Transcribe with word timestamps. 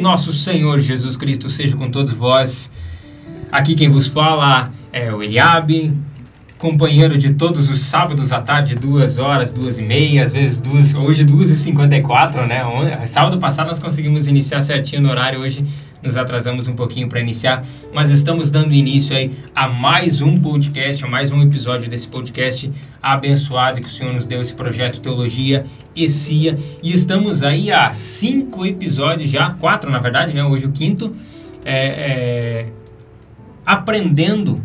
nosso 0.00 0.32
Senhor 0.32 0.80
Jesus 0.80 1.16
Cristo 1.16 1.48
seja 1.50 1.76
com 1.76 1.90
todos 1.90 2.12
vós. 2.12 2.70
Aqui 3.52 3.74
quem 3.74 3.88
vos 3.88 4.06
fala 4.06 4.70
é 4.92 5.12
o 5.12 5.22
Eliabe, 5.22 5.92
companheiro 6.58 7.16
de 7.16 7.34
todos 7.34 7.70
os 7.70 7.80
sábados 7.80 8.32
à 8.32 8.40
tarde, 8.40 8.74
duas 8.74 9.18
horas, 9.18 9.52
duas 9.52 9.78
e 9.78 9.82
meia, 9.82 10.22
às 10.22 10.32
vezes 10.32 10.60
duas, 10.60 10.94
hoje 10.94 11.24
duas 11.24 11.50
e 11.50 11.56
cinquenta 11.56 11.96
e 11.96 12.02
quatro, 12.02 12.46
né? 12.46 12.62
Sábado 13.06 13.38
passado 13.38 13.68
nós 13.68 13.78
conseguimos 13.78 14.26
iniciar 14.26 14.60
certinho 14.60 15.02
no 15.02 15.10
horário, 15.10 15.40
hoje 15.40 15.64
nos 16.02 16.16
atrasamos 16.16 16.66
um 16.66 16.74
pouquinho 16.74 17.08
para 17.08 17.20
iniciar, 17.20 17.64
mas 17.92 18.10
estamos 18.10 18.50
dando 18.50 18.72
início 18.72 19.14
aí 19.14 19.32
a 19.54 19.68
mais 19.68 20.22
um 20.22 20.36
podcast, 20.36 21.04
a 21.04 21.08
mais 21.08 21.30
um 21.30 21.42
episódio 21.42 21.88
desse 21.88 22.08
podcast 22.08 22.70
abençoado 23.02 23.80
que 23.80 23.86
o 23.86 23.90
Senhor 23.90 24.12
nos 24.12 24.26
deu 24.26 24.40
esse 24.40 24.54
projeto 24.54 25.00
Teologia 25.00 25.64
e 25.94 26.08
Cia. 26.08 26.56
E 26.82 26.92
estamos 26.92 27.42
aí 27.42 27.70
há 27.70 27.92
cinco 27.92 28.64
episódios 28.64 29.30
já, 29.30 29.50
quatro 29.54 29.90
na 29.90 29.98
verdade, 29.98 30.32
né? 30.32 30.44
Hoje 30.44 30.66
o 30.66 30.72
quinto, 30.72 31.14
é, 31.64 31.86
é, 31.86 32.66
aprendendo 33.64 34.62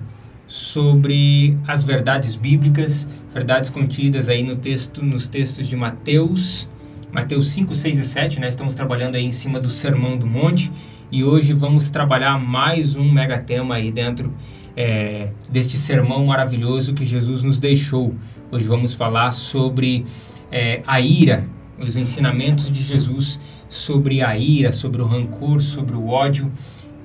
sobre 0.47 1.57
as 1.67 1.83
verdades 1.83 2.35
bíblicas, 2.35 3.09
verdades 3.33 3.69
contidas 3.69 4.29
aí 4.29 4.43
no 4.43 4.55
texto, 4.55 5.03
nos 5.03 5.27
textos 5.27 5.67
de 5.67 5.75
Mateus, 5.75 6.69
Mateus 7.11 7.51
5, 7.51 7.73
6 7.73 7.97
e 7.97 8.03
7, 8.03 8.39
né? 8.39 8.47
Estamos 8.47 8.75
trabalhando 8.75 9.15
aí 9.15 9.25
em 9.25 9.31
cima 9.31 9.59
do 9.59 9.69
Sermão 9.69 10.17
do 10.17 10.27
Monte 10.27 10.71
e 11.15 11.23
hoje 11.23 11.53
vamos 11.53 11.89
trabalhar 11.89 12.37
mais 12.37 12.93
um 12.93 13.09
mega 13.09 13.37
tema 13.37 13.75
aí 13.75 13.89
dentro 13.89 14.33
é, 14.75 15.29
deste 15.49 15.77
sermão 15.77 16.25
maravilhoso 16.25 16.93
que 16.93 17.05
Jesus 17.05 17.41
nos 17.41 17.57
deixou. 17.57 18.13
Hoje 18.51 18.67
vamos 18.67 18.93
falar 18.93 19.31
sobre 19.31 20.03
é, 20.51 20.81
a 20.85 20.99
ira, 20.99 21.47
os 21.79 21.95
ensinamentos 21.95 22.69
de 22.69 22.83
Jesus 22.83 23.39
sobre 23.69 24.21
a 24.21 24.37
ira, 24.37 24.73
sobre 24.73 25.01
o 25.01 25.05
rancor, 25.05 25.61
sobre 25.61 25.95
o 25.95 26.09
ódio, 26.09 26.51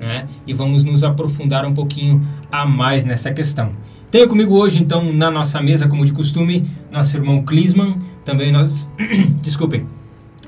né? 0.00 0.26
E 0.44 0.52
vamos 0.52 0.82
nos 0.82 1.04
aprofundar 1.04 1.64
um 1.64 1.72
pouquinho 1.72 2.26
a 2.50 2.66
mais 2.66 3.04
nessa 3.04 3.30
questão. 3.30 3.70
Tenho 4.10 4.26
comigo 4.26 4.56
hoje, 4.56 4.82
então, 4.82 5.04
na 5.12 5.30
nossa 5.30 5.62
mesa, 5.62 5.86
como 5.86 6.04
de 6.04 6.12
costume, 6.12 6.68
nosso 6.90 7.16
irmão 7.16 7.44
Clisman, 7.44 7.96
também 8.24 8.50
nós, 8.50 8.90
desculpem, 9.40 9.86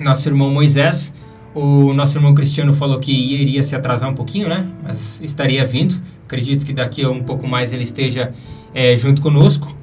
nosso 0.01 0.29
irmão 0.29 0.51
Moisés, 0.51 1.15
o 1.55 1.93
nosso 1.93 2.17
irmão 2.17 2.35
Cristiano 2.35 2.73
falou 2.73 2.99
que 2.99 3.13
iria 3.13 3.63
se 3.63 3.77
atrasar 3.77 4.09
um 4.11 4.15
pouquinho, 4.15 4.49
né? 4.49 4.67
Mas 4.83 5.21
estaria 5.21 5.65
vindo. 5.65 6.01
Acredito 6.25 6.65
que 6.65 6.73
daqui 6.73 7.03
a 7.03 7.11
um 7.11 7.23
pouco 7.23 7.47
mais 7.47 7.73
ele 7.73 7.83
esteja 7.83 8.33
é, 8.75 8.97
junto 8.97 9.21
conosco. 9.21 9.77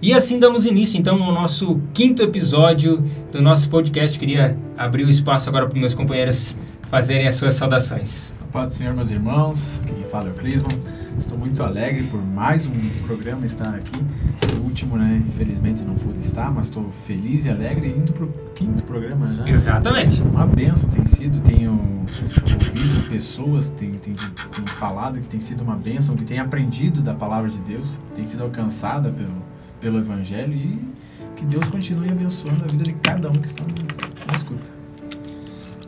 E 0.00 0.14
assim 0.14 0.38
damos 0.38 0.64
início, 0.64 0.98
então, 0.98 1.22
ao 1.22 1.32
nosso 1.32 1.80
quinto 1.92 2.22
episódio 2.22 3.02
do 3.32 3.42
nosso 3.42 3.68
podcast. 3.68 4.18
Queria 4.18 4.56
abrir 4.76 5.04
o 5.04 5.10
espaço 5.10 5.48
agora 5.48 5.66
para 5.66 5.78
meus 5.78 5.92
companheiros 5.92 6.56
fazerem 6.88 7.26
as 7.26 7.34
suas 7.34 7.54
saudações. 7.54 8.34
Paz 8.52 8.68
do 8.68 8.72
Senhor, 8.72 8.94
meus 8.94 9.10
irmãos. 9.10 9.80
Quem 9.86 10.04
fala 10.04 10.28
é 10.28 10.30
o 10.30 10.34
Clisman. 10.34 10.78
Estou 11.18 11.36
muito 11.36 11.60
alegre 11.64 12.04
por 12.04 12.24
mais 12.24 12.64
um 12.66 12.72
programa 13.04 13.44
estar 13.44 13.74
aqui. 13.74 14.00
O 14.56 14.62
último, 14.62 14.96
né? 14.96 15.20
Infelizmente 15.26 15.82
não 15.82 15.96
pude 15.96 16.20
estar, 16.20 16.48
mas 16.48 16.66
estou 16.66 16.88
feliz 16.90 17.44
e 17.44 17.50
alegre 17.50 17.88
indo 17.88 18.12
para 18.12 18.24
o 18.24 18.32
quinto 18.54 18.84
programa 18.84 19.34
já. 19.34 19.48
Exatamente. 19.48 20.22
Uma 20.22 20.46
benção 20.46 20.88
tem 20.88 21.04
sido. 21.04 21.40
Tenho 21.40 21.72
ouvido 21.72 23.08
pessoas, 23.08 23.70
tem, 23.70 23.90
tem, 23.94 24.14
tem 24.14 24.66
falado 24.66 25.20
que 25.20 25.28
tem 25.28 25.40
sido 25.40 25.62
uma 25.62 25.74
benção, 25.74 26.14
que 26.14 26.24
tem 26.24 26.38
aprendido 26.38 27.02
da 27.02 27.12
palavra 27.12 27.50
de 27.50 27.58
Deus, 27.62 27.98
tem 28.14 28.24
sido 28.24 28.44
alcançada 28.44 29.10
pelo, 29.10 29.42
pelo 29.80 29.98
Evangelho 29.98 30.54
e 30.54 30.78
que 31.34 31.44
Deus 31.44 31.66
continue 31.68 32.10
abençoando 32.10 32.64
a 32.64 32.68
vida 32.68 32.84
de 32.84 32.92
cada 32.92 33.28
um 33.28 33.32
que 33.32 33.46
está 33.46 33.64
na 34.26 34.34
escuta. 34.36 34.70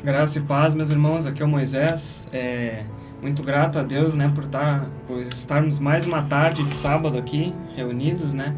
Graça 0.02 0.40
e 0.40 0.42
paz, 0.42 0.74
meus 0.74 0.90
irmãos. 0.90 1.24
Aqui 1.24 1.40
é 1.40 1.44
o 1.44 1.48
Moisés. 1.48 2.26
É 2.32 2.84
muito 3.20 3.42
grato 3.42 3.78
a 3.78 3.82
Deus, 3.82 4.14
né, 4.14 4.30
por 4.34 4.44
estar, 4.44 4.86
por 5.06 5.20
estarmos 5.20 5.78
mais 5.78 6.06
uma 6.06 6.22
tarde 6.22 6.62
de 6.64 6.72
sábado 6.72 7.18
aqui 7.18 7.54
reunidos, 7.76 8.32
né, 8.32 8.56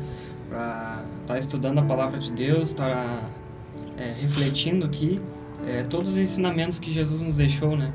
para 0.49 1.03
estar 1.23 1.39
estudando 1.39 1.79
a 1.79 1.83
palavra 1.83 2.21
de 2.21 2.31
Deus, 2.31 2.71
estar 2.71 3.29
é, 3.97 4.15
refletindo 4.21 4.87
aqui 4.87 5.21
é, 5.67 5.83
todos 5.83 6.11
os 6.11 6.17
ensinamentos 6.17 6.79
que 6.79 6.93
Jesus 6.93 7.21
nos 7.21 7.37
deixou, 7.37 7.77
né. 7.77 7.93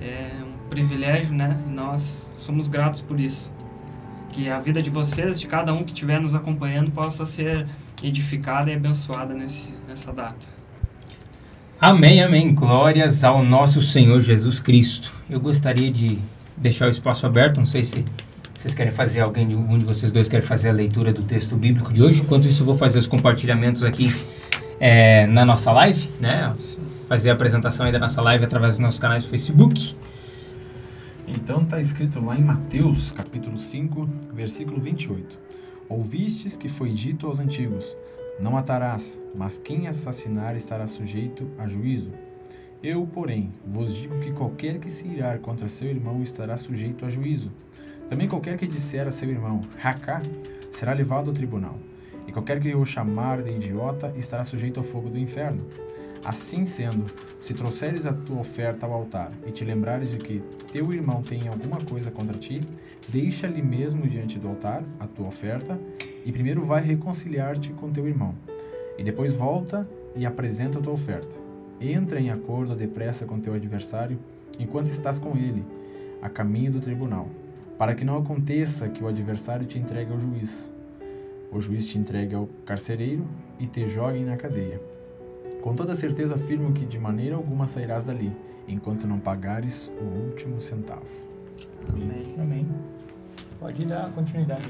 É 0.00 0.30
um 0.42 0.68
privilégio, 0.68 1.34
né, 1.34 1.58
e 1.66 1.70
nós 1.70 2.30
somos 2.36 2.68
gratos 2.68 3.00
por 3.00 3.18
isso. 3.18 3.52
Que 4.30 4.48
a 4.48 4.58
vida 4.58 4.82
de 4.82 4.90
vocês, 4.90 5.40
de 5.40 5.46
cada 5.46 5.72
um 5.72 5.84
que 5.84 5.92
estiver 5.92 6.20
nos 6.20 6.34
acompanhando, 6.34 6.90
possa 6.90 7.24
ser 7.24 7.66
edificada 8.02 8.70
e 8.70 8.74
abençoada 8.74 9.32
nesse, 9.32 9.72
nessa 9.88 10.12
data. 10.12 10.46
Amém, 11.80 12.22
amém. 12.22 12.54
Glórias 12.54 13.24
ao 13.24 13.44
nosso 13.44 13.82
Senhor 13.82 14.20
Jesus 14.20 14.60
Cristo. 14.60 15.12
Eu 15.28 15.40
gostaria 15.40 15.90
de 15.90 16.18
deixar 16.56 16.86
o 16.86 16.88
espaço 16.88 17.26
aberto, 17.26 17.58
não 17.58 17.66
sei 17.66 17.82
se 17.82 18.04
vocês 18.54 18.74
querem 18.74 18.92
fazer, 18.92 19.20
alguém 19.20 19.46
de 19.46 19.56
um 19.56 19.76
de 19.76 19.84
vocês 19.84 20.12
dois 20.12 20.28
quer 20.28 20.40
fazer 20.40 20.68
a 20.70 20.72
leitura 20.72 21.12
do 21.12 21.22
texto 21.24 21.56
bíblico 21.56 21.92
de 21.92 22.02
hoje. 22.02 22.22
Enquanto 22.22 22.46
isso, 22.46 22.62
eu 22.62 22.66
vou 22.66 22.78
fazer 22.78 23.00
os 23.00 23.08
compartilhamentos 23.08 23.82
aqui 23.82 24.14
é, 24.78 25.26
na 25.26 25.44
nossa 25.44 25.72
live, 25.72 26.08
né? 26.20 26.54
Fazer 27.08 27.30
a 27.30 27.32
apresentação 27.32 27.84
aí 27.84 27.92
da 27.92 27.98
nossa 27.98 28.22
live 28.22 28.44
através 28.44 28.74
dos 28.74 28.80
nossos 28.80 29.00
canais 29.00 29.24
do 29.24 29.28
Facebook. 29.28 29.96
Então 31.26 31.62
está 31.62 31.80
escrito 31.80 32.24
lá 32.24 32.36
em 32.36 32.42
Mateus, 32.42 33.10
capítulo 33.10 33.58
5, 33.58 34.08
versículo 34.32 34.80
28. 34.80 35.38
Ouvistes 35.88 36.56
que 36.56 36.68
foi 36.68 36.90
dito 36.90 37.26
aos 37.26 37.40
antigos: 37.40 37.96
não 38.40 38.52
matarás, 38.52 39.18
mas 39.34 39.58
quem 39.58 39.86
assassinar 39.86 40.56
estará 40.56 40.86
sujeito 40.86 41.48
a 41.56 41.68
juízo. 41.68 42.10
Eu, 42.82 43.06
porém, 43.06 43.52
vos 43.66 43.94
digo 43.94 44.18
que 44.18 44.32
qualquer 44.32 44.78
que 44.78 44.90
se 44.90 45.06
irar 45.06 45.38
contra 45.38 45.68
seu 45.68 45.88
irmão 45.88 46.20
estará 46.22 46.56
sujeito 46.56 47.06
a 47.06 47.08
juízo. 47.08 47.50
Também 48.08 48.28
qualquer 48.28 48.58
que 48.58 48.66
disser 48.66 49.06
a 49.06 49.10
seu 49.10 49.30
irmão, 49.30 49.62
Raká, 49.78 50.20
será 50.70 50.92
levado 50.92 51.30
ao 51.30 51.34
tribunal. 51.34 51.78
E 52.26 52.32
qualquer 52.32 52.60
que 52.60 52.74
o 52.74 52.84
chamar 52.84 53.42
de 53.42 53.52
idiota 53.52 54.12
estará 54.16 54.44
sujeito 54.44 54.80
ao 54.80 54.84
fogo 54.84 55.08
do 55.08 55.18
inferno. 55.18 55.64
Assim 56.24 56.64
sendo, 56.64 57.06
se 57.40 57.54
trouxeres 57.54 58.04
a 58.04 58.12
tua 58.12 58.40
oferta 58.40 58.84
ao 58.84 58.92
altar 58.92 59.30
e 59.46 59.50
te 59.50 59.64
lembrares 59.64 60.10
de 60.10 60.18
que 60.18 60.42
teu 60.72 60.92
irmão 60.92 61.22
tem 61.22 61.48
alguma 61.48 61.78
coisa 61.80 62.10
contra 62.10 62.36
ti, 62.36 62.60
deixa 63.08 63.46
ali 63.46 63.62
mesmo 63.62 64.06
diante 64.08 64.38
do 64.38 64.48
altar 64.48 64.82
a 64.98 65.06
tua 65.06 65.28
oferta 65.28 65.78
e 66.24 66.32
primeiro 66.32 66.64
vai 66.64 66.82
reconciliar-te 66.82 67.72
com 67.72 67.90
teu 67.90 68.08
irmão, 68.08 68.34
e 68.96 69.04
depois 69.04 69.32
volta 69.32 69.88
e 70.16 70.24
apresenta 70.24 70.78
a 70.78 70.82
tua 70.82 70.92
oferta. 70.92 71.36
Entra 71.80 72.20
em 72.20 72.30
acordo 72.30 72.74
depressa 72.74 73.26
com 73.26 73.38
teu 73.38 73.54
adversário, 73.54 74.18
enquanto 74.58 74.86
estás 74.86 75.18
com 75.18 75.36
ele, 75.36 75.64
a 76.22 76.28
caminho 76.28 76.72
do 76.72 76.80
tribunal, 76.80 77.28
para 77.78 77.94
que 77.94 78.04
não 78.04 78.16
aconteça 78.16 78.88
que 78.88 79.02
o 79.02 79.08
adversário 79.08 79.66
te 79.66 79.78
entregue 79.78 80.12
ao 80.12 80.18
juiz. 80.18 80.72
O 81.52 81.60
juiz 81.60 81.86
te 81.86 81.98
entregue 81.98 82.34
ao 82.34 82.48
carcereiro 82.64 83.24
e 83.58 83.66
te 83.66 83.86
jogue 83.86 84.20
na 84.20 84.36
cadeia. 84.36 84.80
Com 85.60 85.74
toda 85.74 85.94
certeza 85.94 86.34
afirmo 86.34 86.72
que 86.72 86.84
de 86.84 86.98
maneira 86.98 87.36
alguma 87.36 87.66
sairás 87.66 88.04
dali, 88.04 88.32
enquanto 88.66 89.06
não 89.06 89.18
pagares 89.18 89.90
o 90.00 90.28
último 90.28 90.60
centavo. 90.60 91.02
Amém. 91.88 92.34
Amém. 92.38 92.68
Pode 93.60 93.84
dar 93.84 94.10
continuidade. 94.12 94.64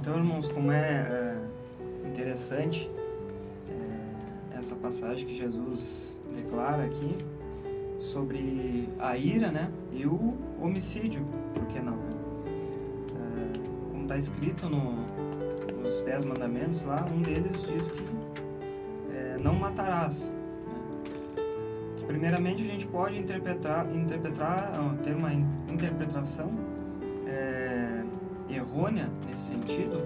Então, 0.00 0.16
irmãos, 0.16 0.46
como 0.46 0.70
é, 0.70 1.36
é 2.04 2.08
interessante 2.08 2.88
é, 3.68 4.56
essa 4.56 4.76
passagem 4.76 5.26
que 5.26 5.34
Jesus 5.34 6.20
declara 6.32 6.84
aqui 6.84 7.16
sobre 7.98 8.88
a 9.00 9.16
ira, 9.16 9.50
né, 9.50 9.68
e 9.92 10.06
o 10.06 10.36
homicídio, 10.60 11.24
por 11.52 11.66
que 11.66 11.80
não? 11.80 11.96
Né? 11.96 12.16
É, 13.16 13.90
como 13.90 14.02
está 14.02 14.16
escrito 14.16 14.68
no, 14.68 15.02
nos 15.82 16.00
Dez 16.02 16.24
Mandamentos 16.24 16.84
lá, 16.84 17.04
um 17.12 17.20
deles 17.20 17.66
diz 17.66 17.88
que 17.88 18.04
é, 19.12 19.36
não 19.42 19.54
matarás. 19.54 20.32
Né? 20.64 22.06
Primeiramente 22.06 22.62
a 22.62 22.66
gente 22.66 22.86
pode 22.86 23.18
interpretar, 23.18 23.92
interpretar 23.92 24.70
ter 25.02 25.14
uma 25.16 25.32
interpretação 25.32 26.52
errônea 28.48 29.08
nesse 29.26 29.42
sentido, 29.42 30.02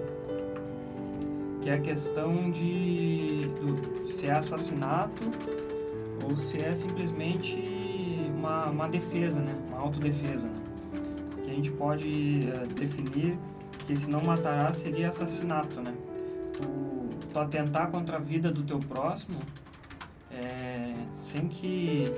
que 1.61 1.69
é 1.69 1.73
a 1.73 1.79
questão 1.79 2.51
de 2.51 3.47
do, 3.59 4.07
se 4.07 4.27
é 4.27 4.33
assassinato 4.33 5.23
ou 6.23 6.37
se 6.37 6.57
é 6.57 6.73
simplesmente 6.73 7.59
uma, 8.35 8.65
uma 8.65 8.89
defesa, 8.89 9.39
né? 9.39 9.55
uma 9.69 9.79
autodefesa. 9.79 10.47
Né? 10.47 10.59
Que 11.43 11.51
a 11.51 11.53
gente 11.53 11.71
pode 11.71 12.49
uh, 12.53 12.67
definir 12.73 13.37
que 13.85 13.95
se 13.95 14.09
não 14.09 14.21
matará 14.21 14.71
seria 14.73 15.09
assassinato. 15.09 15.81
Né? 15.81 15.93
Tu, 16.53 17.29
tu 17.31 17.39
atentar 17.39 17.89
contra 17.89 18.17
a 18.17 18.19
vida 18.19 18.51
do 18.51 18.63
teu 18.63 18.79
próximo 18.79 19.39
é, 20.31 20.93
sem 21.11 21.47
que 21.47 22.13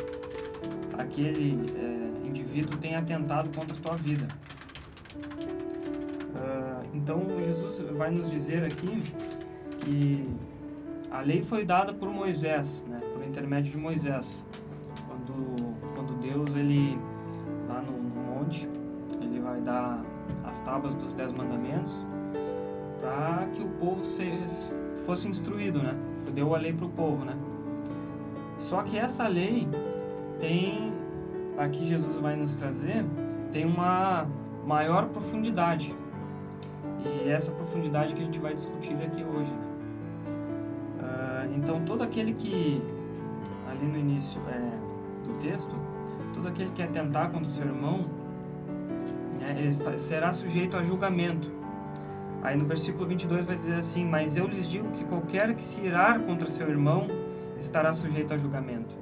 aquele 0.97 1.59
é, 1.75 2.27
indivíduo 2.27 2.77
tenha 2.79 2.99
atentado 2.99 3.49
contra 3.55 3.75
a 3.75 3.79
tua 3.79 3.95
vida. 3.95 4.27
Então 7.05 7.21
Jesus 7.39 7.77
vai 7.95 8.09
nos 8.09 8.31
dizer 8.31 8.63
aqui 8.63 9.03
que 9.77 10.27
a 11.11 11.21
lei 11.21 11.39
foi 11.39 11.63
dada 11.63 11.93
por 11.93 12.09
Moisés, 12.09 12.83
né, 12.89 12.99
por 13.13 13.23
intermédio 13.23 13.71
de 13.71 13.77
Moisés. 13.77 14.43
Quando, 15.07 15.55
quando 15.93 16.19
Deus, 16.19 16.55
ele, 16.55 16.97
lá 17.67 17.79
no, 17.79 17.91
no 17.91 18.39
monte, 18.39 18.67
ele 19.21 19.39
vai 19.39 19.61
dar 19.61 20.03
as 20.45 20.59
tábuas 20.61 20.95
dos 20.95 21.13
dez 21.13 21.31
mandamentos 21.31 22.07
para 22.99 23.49
que 23.53 23.61
o 23.61 23.67
povo 23.67 24.03
se, 24.03 24.25
fosse 25.05 25.27
instruído, 25.27 25.83
né? 25.83 25.95
Deu 26.33 26.55
a 26.55 26.57
lei 26.57 26.73
para 26.73 26.87
o 26.87 26.89
povo, 26.89 27.23
né? 27.23 27.37
Só 28.57 28.81
que 28.81 28.97
essa 28.97 29.27
lei 29.27 29.67
tem, 30.39 30.91
aqui 31.55 31.85
Jesus 31.85 32.15
vai 32.15 32.35
nos 32.35 32.55
trazer, 32.55 33.05
tem 33.51 33.63
uma 33.63 34.25
maior 34.65 35.05
profundidade. 35.09 35.93
E 37.05 37.29
essa 37.29 37.51
profundidade 37.51 38.13
que 38.13 38.21
a 38.21 38.25
gente 38.25 38.39
vai 38.39 38.53
discutir 38.53 38.95
aqui 38.95 39.23
hoje, 39.23 39.51
né? 39.51 39.75
Uh, 40.99 41.57
então 41.57 41.81
todo 41.81 42.01
aquele 42.01 42.33
que 42.33 42.81
ali 43.69 43.85
no 43.85 43.97
início 43.97 44.41
é, 44.49 45.27
do 45.27 45.37
texto, 45.37 45.75
todo 46.33 46.47
aquele 46.47 46.71
que 46.71 46.81
atentar 46.81 47.29
contra 47.29 47.47
o 47.47 47.51
seu 47.51 47.65
irmão, 47.65 48.05
né, 49.39 49.55
ele 49.57 49.69
está, 49.69 49.97
será 49.97 50.33
sujeito 50.33 50.77
a 50.77 50.83
julgamento. 50.83 51.51
Aí 52.41 52.55
no 52.55 52.65
versículo 52.65 53.05
22 53.07 53.45
vai 53.45 53.55
dizer 53.55 53.75
assim: 53.75 54.05
Mas 54.05 54.37
eu 54.37 54.47
lhes 54.47 54.67
digo 54.67 54.89
que 54.91 55.03
qualquer 55.05 55.53
que 55.55 55.65
se 55.65 55.81
irar 55.81 56.19
contra 56.21 56.49
seu 56.49 56.69
irmão 56.69 57.07
estará 57.59 57.93
sujeito 57.93 58.33
a 58.33 58.37
julgamento. 58.37 58.95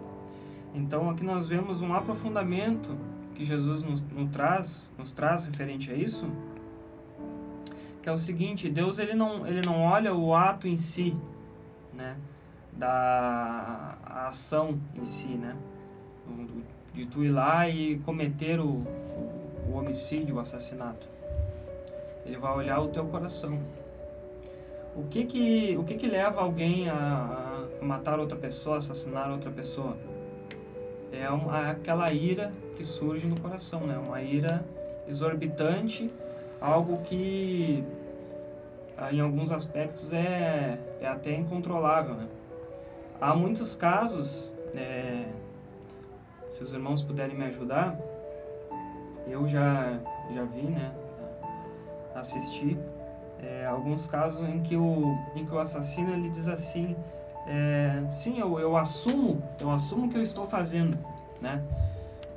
Então 0.73 1.09
aqui 1.09 1.23
nós 1.23 1.47
vemos 1.47 1.81
um 1.81 1.93
aprofundamento 1.93 2.97
que 3.35 3.43
Jesus 3.43 3.83
nos, 3.83 4.01
nos, 4.01 4.29
traz, 4.31 4.91
nos 4.97 5.11
traz 5.11 5.43
referente 5.43 5.91
a 5.91 5.95
isso, 5.95 6.27
que 8.03 8.09
é 8.09 8.11
o 8.11 8.17
seguinte: 8.17 8.69
Deus 8.69 8.99
ele 8.99 9.15
não, 9.15 9.47
ele 9.47 9.61
não 9.65 9.81
olha 9.81 10.13
o 10.13 10.35
ato 10.35 10.67
em 10.67 10.75
si, 10.75 11.15
né, 11.93 12.17
da 12.73 13.97
ação 14.27 14.77
em 14.93 15.05
si, 15.05 15.27
né, 15.27 15.55
de 16.93 17.05
tu 17.05 17.23
ir 17.23 17.31
lá 17.31 17.67
e 17.67 17.97
cometer 17.99 18.59
o, 18.59 18.83
o, 19.67 19.73
homicídio, 19.73 20.35
o 20.35 20.39
assassinato. 20.39 21.07
Ele 22.25 22.37
vai 22.37 22.53
olhar 22.55 22.79
o 22.81 22.89
teu 22.89 23.05
coração. 23.05 23.57
O 24.95 25.03
que 25.07 25.25
que, 25.25 25.75
o 25.77 25.83
que, 25.83 25.95
que 25.95 26.05
leva 26.05 26.41
alguém 26.41 26.87
a, 26.87 27.65
a 27.81 27.83
matar 27.83 28.19
outra 28.19 28.37
pessoa, 28.37 28.77
assassinar 28.77 29.31
outra 29.31 29.49
pessoa? 29.49 29.97
É 31.11 31.29
uma, 31.29 31.71
aquela 31.71 32.11
ira 32.11 32.53
que 32.75 32.83
surge 32.83 33.27
no 33.27 33.39
coração, 33.39 33.87
né? 33.87 33.97
Uma 33.97 34.21
ira 34.21 34.63
exorbitante, 35.07 36.11
algo 36.63 36.97
que 37.03 37.83
ah, 38.97 39.11
em 39.11 39.19
alguns 39.19 39.51
aspectos 39.51 40.13
é, 40.13 40.79
é 41.01 41.07
até 41.07 41.35
incontrolável, 41.35 42.15
né? 42.15 42.27
Há 43.19 43.35
muitos 43.35 43.75
casos, 43.75 44.51
é, 44.73 45.25
se 46.49 46.63
os 46.63 46.71
irmãos 46.71 47.01
puderem 47.01 47.35
me 47.35 47.43
ajudar, 47.45 47.99
eu 49.27 49.45
já, 49.45 49.99
já 50.33 50.43
vi, 50.45 50.63
né? 50.63 50.93
assistir 52.15 52.77
é, 53.41 53.65
alguns 53.65 54.07
casos 54.07 54.47
em 54.47 54.61
que 54.61 54.77
o 54.77 55.17
em 55.35 55.43
que 55.43 55.53
o 55.53 55.59
assassino 55.59 56.13
ele 56.13 56.29
diz 56.29 56.47
assim 56.47 56.95
é, 57.47 58.05
sim 58.09 58.39
eu, 58.39 58.59
eu 58.59 58.77
assumo 58.77 59.43
eu 59.59 59.71
assumo 59.71 60.07
que 60.07 60.15
eu 60.15 60.21
estou 60.21 60.45
fazendo 60.45 60.97
né 61.41 61.61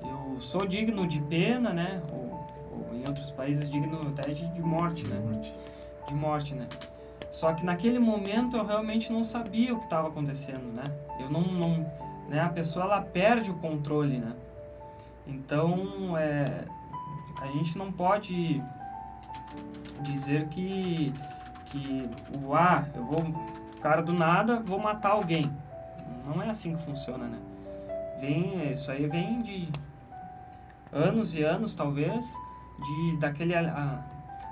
eu 0.02 0.40
sou 0.40 0.66
digno 0.66 1.06
de 1.06 1.20
pena 1.20 1.72
né 1.72 2.02
em 3.06 3.08
outros 3.08 3.30
países 3.30 3.70
digno 3.70 4.00
até 4.08 4.32
de, 4.32 4.46
de 4.46 4.60
morte 4.60 5.06
né 5.06 5.18
morte. 5.18 5.54
de 6.06 6.14
morte 6.14 6.54
né 6.54 6.68
só 7.30 7.52
que 7.52 7.64
naquele 7.64 7.98
momento 7.98 8.56
eu 8.56 8.64
realmente 8.64 9.12
não 9.12 9.22
sabia 9.22 9.74
o 9.74 9.78
que 9.78 9.84
estava 9.84 10.08
acontecendo 10.08 10.72
né 10.74 10.84
eu 11.20 11.30
não, 11.30 11.42
não 11.42 11.92
né 12.28 12.40
a 12.40 12.48
pessoa 12.48 12.84
ela 12.84 13.00
perde 13.00 13.50
o 13.50 13.54
controle 13.54 14.18
né 14.18 14.32
então 15.26 16.16
é 16.16 16.66
a 17.40 17.46
gente 17.48 17.76
não 17.76 17.92
pode 17.92 18.62
dizer 20.00 20.48
que, 20.48 21.12
que 21.66 22.08
o 22.42 22.54
ah, 22.54 22.86
eu 22.94 23.04
vou, 23.04 23.24
cara 23.80 24.02
do 24.02 24.12
nada, 24.12 24.60
vou 24.60 24.78
matar 24.78 25.10
alguém. 25.10 25.50
Não 26.24 26.42
é 26.42 26.48
assim 26.48 26.74
que 26.74 26.82
funciona, 26.82 27.26
né? 27.26 27.38
Vem, 28.18 28.72
isso 28.72 28.90
aí 28.90 29.06
vem 29.06 29.42
de 29.42 29.68
anos 30.92 31.34
e 31.34 31.42
anos, 31.42 31.74
talvez, 31.74 32.34
de 32.84 33.16
daquele 33.18 33.54
a, 33.54 34.02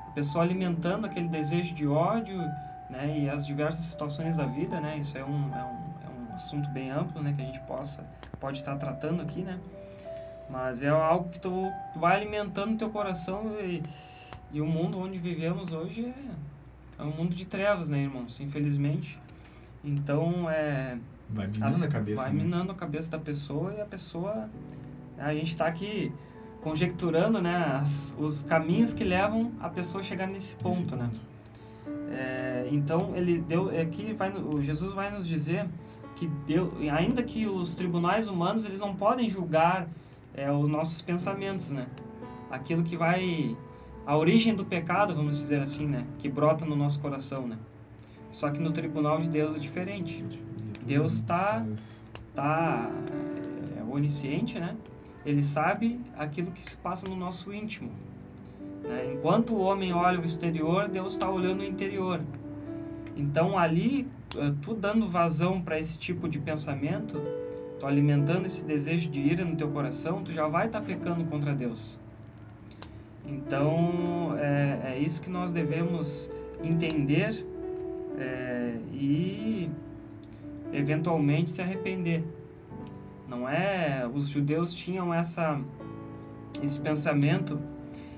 a 0.09 0.11
pessoa 0.13 0.45
alimentando 0.45 1.07
aquele 1.07 1.29
desejo 1.29 1.75
de 1.75 1.87
ódio, 1.87 2.39
né? 2.91 3.19
E 3.19 3.31
as 3.31 3.47
diversas 3.47 3.85
situações 3.85 4.37
da 4.37 4.47
vida, 4.47 4.81
né? 4.81 4.99
Isso 4.99 5.17
é 5.17 5.25
um, 5.25 5.55
é 5.55 5.65
um, 5.65 6.29
é 6.29 6.31
um 6.33 6.35
assunto 6.35 6.69
bem 6.71 6.91
amplo, 6.91 7.23
né? 7.23 7.33
Que 7.35 7.43
a 7.43 7.47
gente 7.47 7.61
possa 7.61 8.05
pode 8.41 8.59
estar 8.59 8.77
tratando 8.77 9.23
aqui, 9.23 9.43
né? 9.43 9.59
Mas 10.51 10.83
é 10.83 10.89
algo 10.89 11.31
que 11.31 11.41
tu 11.41 11.73
vai 11.97 12.17
alimentando 12.17 12.77
teu 12.77 12.91
coração 12.91 13.57
e 13.61 13.83
e 14.55 14.61
o 14.61 14.67
mundo 14.67 15.01
onde 15.01 15.19
vivemos 15.19 15.73
hoje 15.73 16.07
é, 16.07 17.03
é 17.03 17.05
um 17.05 17.11
mundo 17.11 17.35
de 17.35 17.45
trevas, 17.45 17.89
né, 17.89 17.99
irmãos? 17.99 18.39
Infelizmente. 18.39 19.21
Então, 19.83 20.49
é... 20.49 20.97
Vai 21.29 21.49
minando 21.49 21.67
assim, 21.67 21.85
a 21.85 21.89
cabeça, 21.89 22.23
Vai 22.23 22.33
né? 22.33 22.43
minando 22.45 22.71
a 22.71 22.75
cabeça 22.77 23.11
da 23.11 23.19
pessoa 23.19 23.75
e 23.75 23.81
a 23.81 23.85
pessoa... 23.85 24.49
A 25.19 25.35
gente 25.35 25.49
está 25.49 25.67
aqui 25.67 26.13
conjecturando, 26.65 27.43
né, 27.43 27.79
as, 27.81 28.15
os 28.19 28.43
caminhos 28.43 28.95
que 28.95 29.05
levam 29.05 29.53
a 29.61 29.69
pessoa 29.69 30.01
a 30.01 30.03
chegar 30.03 30.27
nesse 30.27 30.57
ponto, 30.57 30.97
né? 30.97 31.11
É, 32.11 32.69
então, 32.73 33.13
ele 33.15 33.39
deu... 33.39 33.69
Aqui 33.79 34.15
vai, 34.15 34.33
o 34.33 34.63
Jesus 34.63 34.95
vai 34.95 35.11
nos 35.11 35.29
dizer 35.29 35.69
que 36.17 36.27
deu, 36.47 36.73
ainda 36.91 37.23
que 37.23 37.47
os 37.47 37.75
tribunais 37.75 38.29
humanos, 38.29 38.65
eles 38.65 38.81
não 38.81 38.97
podem 38.97 39.29
julgar 39.29 39.87
é, 40.33 40.51
os 40.51 40.67
nossos 40.67 41.03
pensamentos, 41.03 41.71
né? 41.71 41.87
Aquilo 42.51 42.83
que 42.83 42.97
vai 42.97 43.55
a 44.07 44.17
origem 44.17 44.55
do 44.55 44.65
pecado, 44.65 45.15
vamos 45.15 45.37
dizer 45.37 45.61
assim, 45.61 45.87
né, 45.87 46.07
que 46.19 46.29
brota 46.29 46.65
no 46.65 46.77
nosso 46.77 47.01
coração, 47.01 47.47
né? 47.47 47.59
Só 48.31 48.51
que 48.51 48.61
no 48.61 48.73
tribunal 48.73 49.19
de 49.19 49.29
Deus 49.29 49.55
é 49.55 49.59
diferente. 49.59 50.25
Deus 50.85 51.15
está 51.15 51.65
tá, 52.35 52.91
é, 53.77 53.83
onisciente, 53.83 54.59
né? 54.59 54.77
Ele 55.25 55.43
sabe 55.43 56.01
aquilo 56.17 56.51
que 56.51 56.65
se 56.65 56.77
passa 56.77 57.09
no 57.09 57.17
nosso 57.17 57.53
íntimo. 57.53 57.91
Né? 58.83 59.13
Enquanto 59.15 59.55
o 59.55 59.61
homem 59.61 59.93
olha 59.93 60.21
o 60.21 60.25
exterior, 60.25 60.89
Deus 60.89 61.15
está 61.15 61.31
olhando 61.31 61.61
o 61.61 61.65
interior. 61.65 62.21
Então 63.17 63.57
ali, 63.57 64.07
eh, 64.37 64.53
tu 64.61 64.75
dando 64.75 65.09
vazão 65.09 65.61
para 65.61 65.79
esse 65.79 65.99
tipo 65.99 66.29
de 66.29 66.39
pensamento, 66.39 67.21
tu 67.79 67.87
alimentando 67.87 68.47
esse 68.47 68.65
desejo 68.65 69.09
de 69.09 69.21
ira 69.21 69.45
no 69.45 69.57
teu 69.57 69.71
coração, 69.71 70.23
tu 70.23 70.33
já 70.33 70.47
vai 70.49 70.67
estar 70.67 70.81
tá 70.81 70.87
pecando 70.87 71.25
contra 71.25 71.55
Deus. 71.55 71.99
Então, 73.27 74.37
é, 74.39 74.95
é 74.95 74.99
isso 74.99 75.23
que 75.23 75.31
nós 75.31 75.51
devemos 75.51 76.31
entender 76.63 77.47
é, 78.19 78.75
e 78.93 79.71
eventualmente 80.73 81.51
se 81.51 81.63
arrepender. 81.63 82.23
Não 83.29 83.49
é? 83.49 84.09
Os 84.13 84.29
judeus 84.29 84.73
tinham 84.73 85.13
essa 85.13 85.61
esse 86.63 86.81
pensamento 86.81 87.61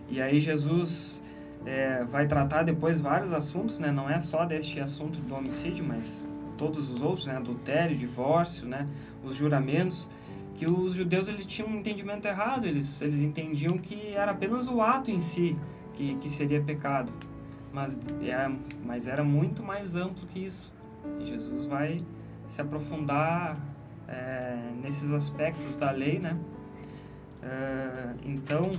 e 0.08 0.20
aí 0.20 0.38
Jesus 0.38 1.22
é, 1.64 2.04
vai 2.04 2.26
tratar 2.26 2.62
depois 2.62 3.00
vários 3.00 3.32
assuntos, 3.32 3.78
né? 3.78 3.90
Não 3.90 4.08
é 4.08 4.20
só 4.20 4.44
deste 4.44 4.78
assunto 4.80 5.18
do 5.20 5.34
homicídio, 5.34 5.84
mas 5.84 6.28
todos 6.56 6.90
os 6.90 7.00
outros, 7.00 7.26
né? 7.26 7.36
Adultério, 7.36 7.96
divórcio, 7.96 8.66
né? 8.66 8.86
Os 9.24 9.34
juramentos 9.34 10.08
que 10.54 10.64
os 10.64 10.94
judeus 10.94 11.28
eles 11.28 11.44
tinham 11.44 11.68
um 11.68 11.76
entendimento 11.76 12.26
errado, 12.26 12.66
eles, 12.66 13.02
eles 13.02 13.20
entendiam 13.20 13.76
que 13.76 14.14
era 14.14 14.30
apenas 14.30 14.68
o 14.68 14.80
ato 14.80 15.10
em 15.10 15.20
si 15.20 15.56
que, 15.92 16.16
que 16.16 16.30
seria 16.30 16.62
pecado, 16.62 17.12
mas, 17.72 17.98
é, 18.22 18.50
mas 18.84 19.06
era 19.06 19.22
muito 19.22 19.62
mais 19.62 19.94
amplo 19.94 20.26
que 20.26 20.40
isso. 20.40 20.72
E 21.20 21.26
Jesus 21.26 21.66
vai 21.66 22.02
se 22.48 22.60
aprofundar 22.60 23.58
é, 24.08 24.56
nesses 24.82 25.10
aspectos 25.10 25.76
da 25.76 25.90
lei, 25.90 26.18
né? 26.18 26.36
É, 27.42 28.14
então, 28.24 28.72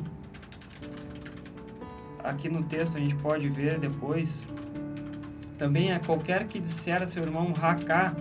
aqui 2.24 2.50
no 2.50 2.64
texto 2.64 2.98
a 2.98 3.00
gente 3.00 3.16
pode 3.16 3.48
ver 3.50 3.80
depois, 3.80 4.46
também 5.58 5.92
é 5.92 6.00
qualquer 6.00 6.48
que 6.48 6.60
disser 6.60 7.02
a 7.02 7.08
seu 7.08 7.24
irmão 7.24 7.54
racá 7.54 8.14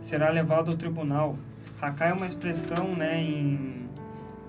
será 0.00 0.30
levado 0.30 0.70
ao 0.70 0.76
tribunal 0.76 1.36
Hakai 1.80 2.10
é 2.10 2.14
uma 2.14 2.26
expressão, 2.26 2.94
né, 2.94 3.20
em, 3.20 3.88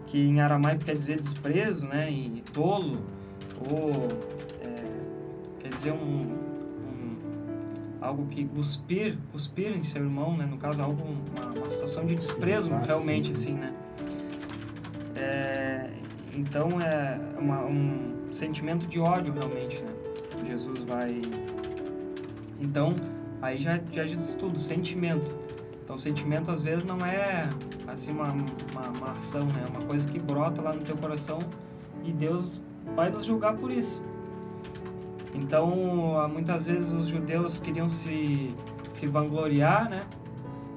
que 0.06 0.18
em 0.18 0.40
aramaico 0.40 0.86
quer 0.86 0.96
dizer 0.96 1.20
desprezo, 1.20 1.86
né, 1.86 2.10
e 2.10 2.42
tolo, 2.54 3.06
ou 3.70 4.08
é, 4.62 4.76
quer 5.60 5.70
dizer 5.70 5.92
um, 5.92 6.47
algo 8.02 8.28
que 8.28 8.46
cuspir, 8.46 9.18
cuspir 9.32 9.76
em 9.76 9.84
seu 9.84 10.04
irmão, 10.04 10.36
né, 10.38 10.46
no 10.46 10.58
caso 10.58 10.82
algo 10.82 11.02
uma, 11.04 11.54
uma 11.54 11.70
situação 11.70 12.06
de 12.06 12.16
desprezo 12.16 12.72
realmente 12.86 13.32
assim, 13.32 13.54
né. 13.54 13.74
É, 15.16 15.90
então 16.34 16.68
é 16.80 17.20
uma, 17.40 17.66
um 17.66 18.32
sentimento 18.32 18.86
de 18.88 19.00
ódio 19.00 19.34
realmente, 19.34 19.82
né. 19.82 19.94
Jesus 20.46 20.84
vai 20.84 21.22
então 22.60 22.96
aí 23.42 23.58
já, 23.58 23.80
já 23.92 24.04
diz 24.04 24.36
tudo, 24.36 24.60
sentimento. 24.60 25.36
Então, 25.84 25.98
sentimento 25.98 26.52
às 26.52 26.62
vezes 26.62 26.84
não 26.84 26.98
é 27.06 27.50
assim 27.88 28.12
uma, 28.12 28.26
uma, 28.26 28.90
uma 28.98 29.12
ação, 29.12 29.46
né? 29.46 29.66
É 29.66 29.70
uma 29.70 29.86
coisa 29.86 30.08
que 30.08 30.20
brota 30.20 30.62
lá 30.62 30.74
no 30.74 30.82
teu 30.82 30.98
coração 30.98 31.40
e 32.04 32.12
Deus 32.12 32.62
vai 32.96 33.10
nos 33.10 33.26
julgar 33.26 33.56
por 33.56 33.72
isso. 33.72 34.02
Então, 35.38 36.28
muitas 36.34 36.66
vezes 36.66 36.92
os 36.92 37.08
judeus 37.08 37.60
queriam 37.60 37.88
se, 37.88 38.56
se 38.90 39.06
vangloriar, 39.06 39.90
né? 39.90 40.02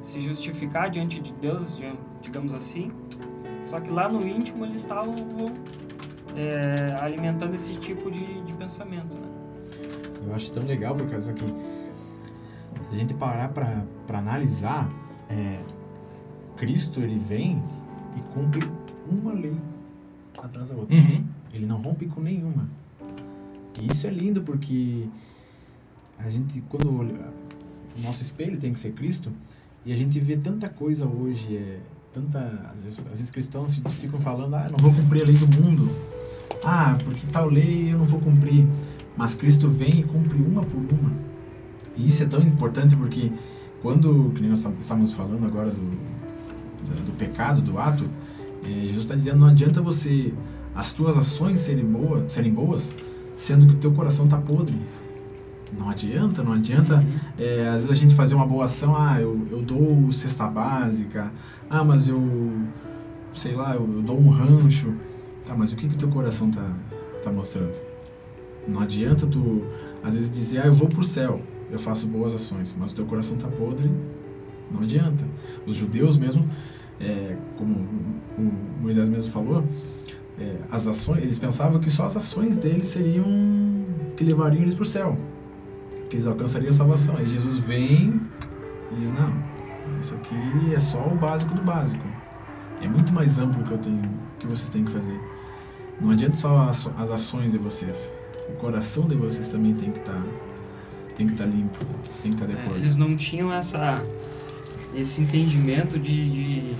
Se 0.02 0.20
justificar 0.20 0.90
diante 0.90 1.18
de 1.18 1.32
Deus, 1.32 1.80
digamos 2.20 2.52
assim. 2.52 2.92
Só 3.64 3.80
que 3.80 3.90
lá 3.90 4.08
no 4.08 4.26
íntimo 4.26 4.64
eles 4.64 4.80
estavam 4.80 5.14
é, 6.36 6.96
alimentando 7.00 7.54
esse 7.54 7.74
tipo 7.74 8.10
de, 8.10 8.42
de 8.42 8.52
pensamento, 8.52 9.16
né? 9.16 9.28
Eu 10.26 10.34
acho 10.34 10.52
tão 10.52 10.64
legal 10.64 10.94
por 10.94 11.08
causa 11.08 11.32
que 11.32 11.46
se 11.46 12.90
a 12.90 12.94
gente 12.94 13.14
parar 13.14 13.48
para 13.48 14.18
analisar, 14.18 14.90
é, 15.28 15.58
Cristo 16.56 17.00
ele 17.00 17.18
vem 17.18 17.62
e 18.16 18.20
cumpre 18.34 18.68
uma 19.10 19.32
lei 19.32 19.56
atrás 20.36 20.68
da 20.68 20.76
outra. 20.76 20.94
Uhum. 20.94 21.24
Ele 21.52 21.66
não 21.66 21.80
rompe 21.80 22.06
com 22.06 22.20
nenhuma. 22.20 22.68
E 23.78 23.90
isso 23.90 24.06
é 24.06 24.10
lindo 24.10 24.42
porque 24.42 25.06
a 26.18 26.28
gente, 26.28 26.60
quando 26.68 26.98
olha, 26.98 27.14
o 27.96 28.02
nosso 28.02 28.22
espelho 28.22 28.58
tem 28.58 28.72
que 28.72 28.78
ser 28.78 28.92
Cristo, 28.92 29.32
e 29.84 29.92
a 29.92 29.96
gente 29.96 30.18
vê 30.20 30.36
tanta 30.36 30.68
coisa 30.68 31.06
hoje, 31.06 31.56
é, 31.56 31.78
tanta, 32.12 32.38
às 32.70 32.84
vezes, 32.84 32.98
às 32.98 33.18
vezes 33.18 33.30
cristãos 33.30 33.80
ficam 33.92 34.20
falando, 34.20 34.54
ah, 34.54 34.68
não 34.70 34.76
vou 34.78 34.92
cumprir 34.92 35.22
a 35.22 35.26
lei 35.26 35.36
do 35.36 35.46
mundo, 35.46 35.90
ah, 36.64 36.96
porque 37.04 37.26
tal 37.26 37.48
lei 37.48 37.92
eu 37.92 37.98
não 37.98 38.06
vou 38.06 38.20
cumprir. 38.20 38.66
Mas 39.16 39.34
Cristo 39.34 39.68
vem 39.68 40.00
e 40.00 40.02
cumpre 40.02 40.38
uma 40.38 40.62
por 40.62 40.78
uma. 40.78 41.12
E 41.96 42.06
isso 42.06 42.22
é 42.22 42.26
tão 42.26 42.40
importante 42.40 42.96
porque 42.96 43.32
quando, 43.82 44.32
que 44.34 44.42
nós 44.42 44.64
estamos 44.78 45.12
falando 45.12 45.44
agora 45.46 45.70
do, 45.70 45.80
do, 45.80 47.06
do 47.06 47.12
pecado, 47.12 47.60
do 47.60 47.78
ato, 47.78 48.08
é, 48.66 48.70
Jesus 48.70 49.00
está 49.00 49.14
dizendo, 49.14 49.38
não 49.38 49.48
adianta 49.48 49.80
você, 49.80 50.32
as 50.74 50.92
tuas 50.92 51.16
ações 51.16 51.60
serem 51.60 51.84
boas, 51.84 52.32
serem 52.32 52.52
boas 52.52 52.94
sendo 53.40 53.66
que 53.66 53.72
o 53.72 53.76
teu 53.76 53.90
coração 53.92 54.26
está 54.26 54.36
podre. 54.36 54.78
Não 55.72 55.88
adianta, 55.88 56.42
não 56.42 56.52
adianta. 56.52 56.96
Uhum. 56.96 57.18
É, 57.38 57.68
às 57.68 57.76
vezes 57.76 57.90
a 57.90 57.94
gente 57.94 58.14
fazer 58.14 58.34
uma 58.34 58.44
boa 58.44 58.64
ação, 58.64 58.94
ah, 58.94 59.18
eu, 59.18 59.46
eu 59.50 59.62
dou 59.62 60.12
cesta 60.12 60.46
básica, 60.46 61.32
ah, 61.70 61.82
mas 61.82 62.06
eu, 62.06 62.20
sei 63.32 63.54
lá, 63.54 63.74
eu, 63.74 63.88
eu 63.94 64.02
dou 64.02 64.20
um 64.20 64.28
rancho. 64.28 64.92
Tá, 65.46 65.54
mas 65.56 65.72
o 65.72 65.76
que 65.76 65.88
que 65.88 65.94
o 65.94 65.96
teu 65.96 66.08
coração 66.10 66.50
está 66.50 66.70
tá 67.24 67.32
mostrando? 67.32 67.80
Não 68.68 68.80
adianta 68.80 69.26
tu, 69.26 69.64
às 70.04 70.12
vezes, 70.12 70.30
dizer, 70.30 70.60
ah, 70.60 70.66
eu 70.66 70.74
vou 70.74 70.88
pro 70.88 71.02
céu, 71.02 71.40
eu 71.70 71.78
faço 71.78 72.06
boas 72.06 72.34
ações, 72.34 72.76
mas 72.78 72.92
o 72.92 72.94
teu 72.94 73.06
coração 73.06 73.36
está 73.36 73.48
podre, 73.48 73.90
não 74.70 74.82
adianta. 74.82 75.24
Os 75.66 75.76
judeus 75.76 76.18
mesmo, 76.18 76.46
é, 77.00 77.38
como 77.56 77.74
o 78.36 78.82
Moisés 78.82 79.08
mesmo 79.08 79.30
falou, 79.30 79.64
é, 80.40 80.56
as 80.70 80.86
ações, 80.86 81.18
eles 81.18 81.38
pensavam 81.38 81.78
que 81.78 81.90
só 81.90 82.06
as 82.06 82.16
ações 82.16 82.56
deles 82.56 82.88
seriam 82.88 83.24
que 84.16 84.24
levariam 84.24 84.62
eles 84.62 84.74
para 84.74 84.82
o 84.82 84.86
céu, 84.86 85.18
que 86.08 86.16
eles 86.16 86.26
alcançariam 86.26 86.70
a 86.70 86.72
salvação. 86.72 87.16
Aí 87.16 87.28
Jesus 87.28 87.58
vem 87.58 88.20
e 88.90 88.94
diz: 88.96 89.10
Não, 89.10 89.32
isso 89.98 90.14
aqui 90.14 90.74
é 90.74 90.78
só 90.78 90.98
o 91.06 91.14
básico 91.14 91.54
do 91.54 91.62
básico. 91.62 92.04
É 92.80 92.88
muito 92.88 93.12
mais 93.12 93.38
amplo 93.38 93.62
que 93.64 93.72
eu 93.72 93.78
tenho, 93.78 94.00
que 94.38 94.46
vocês 94.46 94.70
têm 94.70 94.84
que 94.84 94.90
fazer. 94.90 95.20
Não 96.00 96.10
adianta 96.10 96.36
só 96.36 96.70
as, 96.70 97.10
ações 97.10 97.52
de 97.52 97.58
vocês. 97.58 98.10
O 98.48 98.52
coração 98.54 99.06
de 99.06 99.14
vocês 99.14 99.52
também 99.52 99.74
tem 99.74 99.90
que 99.90 99.98
estar 99.98 100.14
tá, 100.14 100.22
tem 101.14 101.26
que 101.26 101.32
estar 101.32 101.44
tá 101.44 101.50
limpo, 101.50 101.78
tem 102.22 102.32
que 102.32 102.42
estar 102.42 102.46
tá 102.46 102.52
de 102.52 102.58
acordo. 102.58 102.78
É, 102.78 102.82
eles 102.82 102.96
não 102.96 103.14
tinham 103.14 103.52
essa 103.52 104.02
esse 104.94 105.20
entendimento 105.20 105.98
de, 105.98 106.30
de, 106.30 106.74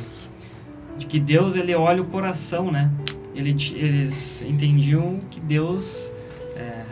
de 0.98 1.06
que 1.06 1.20
Deus 1.20 1.54
ele 1.54 1.74
olha 1.74 2.02
o 2.02 2.06
coração, 2.06 2.72
né? 2.72 2.90
Ele, 3.34 3.56
eles 3.74 4.42
entendiam 4.42 5.18
que 5.30 5.40
Deus 5.40 6.12
é, 6.56 6.82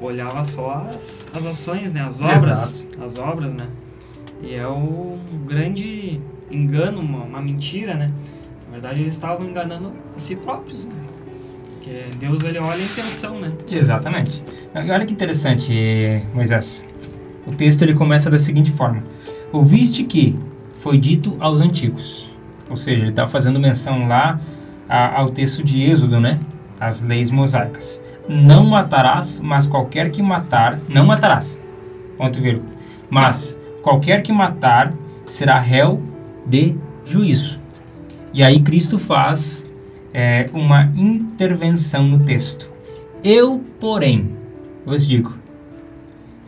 olhava 0.00 0.42
só 0.44 0.86
as, 0.94 1.28
as 1.32 1.44
ações, 1.44 1.92
né? 1.92 2.02
As 2.02 2.20
obras. 2.20 2.74
Exato. 2.74 3.04
As 3.04 3.18
obras, 3.18 3.52
né? 3.52 3.66
E 4.42 4.54
é 4.54 4.66
um 4.66 5.18
grande 5.46 6.20
engano, 6.50 7.00
uma, 7.00 7.24
uma 7.24 7.42
mentira, 7.42 7.94
né? 7.94 8.10
Na 8.66 8.72
verdade, 8.72 9.02
eles 9.02 9.14
estavam 9.14 9.48
enganando 9.48 9.92
a 10.14 10.18
si 10.18 10.36
próprios, 10.36 10.84
né? 10.84 10.94
Porque 11.74 12.16
Deus, 12.18 12.42
ele 12.42 12.58
olha 12.58 12.82
a 12.82 12.84
intenção, 12.84 13.40
né? 13.40 13.52
Exatamente. 13.70 14.42
E 14.74 14.90
olha 14.90 15.04
que 15.04 15.12
interessante, 15.12 15.72
Moisés. 16.34 16.84
O 17.46 17.52
texto, 17.52 17.82
ele 17.82 17.94
começa 17.94 18.30
da 18.30 18.38
seguinte 18.38 18.70
forma. 18.70 19.02
Ouviste 19.52 20.04
que 20.04 20.38
foi 20.76 20.98
dito 20.98 21.36
aos 21.40 21.58
antigos. 21.60 22.30
Ou 22.68 22.76
seja, 22.76 23.02
ele 23.02 23.10
está 23.10 23.26
fazendo 23.26 23.58
menção 23.58 24.06
lá 24.06 24.40
a, 24.90 25.20
ao 25.20 25.30
texto 25.30 25.62
de 25.62 25.80
Êxodo, 25.80 26.18
né? 26.18 26.40
As 26.80 27.00
leis 27.00 27.30
mosaicas. 27.30 28.02
Não 28.28 28.64
matarás, 28.64 29.38
mas 29.38 29.68
qualquer 29.68 30.10
que 30.10 30.20
matar, 30.20 30.78
não 30.88 31.06
matarás. 31.06 31.60
Ponto 32.16 32.40
vírgula. 32.40 32.68
Mas 33.08 33.56
qualquer 33.82 34.20
que 34.22 34.32
matar 34.32 34.92
será 35.24 35.60
réu 35.60 36.02
de 36.44 36.76
juízo. 37.04 37.60
E 38.34 38.42
aí 38.42 38.60
Cristo 38.60 38.98
faz 38.98 39.70
é, 40.12 40.50
uma 40.52 40.90
intervenção 40.96 42.02
no 42.02 42.20
texto. 42.20 42.70
Eu, 43.22 43.64
porém, 43.78 44.36
vos 44.84 45.06
digo 45.06 45.38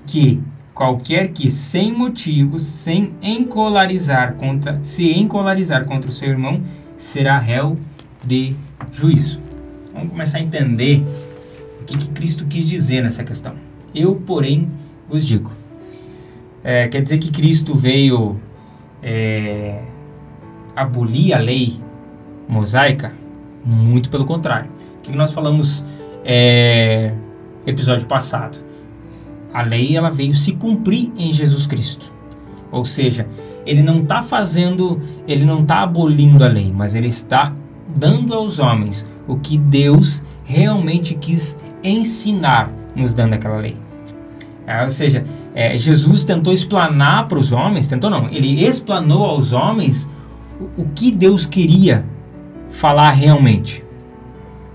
que 0.06 0.42
qualquer 0.74 1.28
que 1.28 1.50
sem 1.50 1.92
motivos, 1.92 2.62
sem 2.62 3.14
encolarizar 3.22 4.34
contra, 4.34 4.80
se 4.82 5.16
encolarizar 5.18 5.84
contra 5.84 6.10
o 6.10 6.12
seu 6.12 6.28
irmão, 6.28 6.60
será 6.96 7.38
réu 7.38 7.76
de 8.24 8.54
juízo. 8.92 9.40
Vamos 9.92 10.10
começar 10.10 10.38
a 10.38 10.40
entender 10.40 11.04
o 11.80 11.84
que, 11.84 11.98
que 11.98 12.08
Cristo 12.10 12.46
quis 12.46 12.66
dizer 12.66 13.02
nessa 13.02 13.24
questão. 13.24 13.54
Eu, 13.94 14.16
porém, 14.16 14.68
vos 15.08 15.26
digo. 15.26 15.50
É, 16.64 16.86
quer 16.88 17.02
dizer 17.02 17.18
que 17.18 17.30
Cristo 17.30 17.74
veio 17.74 18.40
é, 19.02 19.82
abolir 20.74 21.34
a 21.34 21.38
lei 21.38 21.80
mosaica? 22.48 23.12
Muito 23.64 24.08
pelo 24.08 24.24
contrário. 24.24 24.70
O 24.98 25.02
que 25.02 25.16
nós 25.16 25.32
falamos 25.32 25.84
é, 26.24 27.12
episódio 27.66 28.06
passado? 28.06 28.58
A 29.52 29.62
lei 29.62 29.96
ela 29.96 30.08
veio 30.08 30.34
se 30.34 30.52
cumprir 30.52 31.12
em 31.18 31.32
Jesus 31.32 31.66
Cristo. 31.66 32.12
Ou 32.70 32.84
seja, 32.86 33.26
ele 33.66 33.82
não 33.82 34.00
está 34.00 34.22
fazendo, 34.22 34.98
ele 35.28 35.44
não 35.44 35.60
está 35.60 35.82
abolindo 35.82 36.42
a 36.42 36.48
lei, 36.48 36.72
mas 36.74 36.94
ele 36.94 37.08
está 37.08 37.54
dando 37.94 38.34
aos 38.34 38.58
homens 38.58 39.06
o 39.26 39.36
que 39.36 39.56
Deus 39.56 40.22
realmente 40.44 41.14
quis 41.14 41.56
ensinar, 41.82 42.70
nos 42.96 43.14
dando 43.14 43.34
aquela 43.34 43.56
lei. 43.56 43.76
É, 44.66 44.84
ou 44.84 44.90
seja, 44.90 45.24
é, 45.54 45.76
Jesus 45.76 46.24
tentou 46.24 46.52
explanar 46.52 47.26
para 47.28 47.38
os 47.38 47.52
homens, 47.52 47.86
tentou 47.86 48.08
não, 48.08 48.28
ele 48.28 48.64
explanou 48.64 49.24
aos 49.24 49.52
homens 49.52 50.08
o, 50.60 50.82
o 50.82 50.88
que 50.94 51.10
Deus 51.10 51.46
queria 51.46 52.04
falar 52.70 53.10
realmente. 53.10 53.84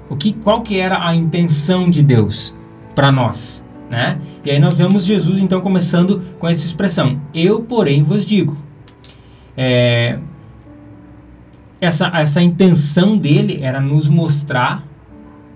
O 0.10 0.16
que, 0.16 0.32
qual 0.34 0.62
que 0.62 0.80
era 0.80 1.06
a 1.06 1.16
intenção 1.16 1.90
de 1.90 2.02
Deus 2.02 2.56
para 2.96 3.12
nós, 3.12 3.66
né? 3.90 4.20
E 4.44 4.52
aí 4.52 4.60
nós 4.60 4.78
vemos 4.78 5.06
Jesus 5.06 5.40
então 5.40 5.60
começando 5.60 6.22
com 6.40 6.48
essa 6.48 6.66
expressão: 6.66 7.20
Eu, 7.34 7.62
porém, 7.62 8.04
vos 8.04 8.26
digo. 8.26 8.58
É, 9.56 10.18
essa, 11.80 12.08
essa 12.08 12.42
intenção 12.42 13.18
dele 13.18 13.60
era 13.62 13.80
nos 13.80 14.08
mostrar 14.08 14.86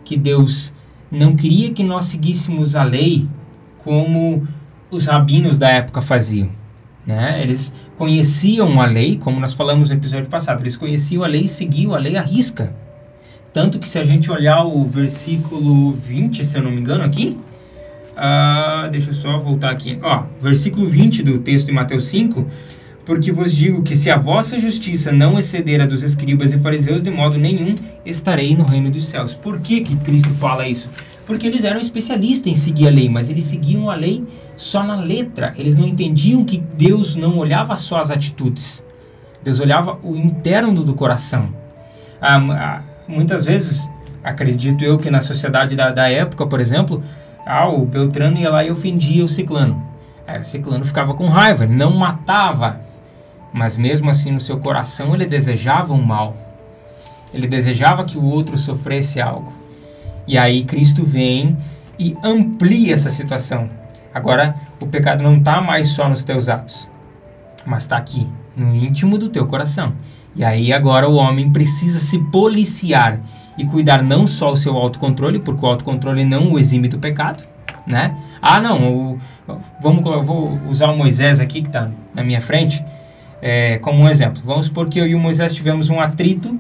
que 0.04 0.16
Deus 0.16 0.74
não 1.12 1.36
queria 1.36 1.72
que 1.72 1.84
nós 1.84 2.06
seguíssemos 2.06 2.76
a 2.76 2.84
lei 2.84 3.28
como 3.80 4.48
os 4.90 5.06
rabinos 5.06 5.58
da 5.58 5.70
época 5.70 6.02
faziam. 6.02 6.50
Né? 7.06 7.42
Eles 7.42 7.74
conheciam 7.98 8.80
a 8.80 8.86
lei, 8.86 9.18
como 9.18 9.40
nós 9.40 9.54
falamos 9.54 9.90
no 9.90 9.96
episódio 9.96 10.30
passado, 10.30 10.62
eles 10.62 10.78
conheciam 10.78 11.24
a 11.24 11.28
lei 11.28 11.42
e 11.42 11.48
seguiam 11.48 11.94
a 11.94 11.98
lei 11.98 12.16
à 12.16 12.22
risca. 12.22 12.76
Tanto 13.52 13.80
que 13.80 13.88
se 13.88 14.00
a 14.00 14.04
gente 14.04 14.32
olhar 14.32 14.64
o 14.64 14.84
versículo 14.86 15.92
20, 15.94 16.46
se 16.46 16.58
eu 16.58 16.64
não 16.64 16.72
me 16.72 16.80
engano 16.80 17.04
aqui, 17.04 17.38
uh, 18.12 18.90
deixa 18.90 19.10
eu 19.10 19.14
só 19.14 19.40
voltar 19.40 19.72
aqui, 19.72 20.00
ó, 20.02 20.24
versículo 20.42 20.88
20 20.88 21.24
do 21.24 21.40
texto 21.40 21.66
de 21.66 21.72
Mateus 21.74 22.08
5, 22.08 22.46
porque 23.06 23.32
vos 23.32 23.54
digo 23.54 23.82
que 23.82 23.96
se 23.96 24.10
a 24.10 24.18
vossa 24.18 24.60
justiça 24.60 25.12
não 25.12 25.40
exceder 25.40 25.82
a 25.82 25.86
dos 25.86 26.04
escribas 26.04 26.54
e 26.54 26.60
fariseus, 26.60 27.02
de 27.02 27.10
modo 27.10 27.38
nenhum 27.38 27.74
estarei 28.06 28.56
no 28.56 28.64
reino 28.64 28.92
dos 28.92 29.08
céus. 29.08 29.34
Por 29.34 29.60
que, 29.60 29.82
que 29.82 29.96
Cristo 29.98 30.30
fala 30.36 30.68
isso? 30.68 30.90
Porque 31.26 31.48
eles 31.48 31.64
eram 31.64 31.80
especialistas 31.80 32.52
em 32.52 32.56
seguir 32.56 32.88
a 32.88 32.92
lei, 32.92 33.10
mas 33.10 33.30
eles 33.30 33.46
seguiam 33.46 33.90
a 33.90 33.96
lei 33.96 34.24
só 34.56 34.84
na 34.84 34.96
letra. 34.96 35.54
Eles 35.58 35.76
não 35.76 35.88
entendiam 35.88 36.44
que 36.44 36.58
Deus 36.58 37.16
não 37.16 37.38
olhava 37.38 37.76
só 37.76 37.98
as 38.00 38.12
atitudes. 38.12 38.86
Deus 39.44 39.60
olhava 39.60 39.98
o 40.04 40.16
interno 40.16 40.84
do 40.84 40.94
coração. 40.94 41.50
Ah, 42.22 42.36
ah, 42.38 42.82
muitas 43.08 43.46
vezes, 43.46 43.90
acredito 44.24 44.84
eu 44.84 44.98
que 44.98 45.10
na 45.10 45.22
sociedade 45.22 45.76
da, 45.76 45.90
da 45.90 46.10
época, 46.10 46.46
por 46.46 46.60
exemplo, 46.60 47.04
ah, 47.46 47.68
o 47.68 47.86
Beltrano 47.86 48.38
ia 48.38 48.50
lá 48.50 48.64
e 48.64 48.70
ofendia 48.70 49.24
o 49.24 49.28
ciclano. 49.28 49.82
Aí 50.28 50.40
o 50.40 50.44
ciclano 50.44 50.86
ficava 50.86 51.14
com 51.14 51.28
raiva, 51.28 51.66
não 51.66 51.92
matava, 51.92 52.80
mas 53.54 53.76
mesmo 53.76 54.10
assim 54.10 54.32
no 54.32 54.40
seu 54.40 54.58
coração 54.60 55.14
ele 55.14 55.26
desejava 55.26 55.94
o 55.94 56.02
mal. 56.02 56.36
Ele 57.34 57.48
desejava 57.48 58.04
que 58.04 58.18
o 58.18 58.24
outro 58.24 58.58
sofresse 58.58 59.20
algo. 59.22 59.52
E 60.28 60.38
aí 60.38 60.64
Cristo 60.64 61.04
vem 61.04 61.58
e 61.98 62.16
amplia 62.24 62.94
essa 62.94 63.10
situação. 63.10 63.70
Agora 64.14 64.56
o 64.82 64.88
pecado 64.88 65.24
não 65.24 65.38
está 65.38 65.62
mais 65.62 65.90
só 65.90 66.08
nos 66.08 66.24
teus 66.24 66.50
atos, 66.50 66.90
mas 67.66 67.84
está 67.84 67.98
aqui, 67.98 68.28
no 68.56 68.76
íntimo 68.76 69.18
do 69.18 69.30
teu 69.30 69.48
coração. 69.48 69.94
E 70.36 70.44
aí 70.44 70.72
agora 70.72 71.08
o 71.08 71.16
homem 71.16 71.52
precisa 71.52 72.00
se 72.00 72.18
policiar 72.18 73.20
e 73.58 73.66
cuidar 73.66 74.02
não 74.02 74.26
só 74.26 74.52
o 74.52 74.58
seu 74.58 74.76
autocontrole, 74.78 75.40
porque 75.40 75.66
o 75.66 75.70
autocontrole 75.70 76.24
não 76.24 76.54
o 76.54 76.60
exime 76.60 76.88
do 76.88 76.98
pecado, 76.98 77.44
né? 77.86 78.16
Ah, 78.42 78.60
não, 78.60 78.94
o, 78.94 79.20
vamos, 79.82 80.06
eu 80.06 80.24
vou 80.24 80.60
usar 80.70 80.90
o 80.92 80.98
Moisés 80.98 81.40
aqui 81.40 81.62
que 81.62 81.68
está 81.68 81.90
na 82.14 82.24
minha 82.24 82.42
frente 82.42 82.84
é, 83.42 83.80
como 83.80 84.04
um 84.04 84.10
exemplo. 84.10 84.42
Vamos 84.46 84.68
supor 84.68 84.88
que 84.88 85.00
eu 85.00 85.08
e 85.08 85.16
o 85.16 85.20
Moisés 85.20 85.54
tivemos 85.54 85.90
um 85.90 86.00
atrito 86.00 86.60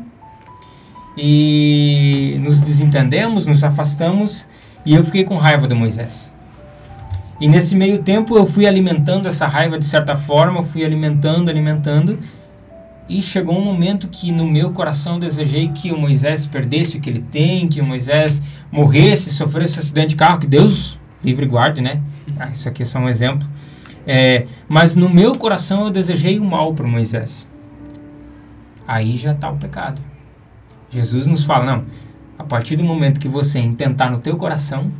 e 1.17 2.37
nos 2.39 2.59
desentendemos, 2.59 3.45
nos 3.45 3.63
afastamos 3.63 4.47
e 4.85 4.95
eu 4.95 5.03
fiquei 5.03 5.23
com 5.23 5.37
raiva 5.37 5.67
do 5.67 5.75
Moisés. 5.75 6.33
E 7.39 7.47
nesse 7.47 7.75
meio 7.75 7.99
tempo 7.99 8.37
eu 8.37 8.45
fui 8.45 8.67
alimentando 8.67 9.27
essa 9.27 9.47
raiva 9.47 9.77
de 9.77 9.85
certa 9.85 10.15
forma, 10.15 10.63
fui 10.63 10.83
alimentando, 10.83 11.49
alimentando 11.49 12.19
e 13.09 13.21
chegou 13.21 13.57
um 13.57 13.63
momento 13.63 14.07
que 14.07 14.31
no 14.31 14.47
meu 14.47 14.71
coração 14.71 15.19
desejei 15.19 15.67
que 15.69 15.91
o 15.91 15.97
Moisés 15.97 16.45
perdesse 16.45 16.97
o 16.97 17.01
que 17.01 17.09
ele 17.09 17.25
tem, 17.31 17.67
que 17.67 17.81
o 17.81 17.85
Moisés 17.85 18.41
morresse, 18.71 19.33
sofresse 19.33 19.77
um 19.77 19.79
acidente 19.79 20.09
de 20.09 20.15
carro, 20.15 20.39
que 20.39 20.47
Deus 20.47 20.99
livre 21.23 21.45
guarde, 21.45 21.81
né? 21.81 21.99
Ah, 22.39 22.49
isso 22.49 22.69
aqui 22.69 22.83
é 22.83 22.85
só 22.85 22.99
um 22.99 23.09
exemplo. 23.09 23.47
É, 24.05 24.47
mas 24.67 24.95
no 24.95 25.09
meu 25.09 25.33
coração 25.37 25.85
eu 25.85 25.89
desejei 25.91 26.39
o 26.39 26.43
mal 26.43 26.73
para 26.73 26.87
Moisés. 26.87 27.49
Aí 28.87 29.15
já 29.17 29.31
está 29.31 29.49
o 29.49 29.57
pecado. 29.57 30.01
Jesus 30.89 31.27
nos 31.27 31.43
fala, 31.43 31.65
não, 31.65 31.85
a 32.37 32.43
partir 32.43 32.75
do 32.75 32.83
momento 32.83 33.19
que 33.19 33.27
você 33.27 33.59
intentar 33.59 34.09
no 34.09 34.19
teu 34.19 34.35
coração, 34.35 34.91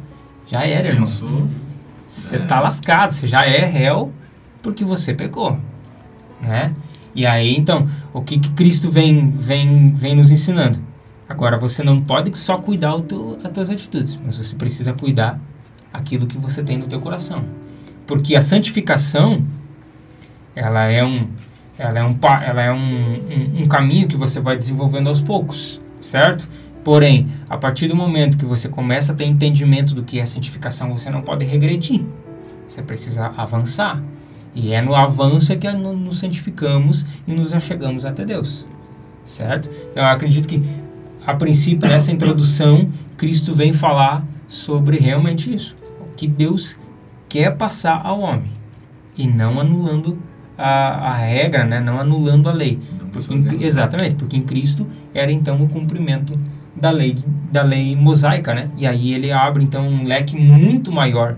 já 0.48 0.65
era, 0.65 0.89
irmão. 0.89 1.05
Você 2.08 2.36
está 2.36 2.58
é. 2.58 2.62
lascado, 2.62 3.12
você 3.12 3.27
já 3.27 3.46
é 3.46 3.65
réu 3.65 4.12
porque 4.62 4.86
você 4.86 5.13
pecou, 5.13 5.58
né? 6.41 6.74
E 7.13 7.25
aí, 7.25 7.55
então, 7.58 7.88
o 8.13 8.22
que, 8.22 8.39
que 8.39 8.50
Cristo 8.51 8.89
vem, 8.89 9.27
vem, 9.27 9.93
vem 9.93 10.15
nos 10.15 10.31
ensinando? 10.31 10.79
Agora, 11.27 11.58
você 11.58 11.84
não 11.84 12.01
pode 12.01 12.38
só 12.38 12.58
cuidar 12.58 13.00
teu, 13.01 13.39
as 13.43 13.51
tuas 13.51 13.70
atitudes, 13.70 14.20
mas 14.24 14.38
você 14.38 14.55
precisa 14.55 14.93
cuidar 14.93 15.39
aquilo 15.91 16.27
que 16.27 16.38
você 16.38 16.62
tem 16.63 16.77
no 16.77 16.88
teu 16.88 17.00
coração. 17.00 17.43
Porque 18.11 18.35
a 18.35 18.41
santificação, 18.41 19.41
ela 20.53 20.83
é 20.83 21.01
um, 21.01 21.29
ela 21.77 21.99
é 21.99 22.03
um, 22.03 22.13
ela 22.45 22.61
é 22.61 22.69
um, 22.69 22.75
um, 22.75 23.61
um 23.63 23.67
caminho 23.69 24.05
que 24.05 24.17
você 24.17 24.41
vai 24.41 24.57
desenvolvendo 24.57 25.07
aos 25.07 25.21
poucos, 25.21 25.79
certo? 25.97 26.45
Porém, 26.83 27.29
a 27.47 27.55
partir 27.55 27.87
do 27.87 27.95
momento 27.95 28.37
que 28.37 28.43
você 28.43 28.67
começa 28.67 29.13
a 29.13 29.15
ter 29.15 29.23
entendimento 29.23 29.95
do 29.95 30.03
que 30.03 30.19
é 30.19 30.25
santificação, 30.25 30.91
você 30.91 31.09
não 31.09 31.21
pode 31.21 31.45
regredir. 31.45 32.01
Você 32.67 32.81
precisa 32.81 33.27
avançar. 33.37 34.03
E 34.53 34.73
é 34.73 34.81
no 34.81 34.93
avanço 34.93 35.53
é 35.53 35.55
que 35.55 35.71
nos 35.71 36.19
santificamos 36.19 37.05
e 37.25 37.33
nos 37.33 37.53
achegamos 37.53 38.03
até 38.03 38.25
Deus. 38.25 38.67
Certo? 39.24 39.69
Então 39.89 40.03
eu 40.03 40.09
acredito 40.09 40.50
que, 40.50 40.61
a 41.25 41.33
princípio, 41.33 41.87
nessa 41.87 42.11
introdução, 42.11 42.89
Cristo 43.15 43.53
vem 43.53 43.71
falar 43.71 44.21
sobre 44.50 44.97
realmente 44.97 45.53
isso. 45.53 45.74
O 46.05 46.11
que 46.11 46.27
Deus 46.27 46.77
quer 47.31 47.55
passar 47.55 48.01
ao 48.03 48.20
homem. 48.20 48.51
E 49.17 49.25
não 49.25 49.57
anulando 49.57 50.17
a, 50.57 51.11
a 51.11 51.13
regra, 51.13 51.63
né? 51.63 51.79
não 51.79 51.98
anulando 51.98 52.50
a 52.50 52.51
lei. 52.51 52.77
Porque 53.11 53.33
em, 53.33 53.63
exatamente, 53.63 54.15
porque 54.15 54.35
em 54.35 54.41
Cristo 54.41 54.85
era 55.13 55.31
então 55.31 55.61
o 55.63 55.70
cumprimento 55.70 56.33
da 56.75 56.91
lei, 56.91 57.15
da 57.50 57.63
lei 57.63 57.96
mosaica. 57.96 58.53
Né? 58.53 58.70
E 58.77 58.85
aí 58.85 59.13
ele 59.13 59.31
abre 59.31 59.63
então 59.63 59.87
um 59.87 60.03
leque 60.03 60.35
muito 60.35 60.91
maior 60.91 61.37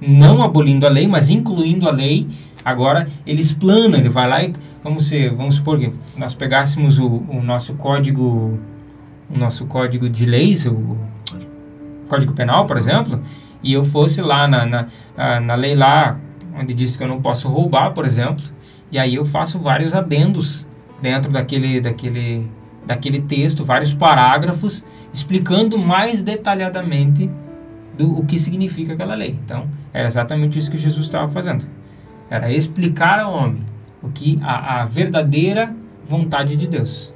não 0.00 0.40
abolindo 0.40 0.86
a 0.86 0.90
lei, 0.90 1.08
mas 1.08 1.28
incluindo 1.28 1.88
a 1.88 1.90
lei. 1.90 2.28
Agora 2.64 3.06
ele 3.26 3.40
explana, 3.40 3.98
ele 3.98 4.08
vai 4.08 4.28
lá 4.28 4.42
e 4.42 4.52
vamos 4.82 5.08
ser, 5.08 5.34
vamos 5.34 5.56
supor 5.56 5.78
que 5.80 5.92
nós 6.16 6.34
pegássemos 6.34 6.98
o, 6.98 7.24
o 7.28 7.42
nosso 7.42 7.74
código, 7.74 8.58
o 9.28 9.36
nosso 9.36 9.66
código 9.66 10.08
de 10.08 10.24
leis, 10.26 10.64
o 10.64 10.96
código 12.08 12.32
penal, 12.32 12.66
por 12.66 12.76
exemplo, 12.76 13.20
e 13.64 13.72
eu 13.72 13.84
fosse 13.84 14.20
lá 14.20 14.46
na, 14.46 14.66
na, 14.66 15.40
na 15.40 15.54
lei 15.54 15.74
lá 15.74 16.20
onde 16.56 16.72
diz 16.72 16.96
que 16.96 17.02
eu 17.02 17.08
não 17.08 17.20
posso 17.20 17.48
roubar, 17.48 17.92
por 17.92 18.04
exemplo, 18.04 18.44
e 18.92 18.98
aí 18.98 19.16
eu 19.16 19.24
faço 19.24 19.58
vários 19.58 19.94
adendos 19.94 20.68
dentro 21.02 21.32
daquele, 21.32 21.80
daquele, 21.80 22.48
daquele 22.86 23.20
texto, 23.20 23.64
vários 23.64 23.92
parágrafos 23.92 24.84
explicando 25.12 25.76
mais 25.76 26.22
detalhadamente 26.22 27.28
do 27.96 28.18
o 28.18 28.24
que 28.24 28.38
significa 28.38 28.92
aquela 28.92 29.14
lei. 29.14 29.36
Então, 29.44 29.68
era 29.92 30.06
exatamente 30.06 30.58
isso 30.58 30.70
que 30.70 30.76
Jesus 30.76 31.06
estava 31.06 31.28
fazendo. 31.28 31.64
Era 32.30 32.52
explicar 32.52 33.18
ao 33.18 33.34
homem 33.34 33.62
o 34.02 34.10
que 34.10 34.38
a, 34.42 34.82
a 34.82 34.84
verdadeira 34.84 35.74
vontade 36.04 36.56
de 36.56 36.66
Deus. 36.68 37.12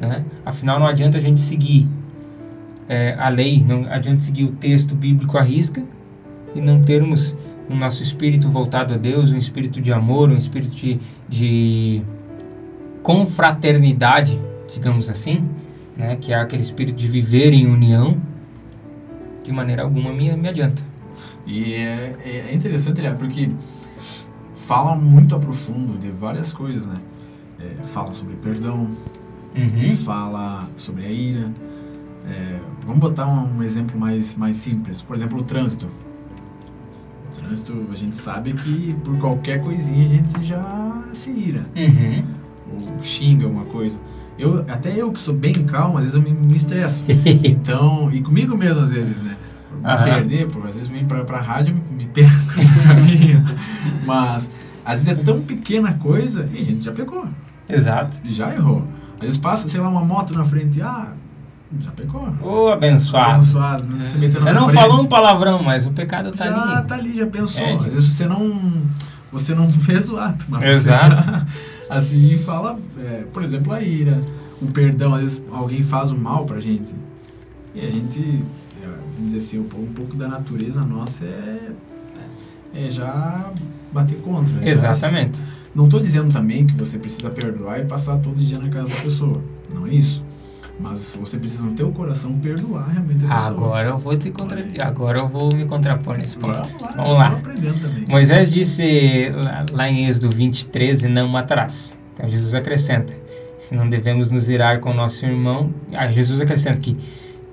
Né? 0.00 0.24
Afinal, 0.46 0.78
não 0.78 0.86
adianta 0.86 1.18
a 1.18 1.20
gente 1.20 1.40
seguir 1.40 1.88
é, 2.88 3.14
a 3.18 3.28
lei, 3.28 3.62
não 3.62 3.84
adianta 3.90 4.20
seguir 4.20 4.44
o 4.44 4.52
texto 4.52 4.94
bíblico 4.94 5.36
à 5.36 5.42
risca 5.42 5.82
e 6.54 6.60
não 6.60 6.80
termos 6.82 7.36
o 7.68 7.74
nosso 7.74 8.02
espírito 8.02 8.48
voltado 8.48 8.94
a 8.94 8.96
Deus, 8.96 9.30
um 9.32 9.36
espírito 9.36 9.80
de 9.80 9.92
amor, 9.92 10.30
um 10.30 10.36
espírito 10.36 10.74
de, 10.74 10.98
de 11.28 12.02
confraternidade, 13.02 14.40
digamos 14.72 15.10
assim, 15.10 15.34
né? 15.96 16.16
que 16.16 16.32
é 16.32 16.36
aquele 16.36 16.62
espírito 16.62 16.96
de 16.96 17.06
viver 17.06 17.52
em 17.52 17.66
união 17.66 18.16
de 19.42 19.52
maneira 19.52 19.82
alguma 19.82 20.12
me, 20.12 20.34
me 20.34 20.48
adianta. 20.48 20.82
E 21.46 21.74
é, 21.74 22.16
é, 22.24 22.46
é 22.50 22.54
interessante, 22.54 23.02
né? 23.02 23.14
porque 23.18 23.48
fala 24.54 24.94
muito 24.94 25.34
a 25.34 25.38
profundo 25.38 25.98
de 25.98 26.10
várias 26.10 26.52
coisas, 26.52 26.86
né? 26.86 26.94
É, 27.58 27.84
fala 27.86 28.12
sobre 28.12 28.36
perdão, 28.36 28.90
uhum. 29.56 29.96
fala 29.96 30.68
sobre 30.76 31.06
a 31.06 31.10
ira. 31.10 31.50
É, 32.26 32.58
vamos 32.86 33.00
botar 33.00 33.26
um, 33.26 33.58
um, 33.58 33.62
exemplo 33.62 33.98
mais, 33.98 34.34
mais 34.34 34.56
simples. 34.56 35.02
Por 35.02 35.16
exemplo, 35.16 35.40
o 35.40 35.44
trânsito. 35.44 35.88
O 37.30 37.40
trânsito, 37.40 37.86
a 37.90 37.94
gente 37.94 38.16
sabe 38.16 38.52
que 38.52 38.94
por 39.04 39.16
qualquer 39.18 39.62
coisinha 39.62 40.04
a 40.04 40.08
gente 40.08 40.44
já 40.44 41.04
se 41.12 41.30
ira. 41.30 41.64
Uhum. 41.76 42.24
Ou 42.72 43.02
xinga 43.02 43.46
uma 43.46 43.64
coisa. 43.64 44.00
Eu, 44.38 44.60
até 44.68 44.94
eu 44.96 45.10
que 45.12 45.18
sou 45.18 45.34
bem 45.34 45.52
calmo, 45.52 45.98
às 45.98 46.04
vezes 46.04 46.16
eu 46.16 46.22
me, 46.22 46.30
me 46.32 46.54
estresso. 46.54 47.04
então, 47.42 48.12
e 48.12 48.20
comigo 48.20 48.56
mesmo 48.56 48.80
às 48.80 48.92
vezes, 48.92 49.20
né? 49.20 49.36
Me 49.72 49.90
uhum. 49.90 50.04
perder, 50.04 50.48
por, 50.48 50.66
às 50.66 50.74
vezes 50.74 50.88
vim 50.88 51.04
pra, 51.04 51.24
pra 51.24 51.40
rádio 51.40 51.74
me, 51.74 52.04
me 52.04 52.06
perco 52.06 52.36
Mas, 54.06 54.50
às 54.84 55.04
vezes 55.04 55.08
é 55.08 55.22
tão 55.24 55.40
pequena 55.40 55.94
coisa 55.94 56.48
e 56.52 56.58
a 56.58 56.64
gente 56.64 56.84
já 56.84 56.92
pegou. 56.92 57.26
Exato. 57.68 58.16
Já 58.24 58.52
errou. 58.54 58.84
Às 59.16 59.20
vezes 59.20 59.36
passa, 59.36 59.68
sei 59.68 59.80
lá, 59.80 59.88
uma 59.88 60.04
moto 60.04 60.32
na 60.32 60.44
frente, 60.44 60.80
ah, 60.80 61.12
já 61.80 61.90
pecou. 61.90 62.28
Ô, 62.42 62.66
oh, 62.66 62.68
abençoado. 62.68 63.34
Abençoado. 63.34 63.86
Né? 63.86 64.02
Você, 64.02 64.30
você 64.30 64.52
não 64.52 64.68
frente. 64.68 64.80
falou 64.80 65.02
um 65.02 65.06
palavrão, 65.06 65.62
mas 65.62 65.84
o 65.84 65.90
pecado 65.90 66.32
tá 66.32 66.46
já 66.46 66.62
ali. 66.62 66.72
Já 66.72 66.82
tá 66.82 66.94
ali, 66.94 67.16
já 67.16 67.26
pensou. 67.26 67.66
É, 67.66 67.74
Às 67.74 67.82
vezes 67.82 68.12
você 68.14 68.26
não, 68.26 68.82
você 69.30 69.54
não 69.54 69.70
fez 69.82 70.08
o 70.08 70.16
ato, 70.16 70.46
mas 70.48 70.64
Exato. 70.64 71.24
Já, 71.24 71.46
assim, 71.90 72.38
fala, 72.38 72.78
é, 72.98 73.24
por 73.32 73.42
exemplo, 73.42 73.72
a 73.72 73.82
ira, 73.82 74.20
o 74.62 74.66
perdão. 74.66 75.14
Às 75.14 75.20
vezes 75.20 75.42
alguém 75.52 75.82
faz 75.82 76.10
o 76.10 76.16
mal 76.16 76.46
pra 76.46 76.58
gente 76.58 76.94
e 77.74 77.80
a 77.80 77.90
gente, 77.90 78.42
é, 78.82 78.86
vamos 78.86 79.32
dizer 79.32 79.36
assim, 79.36 79.58
um 79.58 79.92
pouco 79.92 80.16
da 80.16 80.26
natureza 80.26 80.82
nossa 80.82 81.24
é, 81.24 81.70
é 82.74 82.90
já 82.90 83.52
bater 83.92 84.18
contra. 84.20 84.66
Exatamente. 84.66 85.38
Já, 85.38 85.44
não 85.74 85.84
estou 85.84 86.00
dizendo 86.00 86.32
também 86.32 86.66
que 86.66 86.74
você 86.74 86.98
precisa 86.98 87.30
perdoar 87.30 87.80
e 87.80 87.84
passar 87.84 88.16
todo 88.18 88.36
dia 88.36 88.58
na 88.58 88.68
casa 88.68 88.88
da 88.88 88.96
pessoa. 88.96 89.42
Não 89.72 89.86
é 89.86 89.90
isso. 89.90 90.24
Mas 90.80 91.16
você 91.16 91.36
precisa 91.36 91.64
no 91.64 91.72
teu 91.72 91.90
coração 91.90 92.32
perdoar 92.38 92.88
realmente 92.88 93.24
a 93.24 93.34
pessoa. 93.34 93.50
Agora 93.50 93.88
eu 93.88 93.98
vou 93.98 94.16
te 94.16 94.30
contra... 94.30 94.64
agora 94.80 95.18
eu 95.18 95.26
vou 95.26 95.48
me 95.54 95.64
contrapor 95.64 96.16
nesse 96.16 96.36
ponto. 96.36 96.56
Vamos 96.56 96.82
lá. 96.82 96.92
Vamos 96.94 97.18
lá. 97.18 97.40
Moisés 98.06 98.52
disse 98.52 99.32
lá 99.72 99.88
em 99.88 100.04
Êxodo 100.04 100.30
20, 100.36 100.68
13, 100.68 101.08
não 101.08 101.28
matarás. 101.28 101.96
Então 102.14 102.28
Jesus 102.28 102.54
acrescenta, 102.54 103.12
se 103.58 103.74
não 103.74 103.88
devemos 103.88 104.30
nos 104.30 104.48
irar 104.48 104.78
com 104.78 104.90
o 104.90 104.94
nosso 104.94 105.26
irmão, 105.26 105.72
ah, 105.92 106.10
Jesus 106.10 106.40
acrescenta 106.40 106.78
que 106.78 106.96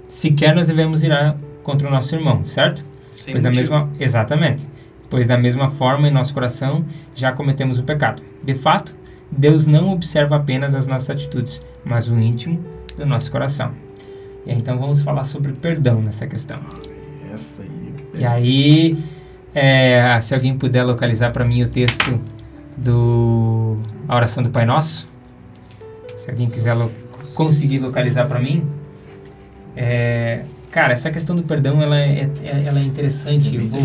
sequer 0.07 0.53
nós 0.53 0.67
devemos 0.67 1.03
irar 1.03 1.35
contra 1.63 1.87
o 1.87 1.91
nosso 1.91 2.15
irmão, 2.15 2.45
certo? 2.45 2.85
Sem 3.11 3.33
pois 3.33 3.43
da 3.43 3.49
mesma, 3.49 3.89
exatamente. 3.99 4.67
Pois 5.09 5.27
da 5.27 5.37
mesma 5.37 5.69
forma 5.69 6.07
em 6.07 6.11
nosso 6.11 6.33
coração 6.33 6.85
já 7.15 7.31
cometemos 7.31 7.79
o 7.79 7.83
pecado. 7.83 8.21
De 8.43 8.53
fato, 8.53 8.95
Deus 9.31 9.65
não 9.65 9.89
observa 9.89 10.35
apenas 10.35 10.75
as 10.75 10.85
nossas 10.85 11.09
atitudes, 11.09 11.61
mas 11.83 12.07
o 12.07 12.19
íntimo 12.19 12.63
do 12.97 13.05
nosso 13.05 13.31
coração. 13.31 13.71
E 14.45 14.53
então 14.53 14.77
vamos 14.77 15.01
falar 15.01 15.23
sobre 15.23 15.53
perdão 15.53 16.01
nessa 16.01 16.27
questão. 16.27 16.59
Essa 17.33 17.63
aí. 17.63 17.93
E 18.13 18.25
aí 18.25 18.97
É, 19.55 20.19
se 20.21 20.35
alguém 20.35 20.57
puder 20.57 20.83
localizar 20.83 21.31
para 21.31 21.45
mim 21.45 21.63
o 21.63 21.69
texto 21.69 22.19
do 22.75 23.77
a 24.05 24.13
oração 24.17 24.43
do 24.43 24.49
Pai 24.49 24.65
Nosso, 24.65 25.07
se 26.17 26.29
alguém 26.29 26.49
quiser 26.49 26.73
lo, 26.73 26.91
conseguir 27.33 27.79
localizar 27.79 28.27
para 28.27 28.37
mim, 28.37 28.67
é, 29.77 30.43
cara, 30.69 30.91
essa 30.91 31.09
questão 31.09 31.37
do 31.37 31.43
perdão 31.43 31.81
ela 31.81 31.97
é, 31.97 32.29
é 32.43 32.63
ela 32.67 32.79
é 32.79 32.83
interessante. 32.83 33.55
eu, 33.55 33.65
vou, 33.65 33.81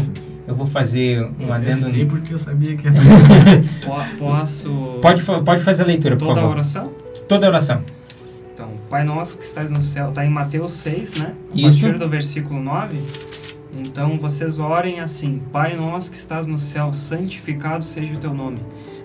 eu 0.49 0.55
vou 0.57 0.67
fazer 0.67 1.23
um 1.39 1.47
eu 1.47 1.53
adendo. 1.53 1.89
Eu 1.89 2.07
porque 2.09 2.35
eu 2.35 2.39
sabia 2.39 2.75
que. 2.75 2.89
Posso. 4.19 4.99
Pode, 5.01 5.23
pode 5.23 5.63
fazer 5.63 5.85
a 5.85 5.87
leitura, 5.87 6.17
por 6.17 6.27
Toda 6.27 6.41
favor. 6.41 6.49
Toda 6.49 6.53
a 6.53 6.57
oração? 6.57 6.93
Toda 7.29 7.47
a 7.47 7.49
oração. 7.49 7.85
Pai 8.91 9.05
Nosso 9.05 9.39
que 9.39 9.45
estás 9.45 9.71
no 9.71 9.81
céu, 9.81 10.09
está 10.09 10.27
em 10.27 10.31
Mateus 10.31 10.73
6, 10.73 11.21
né? 11.21 11.35
A 11.55 11.57
Isso. 11.57 11.81
partir 11.81 11.97
do 11.97 12.09
versículo 12.09 12.61
9. 12.61 12.99
Então 13.73 14.19
vocês 14.19 14.59
orem 14.59 14.99
assim: 14.99 15.41
Pai 15.53 15.77
nosso 15.77 16.11
que 16.11 16.17
estás 16.17 16.49
no 16.49 16.59
céu, 16.59 16.93
santificado 16.93 17.85
seja 17.85 18.15
o 18.15 18.19
teu 18.19 18.35
nome. 18.35 18.59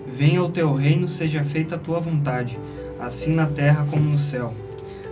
Venha 0.04 0.42
o 0.42 0.48
teu 0.48 0.74
reino, 0.74 1.06
seja 1.06 1.44
feita 1.44 1.76
a 1.76 1.78
tua 1.78 2.00
vontade, 2.00 2.58
assim 2.98 3.32
na 3.32 3.46
terra 3.46 3.86
como 3.88 4.04
no 4.04 4.16
céu. 4.16 4.52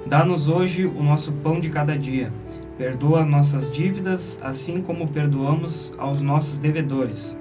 Dá-nos 0.07 0.49
hoje 0.49 0.85
o 0.85 1.05
nosso 1.05 1.31
pão 1.31 1.61
de 1.61 1.71
cada 1.71 1.97
dia. 1.97 2.33
Perdoa 2.77 3.25
nossas 3.25 3.71
dívidas, 3.71 4.41
assim 4.43 4.83
como 4.83 5.09
perdoamos 5.09 5.93
aos 5.97 6.21
nossos 6.21 6.59
devedores. 6.59 7.39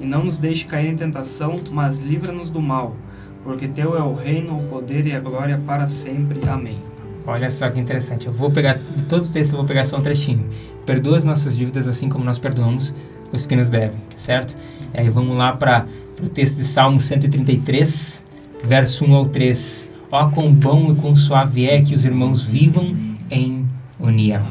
E 0.00 0.04
não 0.04 0.24
nos 0.24 0.38
deixe 0.38 0.66
cair 0.66 0.88
em 0.88 0.96
tentação, 0.96 1.54
mas 1.70 2.00
livra-nos 2.00 2.50
do 2.50 2.60
mal, 2.60 2.96
porque 3.44 3.68
teu 3.68 3.96
é 3.96 4.02
o 4.02 4.14
reino, 4.14 4.58
o 4.58 4.62
poder 4.68 5.06
e 5.06 5.12
a 5.12 5.20
glória 5.20 5.60
para 5.64 5.86
sempre. 5.86 6.40
Amém. 6.48 6.78
Olha 7.26 7.48
só 7.48 7.70
que 7.70 7.78
interessante. 7.78 8.26
Eu 8.26 8.32
vou 8.32 8.50
pegar 8.50 8.78
de 8.96 9.04
todo 9.04 9.24
o 9.24 9.28
texto, 9.28 9.52
eu 9.52 9.58
vou 9.58 9.66
pegar 9.66 9.84
só 9.84 9.98
um 9.98 10.00
trechinho. 10.00 10.46
Perdoa 10.84 11.16
as 11.16 11.24
nossas 11.24 11.56
dívidas 11.56 11.86
assim 11.86 12.08
como 12.08 12.24
nós 12.24 12.38
perdoamos 12.38 12.94
os 13.32 13.46
que 13.46 13.54
nos 13.54 13.70
devem, 13.70 14.00
certo? 14.16 14.56
E 14.96 15.00
aí 15.00 15.08
vamos 15.08 15.36
lá 15.36 15.52
para 15.52 15.86
o 16.22 16.28
texto 16.28 16.56
de 16.56 16.64
Salmo 16.64 17.00
133, 17.00 18.24
verso 18.64 19.04
1 19.04 19.14
ao 19.14 19.26
3. 19.26 19.90
Ó, 20.10 20.28
quão 20.30 20.52
bom 20.52 20.92
e 20.92 20.94
quão 20.96 21.16
suave 21.16 21.66
é 21.66 21.82
que 21.82 21.94
os 21.94 22.04
irmãos 22.04 22.42
vivam 22.42 22.94
em 23.30 23.66
união. 23.98 24.44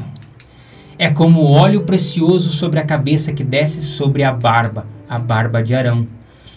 É 0.98 1.10
como 1.10 1.50
óleo 1.50 1.82
precioso 1.82 2.50
sobre 2.50 2.78
a 2.78 2.84
cabeça 2.84 3.32
que 3.32 3.42
desce 3.42 3.80
sobre 3.82 4.22
a 4.22 4.32
barba, 4.32 4.86
a 5.08 5.18
barba 5.18 5.62
de 5.62 5.74
Arão, 5.74 6.06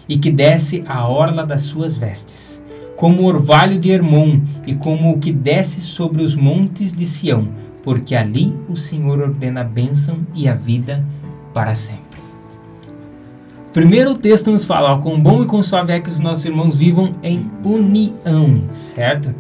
e 0.08 0.18
que 0.18 0.32
desce 0.32 0.84
a 0.88 1.08
orla 1.08 1.46
das 1.46 1.64
suas 1.64 1.96
vestes 1.96 2.62
como 2.98 3.22
o 3.22 3.26
orvalho 3.28 3.78
de 3.78 3.92
Hermon 3.92 4.42
e 4.66 4.74
como 4.74 5.12
o 5.12 5.20
que 5.20 5.32
desce 5.32 5.80
sobre 5.80 6.24
os 6.24 6.36
montes 6.36 6.92
de 6.92 7.06
Sião, 7.06 7.48
porque 7.84 8.16
ali 8.16 8.54
o 8.68 8.76
Senhor 8.76 9.22
ordena 9.22 9.62
a 9.62 9.64
bênção 9.64 10.18
e 10.34 10.50
a 10.50 10.56
vida 10.56 11.06
para 11.54 11.76
sempre. 11.76 12.02
Primeiro 13.72 14.12
o 14.12 14.18
texto 14.18 14.50
nos 14.52 14.66
fala, 14.66 14.94
ó, 14.94 14.98
com 14.98 15.20
bom 15.20 15.44
e 15.44 15.46
com 15.46 15.62
suave 15.62 15.94
é 15.94 16.00
que 16.00 16.10
os 16.10 16.20
nossos 16.20 16.44
irmãos 16.44 16.76
vivam 16.76 17.12
em 17.22 17.46
união, 17.64 18.64
certo? 18.74 19.34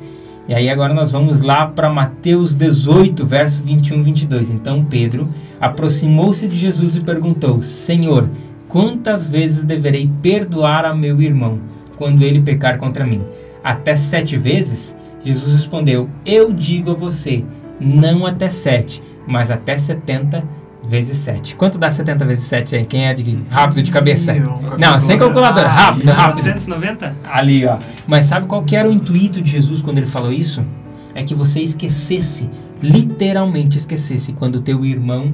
E 0.47 0.53
aí 0.53 0.69
agora 0.69 0.93
nós 0.93 1.11
vamos 1.11 1.41
lá 1.41 1.65
para 1.65 1.89
Mateus 1.89 2.53
18, 2.53 3.25
verso 3.25 3.63
21 3.63 3.99
e 3.99 4.03
22. 4.03 4.51
Então 4.51 4.85
Pedro 4.85 5.27
aproximou-se 5.59 6.47
de 6.47 6.55
Jesus 6.55 6.95
e 6.95 7.01
perguntou, 7.01 7.61
Senhor, 7.63 8.29
quantas 8.67 9.27
vezes 9.27 9.63
deverei 9.65 10.09
perdoar 10.21 10.85
a 10.85 10.93
meu 10.93 11.21
irmão 11.21 11.59
quando 11.97 12.23
ele 12.23 12.41
pecar 12.41 12.77
contra 12.77 13.05
mim? 13.05 13.21
até 13.67 13.97
sete 13.97 14.37
vezes? 14.37 14.95
Jesus 15.23 15.53
respondeu: 15.53 16.09
Eu 16.25 16.53
digo 16.53 16.91
a 16.91 16.93
você, 16.93 17.43
não 17.79 18.25
até 18.25 18.47
sete, 18.47 19.03
mas 19.27 19.51
até 19.51 19.77
setenta 19.77 20.43
vezes 20.87 21.17
sete. 21.17 21.53
Quanto 21.53 21.77
dá 21.77 21.91
70 21.91 22.23
vezes 22.23 22.45
7 22.45 22.77
aí? 22.77 22.85
Quem 22.85 23.07
é 23.07 23.13
de 23.13 23.37
rápido 23.49 23.83
de 23.83 23.91
cabeça? 23.91 24.33
Não, 24.79 24.97
sem 24.97 25.17
calculadora. 25.17 25.67
Rápido, 25.67 26.09
rápido. 26.09 26.43
490? 26.43 27.13
Ali, 27.29 27.65
ó. 27.65 27.77
Mas 28.07 28.23
sabe 28.27 28.47
qual 28.47 28.63
que 28.63 28.73
era 28.73 28.87
o 28.87 28.91
intuito 28.91 29.41
de 29.41 29.51
Jesus 29.51 29.81
quando 29.81 29.97
ele 29.97 30.07
falou 30.07 30.31
isso? 30.31 30.63
É 31.13 31.23
que 31.23 31.35
você 31.35 31.59
esquecesse, 31.59 32.49
literalmente 32.81 33.75
esquecesse, 33.75 34.31
quando 34.31 34.55
o 34.55 34.59
teu 34.61 34.85
irmão 34.85 35.33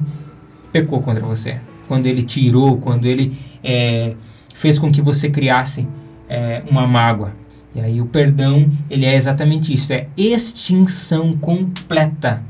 pecou 0.72 1.00
contra 1.00 1.22
você. 1.22 1.60
Quando 1.86 2.06
ele 2.06 2.22
tirou, 2.22 2.78
quando 2.78 3.06
ele 3.06 3.36
é, 3.62 4.14
fez 4.54 4.78
com 4.78 4.90
que 4.90 5.02
você 5.02 5.28
criasse 5.28 5.86
é, 6.28 6.62
uma 6.70 6.86
mágoa. 6.86 7.32
E 7.74 7.80
aí 7.80 8.00
o 8.00 8.06
perdão, 8.06 8.70
ele 8.88 9.04
é 9.04 9.14
exatamente 9.14 9.74
isso, 9.74 9.92
é 9.92 10.06
extinção 10.16 11.36
completa 11.36 12.42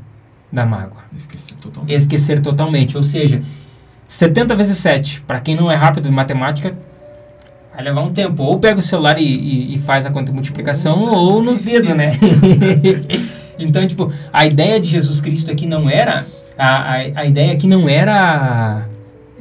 da 0.51 0.65
mágoa. 0.65 1.03
Esquecer 1.15 1.57
totalmente. 1.57 1.93
Esquecer 1.93 2.39
totalmente, 2.41 2.97
ou 2.97 3.03
seja, 3.03 3.41
70 4.07 4.55
vezes 4.55 4.77
7, 4.77 5.21
para 5.21 5.39
quem 5.39 5.55
não 5.55 5.71
é 5.71 5.75
rápido 5.75 6.07
em 6.07 6.11
matemática, 6.11 6.77
vai 7.73 7.83
levar 7.83 8.01
um 8.01 8.11
tempo. 8.11 8.43
Ou 8.43 8.59
pega 8.59 8.79
o 8.79 8.83
celular 8.83 9.19
e, 9.19 9.25
e, 9.25 9.75
e 9.75 9.79
faz 9.79 10.05
a 10.05 10.11
conta 10.11 10.31
de 10.31 10.33
multiplicação, 10.33 10.99
ou 10.99 11.41
nos 11.41 11.59
dedos, 11.59 11.89
né? 11.89 12.11
então, 13.57 13.87
tipo, 13.87 14.11
a 14.31 14.45
ideia 14.45 14.79
de 14.79 14.87
Jesus 14.87 15.19
Cristo 15.19 15.51
aqui 15.51 15.65
não 15.65 15.89
era, 15.89 16.25
a, 16.57 16.67
a, 16.67 16.95
a 17.15 17.25
ideia 17.25 17.51
aqui 17.53 17.67
não 17.67 17.89
era 17.89 18.85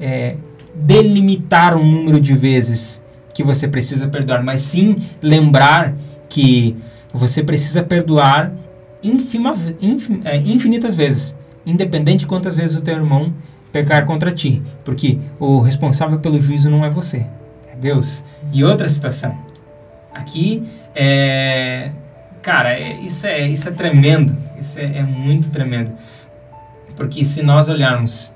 é, 0.05 0.37
delimitar 0.75 1.75
um 1.75 1.85
número 1.85 2.21
de 2.21 2.37
vezes 2.37 3.03
que 3.33 3.43
você 3.43 3.67
precisa 3.67 4.07
perdoar, 4.07 4.45
mas 4.45 4.61
sim 4.61 4.97
lembrar 5.23 5.95
que 6.29 6.77
você 7.13 7.43
precisa 7.43 7.83
perdoar 7.83 8.53
infima, 9.03 9.57
infin, 9.81 10.21
é, 10.25 10.37
infinitas 10.37 10.95
vezes, 10.95 11.35
independente 11.65 12.21
de 12.21 12.27
quantas 12.27 12.55
vezes 12.55 12.77
o 12.77 12.83
teu 12.83 12.95
irmão 12.95 13.33
pecar 13.73 14.05
contra 14.05 14.31
ti, 14.31 14.63
porque 14.85 15.19
o 15.41 15.61
responsável 15.61 16.19
pelo 16.19 16.39
juízo 16.39 16.69
não 16.71 16.85
é 16.85 16.91
você, 16.91 17.27
é 17.73 17.75
Deus. 17.75 18.25
E 18.53 18.63
outra 18.63 18.89
situação, 18.89 19.37
aqui 20.13 20.63
é, 20.95 21.91
cara, 22.43 22.79
é, 22.79 23.01
isso 23.01 23.27
é 23.27 23.49
isso 23.49 23.69
é 23.69 23.73
tremendo, 23.73 24.37
isso 24.61 24.79
é, 24.79 24.99
é 24.99 25.03
muito 25.03 25.51
tremendo, 25.51 25.93
porque 26.95 27.25
se 27.25 27.43
nós 27.43 27.69
olharmos 27.69 28.34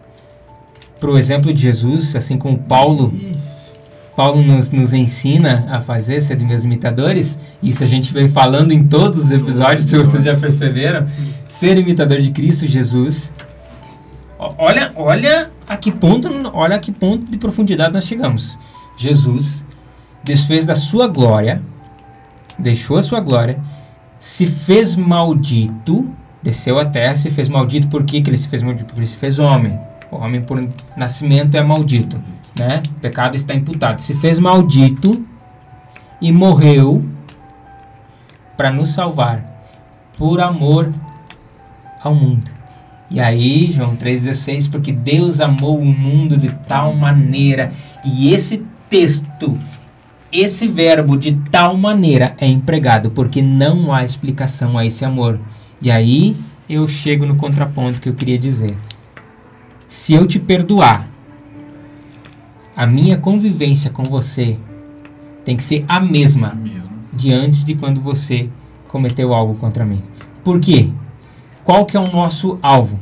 para 0.99 1.11
o 1.11 1.19
exemplo 1.19 1.53
de 1.53 1.63
Jesus, 1.63 2.15
assim 2.17 2.37
como 2.37 2.59
Paulo 2.59 3.13
Paulo 4.19 4.43
nos, 4.43 4.73
nos 4.73 4.93
ensina 4.93 5.69
a 5.71 5.81
fazer, 5.81 6.21
ser 6.21 6.35
de 6.35 6.45
meus 6.45 6.65
imitadores. 6.65 7.39
Isso 7.63 7.85
a 7.85 7.87
gente 7.87 8.13
vem 8.13 8.29
falando 8.29 8.73
em 8.73 8.83
todos 8.83 9.27
os 9.27 9.31
episódios, 9.31 9.85
se 9.85 9.97
vocês 9.97 10.25
já 10.25 10.37
perceberam. 10.37 11.07
Ser 11.47 11.79
imitador 11.79 12.19
de 12.19 12.33
Cristo 12.33 12.67
Jesus. 12.67 13.33
Olha, 14.37 14.91
olha 14.97 15.53
a 15.69 15.77
que 15.77 15.93
ponto, 15.93 16.29
olha 16.53 16.75
a 16.75 16.79
que 16.81 16.91
ponto 16.91 17.31
de 17.31 17.39
profundidade 17.39 17.95
nós 17.95 18.07
chegamos. 18.07 18.59
Jesus 18.97 19.65
desfez 20.25 20.67
da 20.67 20.75
sua 20.75 21.07
glória, 21.07 21.63
deixou 22.59 22.97
a 22.97 23.03
sua 23.03 23.21
glória, 23.21 23.61
se 24.19 24.47
fez 24.47 24.97
maldito, 24.97 26.11
desceu 26.43 26.77
à 26.77 26.85
terra, 26.85 27.15
se 27.15 27.31
fez 27.31 27.49
maldito. 27.49 27.87
Por 27.87 28.03
que, 28.03 28.21
que 28.21 28.29
ele 28.29 28.37
se 28.37 28.49
fez 28.49 28.65
maldito? 28.65 28.87
Porque 28.87 28.99
ele 28.99 29.07
se 29.07 29.17
fez 29.17 29.39
homem. 29.39 29.79
O 30.11 30.17
homem 30.17 30.43
por 30.43 30.67
nascimento 30.97 31.57
é 31.57 31.63
maldito 31.63 32.19
né? 32.59 32.83
O 32.97 33.01
pecado 33.01 33.37
está 33.37 33.55
imputado. 33.55 34.01
Se 34.01 34.15
fez 34.15 34.39
maldito 34.39 35.23
e 36.21 36.33
morreu 36.33 37.09
para 38.57 38.71
nos 38.71 38.91
salvar 38.91 39.45
por 40.17 40.41
amor 40.41 40.91
ao 42.03 42.15
mundo. 42.15 42.51
E 43.11 43.21
aí, 43.21 43.71
João 43.71 43.97
3,16, 43.97 44.71
porque 44.71 44.93
Deus 44.93 45.41
amou 45.41 45.79
o 45.79 45.85
mundo 45.85 46.37
de 46.37 46.51
tal 46.67 46.93
maneira, 46.95 47.73
e 48.05 48.35
esse 48.35 48.63
texto, 48.91 49.57
esse 50.31 50.67
verbo 50.67 51.17
de 51.17 51.33
tal 51.51 51.75
maneira 51.75 52.35
é 52.39 52.47
empregado, 52.47 53.11
porque 53.11 53.41
não 53.41 53.95
há 53.95 54.05
explicação 54.05 54.77
a 54.77 54.85
esse 54.85 55.07
amor. 55.07 55.41
E 55.81 55.91
aí 55.91 56.37
eu 56.69 56.87
chego 56.87 57.25
no 57.25 57.37
contraponto 57.37 58.03
que 58.03 58.11
eu 58.11 58.15
queria 58.15 58.37
dizer. 58.37 58.77
Se 59.89 60.13
eu 60.13 60.27
te 60.27 60.39
perdoar, 60.39 61.09
a 62.77 62.87
minha 62.87 63.17
convivência 63.17 63.91
com 63.91 64.03
você 64.03 64.59
tem 65.47 65.57
que 65.57 65.65
ser 65.65 65.83
a 65.89 65.99
mesma 65.99 66.61
de 67.11 67.33
antes 67.33 67.65
de 67.65 67.75
quando 67.75 67.99
você 67.99 68.51
cometeu 68.87 69.33
algo 69.33 69.55
contra 69.55 69.87
mim. 69.87 70.03
Por 70.45 70.61
quê? 70.61 70.91
Qual 71.65 71.87
que 71.87 71.97
é 71.97 72.01
o 72.01 72.13
nosso 72.13 72.59
alvo? 72.61 73.01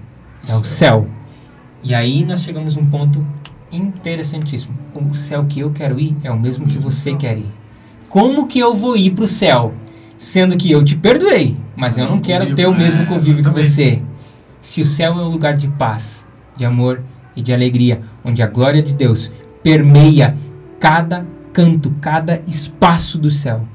É 0.48 0.54
o 0.54 0.62
céu. 0.62 1.08
E 1.82 1.92
aí 1.92 2.24
nós 2.24 2.42
chegamos 2.42 2.76
a 2.76 2.80
um 2.80 2.86
ponto 2.86 3.26
interessantíssimo. 3.72 4.78
O 4.94 5.12
céu 5.16 5.44
que 5.44 5.58
eu 5.58 5.72
quero 5.72 5.98
ir 5.98 6.16
é 6.22 6.30
o 6.30 6.38
mesmo 6.38 6.68
que 6.68 6.78
você 6.78 7.16
quer 7.16 7.36
ir. 7.36 7.52
Como 8.08 8.46
que 8.46 8.60
eu 8.60 8.74
vou 8.74 8.96
ir 8.96 9.10
para 9.10 9.24
o 9.24 9.28
céu? 9.28 9.74
Sendo 10.16 10.56
que 10.56 10.70
eu 10.70 10.84
te 10.84 10.94
perdoei, 10.94 11.56
mas 11.74 11.98
eu 11.98 12.08
não 12.08 12.20
quero 12.20 12.54
ter 12.54 12.66
o 12.66 12.74
mesmo 12.74 13.06
convívio 13.06 13.42
que 13.42 13.50
você. 13.50 14.00
Se 14.60 14.80
o 14.80 14.86
céu 14.86 15.14
é 15.14 15.24
um 15.24 15.28
lugar 15.28 15.56
de 15.56 15.68
paz, 15.68 16.25
de 16.56 16.64
amor 16.64 17.02
e 17.34 17.42
de 17.42 17.52
alegria, 17.52 18.00
onde 18.24 18.42
a 18.42 18.46
glória 18.46 18.82
de 18.82 18.94
Deus 18.94 19.32
permeia 19.62 20.36
cada 20.78 21.26
canto, 21.52 21.90
cada 22.00 22.42
espaço 22.46 23.18
do 23.18 23.30
céu. 23.30 23.66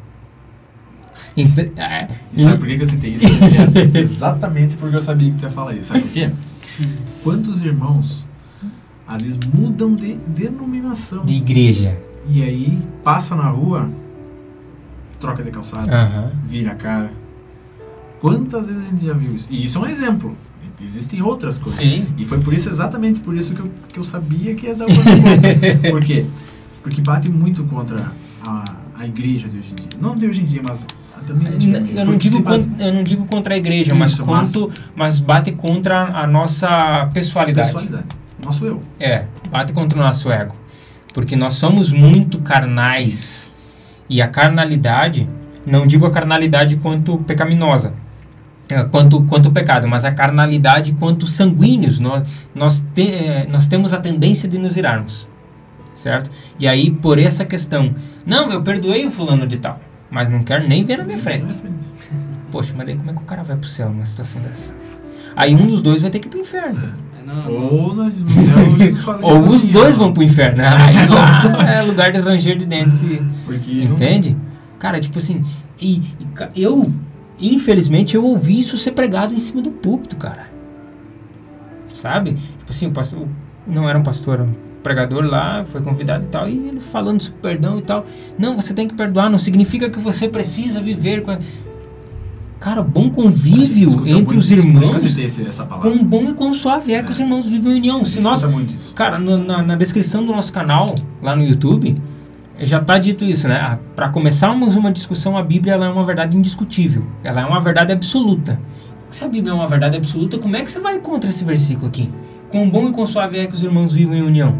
Então, 1.35 1.63
é, 1.77 2.09
sabe 2.35 2.57
por 2.57 2.67
que 2.67 2.73
eu 2.73 2.85
citei 2.85 3.13
isso? 3.13 3.25
Exatamente 3.95 4.75
porque 4.75 4.95
eu 4.95 5.01
sabia 5.01 5.31
que 5.31 5.37
tu 5.37 5.43
ia 5.43 5.51
falar 5.51 5.73
isso. 5.73 5.89
Sabe 5.89 6.01
por 6.01 6.11
quê? 6.11 6.29
Quantos 7.23 7.63
irmãos 7.63 8.25
às 9.07 9.23
vezes 9.23 9.39
mudam 9.53 9.93
de 9.93 10.13
denominação. 10.27 11.25
De 11.25 11.33
igreja. 11.33 11.97
E 12.29 12.41
aí 12.43 12.79
passa 13.03 13.35
na 13.35 13.49
rua, 13.49 13.89
troca 15.19 15.43
de 15.43 15.51
calçada, 15.51 16.31
vira 16.45 16.71
a 16.71 16.75
cara. 16.75 17.11
Quantas 18.21 18.67
vezes 18.67 18.85
a 18.85 18.89
gente 18.89 19.05
já 19.05 19.13
viu 19.13 19.35
isso? 19.35 19.47
E 19.51 19.65
isso 19.65 19.77
é 19.77 19.81
um 19.81 19.85
exemplo. 19.85 20.37
Existem 20.81 21.21
outras 21.21 21.57
coisas. 21.57 21.79
Sim. 21.79 22.05
E 22.17 22.25
foi 22.25 22.39
por 22.39 22.53
isso, 22.53 22.69
exatamente 22.69 23.19
por 23.19 23.35
isso 23.35 23.53
que 23.53 23.59
eu, 23.61 23.71
que 23.91 23.99
eu 23.99 24.03
sabia 24.03 24.53
que 24.55 24.67
ia 24.67 24.75
dar 24.75 24.85
uma 24.85 24.95
conta. 24.95 25.89
Por 25.91 26.03
quê? 26.03 26.25
Porque 26.81 27.01
bate 27.01 27.31
muito 27.31 27.63
contra 27.65 28.11
a, 28.47 28.63
a 28.97 29.05
igreja 29.05 29.47
de 29.47 29.57
hoje 29.59 29.71
em 29.71 29.75
dia. 29.75 29.87
Não 29.99 30.15
de 30.15 30.25
hoje 30.27 30.41
em 30.41 30.45
dia, 30.45 30.61
mas. 30.67 30.85
Eu 31.95 32.05
não, 32.05 32.17
digo 32.17 32.37
se 32.37 32.41
base- 32.41 32.67
con- 32.69 32.75
eu 32.83 32.93
não 32.93 33.03
digo 33.03 33.25
contra 33.25 33.53
a 33.53 33.57
igreja, 33.57 33.93
mas, 33.93 34.11
Isso, 34.13 34.25
mas- 34.25 34.51
quanto, 34.53 34.71
mas 34.95 35.19
bate 35.19 35.51
contra 35.51 36.01
a 36.19 36.25
nossa 36.25 37.07
pessoalidade. 37.13 37.67
Pessoalidade. 37.67 38.05
Nosso 38.43 38.65
eu. 38.65 38.79
É, 38.99 39.25
bate 39.51 39.71
contra 39.71 39.99
o 39.99 40.01
nosso 40.01 40.31
ego. 40.31 40.55
Porque 41.13 41.35
nós 41.35 41.53
somos 41.53 41.91
muito 41.91 42.39
carnais. 42.39 43.51
E 44.09 44.19
a 44.21 44.27
carnalidade, 44.27 45.27
não 45.65 45.85
digo 45.85 46.05
a 46.07 46.11
carnalidade 46.11 46.75
quanto 46.77 47.17
pecaminosa, 47.19 47.93
é, 48.71 48.83
quanto, 48.85 49.21
quanto 49.23 49.51
pecado, 49.51 49.87
mas 49.87 50.05
a 50.05 50.11
carnalidade 50.11 50.93
quanto 50.93 51.27
sanguíneos. 51.27 51.99
Nós, 51.99 52.47
nós, 52.55 52.85
te- 52.93 53.11
é, 53.13 53.47
nós 53.47 53.67
temos 53.67 53.93
a 53.93 53.97
tendência 53.99 54.47
de 54.49 54.57
nos 54.57 54.75
irarmos. 54.77 55.27
Certo? 55.93 56.31
E 56.57 56.67
aí, 56.67 56.89
por 56.89 57.19
essa 57.19 57.43
questão, 57.43 57.93
não, 58.25 58.49
eu 58.49 58.61
perdoei 58.61 59.05
o 59.05 59.09
fulano 59.09 59.45
de 59.45 59.57
tal, 59.57 59.79
mas 60.09 60.29
não 60.29 60.41
quero 60.41 60.65
nem 60.67 60.83
ver 60.85 60.97
na 60.97 61.03
minha 61.03 61.17
frente. 61.17 61.53
Poxa, 62.49 62.73
mas 62.75 62.85
daí 62.85 62.95
como 62.95 63.11
é 63.11 63.13
que 63.13 63.19
o 63.21 63.25
cara 63.25 63.43
vai 63.43 63.57
pro 63.57 63.67
céu 63.69 63.89
numa 63.89 64.05
situação 64.05 64.41
dessa? 64.41 64.73
Aí 65.35 65.53
um 65.53 65.67
dos 65.67 65.81
dois 65.81 66.01
vai 66.01 66.09
ter 66.09 66.19
que 66.19 66.27
ir 66.27 66.31
pro 66.31 66.39
inferno. 66.39 66.93
É, 67.19 67.25
não. 67.25 67.51
Ou 69.21 69.45
os 69.47 69.55
assim, 69.55 69.71
dois 69.71 69.95
ó. 69.95 69.99
vão 69.99 70.13
pro 70.13 70.23
inferno. 70.23 70.61
Aí 70.65 71.75
é 71.77 71.81
lugar 71.81 72.11
de 72.11 72.19
ranger 72.19 72.57
de 72.57 72.65
dentes. 72.65 73.03
e- 73.03 73.21
Entende? 73.83 74.35
Cara, 74.79 74.99
tipo 74.99 75.17
assim, 75.17 75.43
e, 75.79 76.01
e 76.55 76.63
eu, 76.63 76.91
infelizmente, 77.41 78.15
eu 78.15 78.23
ouvi 78.23 78.59
isso 78.59 78.77
ser 78.77 78.91
pregado 78.91 79.33
em 79.33 79.39
cima 79.39 79.61
do 79.61 79.71
púlpito, 79.71 80.15
cara. 80.17 80.49
Sabe? 81.87 82.33
Tipo 82.33 82.71
assim, 82.71 82.87
o 82.87 82.91
pastor, 82.91 83.27
não 83.67 83.87
era 83.87 83.97
um 83.99 84.03
pastor, 84.03 84.41
um 84.41 84.53
pregador 84.81 85.23
lá, 85.25 85.63
foi 85.65 85.81
convidado 85.81 86.23
e 86.23 86.27
tal, 86.27 86.47
e 86.47 86.67
ele 86.69 86.79
falando 86.79 87.21
sobre 87.21 87.39
perdão 87.41 87.77
e 87.79 87.81
tal. 87.81 88.05
Não, 88.37 88.55
você 88.55 88.73
tem 88.73 88.87
que 88.87 88.93
perdoar, 88.95 89.29
não 89.29 89.37
significa 89.39 89.89
que 89.89 89.99
você 89.99 90.27
precisa 90.27 90.81
viver 90.81 91.21
com. 91.23 91.31
a- 91.31 91.39
Cara, 92.59 92.83
bom 92.83 93.09
convívio 93.09 94.07
entre 94.07 94.37
os 94.37 94.51
irmãos. 94.51 94.83
essa 95.47 95.65
palavra. 95.65 95.89
Quão 95.91 96.03
bom 96.03 96.23
e 96.29 96.33
quão 96.33 96.53
suave 96.53 96.93
é 96.93 97.01
que 97.01 97.09
os 97.09 97.19
irmãos 97.19 97.47
vivem 97.47 97.73
em 97.73 97.75
união. 97.77 98.05
Se 98.05 98.21
nós. 98.21 98.43
Cara, 98.93 99.17
no- 99.17 99.37
na, 99.37 99.63
na 99.63 99.75
descrição 99.75 100.23
do 100.23 100.31
nosso 100.31 100.53
canal, 100.53 100.85
lá 101.21 101.35
no 101.35 101.43
YouTube, 101.43 101.95
já 102.65 102.79
está 102.79 102.97
dito 102.97 103.25
isso, 103.25 103.47
né? 103.47 103.79
Para 103.95 104.09
começarmos 104.09 104.75
uma 104.75 104.91
discussão, 104.91 105.37
a 105.37 105.43
Bíblia 105.43 105.73
é 105.73 105.89
uma 105.89 106.03
verdade 106.03 106.37
indiscutível. 106.37 107.05
Ela 107.23 107.41
é 107.41 107.45
uma 107.45 107.59
verdade 107.59 107.91
absoluta. 107.91 108.59
Se 109.09 109.23
a 109.23 109.27
Bíblia 109.27 109.51
é 109.51 109.55
uma 109.55 109.67
verdade 109.67 109.97
absoluta, 109.97 110.37
como 110.37 110.55
é 110.55 110.61
que 110.61 110.71
você 110.71 110.79
vai 110.79 110.99
contra 110.99 111.29
esse 111.29 111.43
versículo 111.43 111.87
aqui? 111.87 112.09
Quão 112.49 112.69
bom 112.69 112.89
e 112.89 112.91
quão 112.91 113.07
suave 113.07 113.39
é 113.39 113.47
que 113.47 113.55
os 113.55 113.63
irmãos 113.63 113.93
vivam 113.93 114.15
em 114.15 114.21
união. 114.21 114.55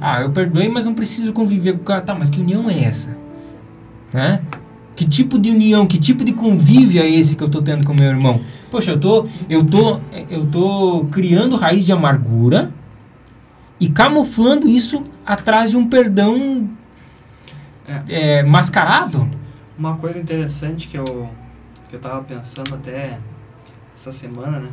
Ah, 0.00 0.20
eu 0.22 0.30
perdoei, 0.30 0.68
mas 0.68 0.84
não 0.84 0.94
preciso 0.94 1.32
conviver 1.32 1.72
com 1.74 1.80
o 1.80 1.84
cara. 1.84 2.02
Tá, 2.02 2.14
mas 2.14 2.28
que 2.28 2.40
união 2.40 2.68
é 2.68 2.84
essa? 2.84 3.16
Né? 4.12 4.42
Que 4.94 5.06
tipo 5.06 5.38
de 5.38 5.50
união, 5.50 5.86
que 5.86 5.98
tipo 5.98 6.24
de 6.24 6.32
convívio 6.32 7.00
é 7.00 7.08
esse 7.08 7.36
que 7.36 7.42
eu 7.42 7.48
tô 7.48 7.62
tendo 7.62 7.86
com 7.86 7.94
meu 7.94 8.08
irmão? 8.08 8.40
Poxa, 8.70 8.90
eu 8.90 9.00
tô, 9.00 9.26
eu 9.48 9.64
tô, 9.64 10.00
eu 10.28 10.44
tô 10.46 11.06
criando 11.10 11.56
raiz 11.56 11.86
de 11.86 11.92
amargura 11.92 12.72
e 13.80 13.88
camuflando 13.88 14.68
isso 14.68 15.02
atrás 15.24 15.70
de 15.70 15.76
um 15.76 15.86
perdão 15.86 16.68
é, 18.08 18.42
mascarado. 18.42 19.28
Uma 19.76 19.96
coisa 19.96 20.18
interessante 20.18 20.88
que 20.88 20.98
eu, 20.98 21.30
que 21.88 21.96
eu 21.96 22.00
tava 22.00 22.22
pensando 22.24 22.74
até 22.74 23.18
essa 23.94 24.12
semana, 24.12 24.60
né? 24.60 24.70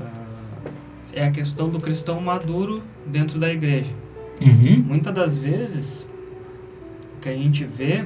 Ah, 0.00 0.70
é 1.12 1.24
a 1.26 1.30
questão 1.30 1.68
do 1.68 1.78
cristão 1.78 2.20
maduro 2.20 2.82
dentro 3.06 3.38
da 3.38 3.52
igreja. 3.52 3.90
Uhum. 4.40 4.82
Muitas 4.86 5.14
das 5.14 5.36
vezes, 5.36 6.06
o 7.16 7.20
que 7.20 7.28
a 7.28 7.36
gente 7.36 7.64
vê 7.64 8.04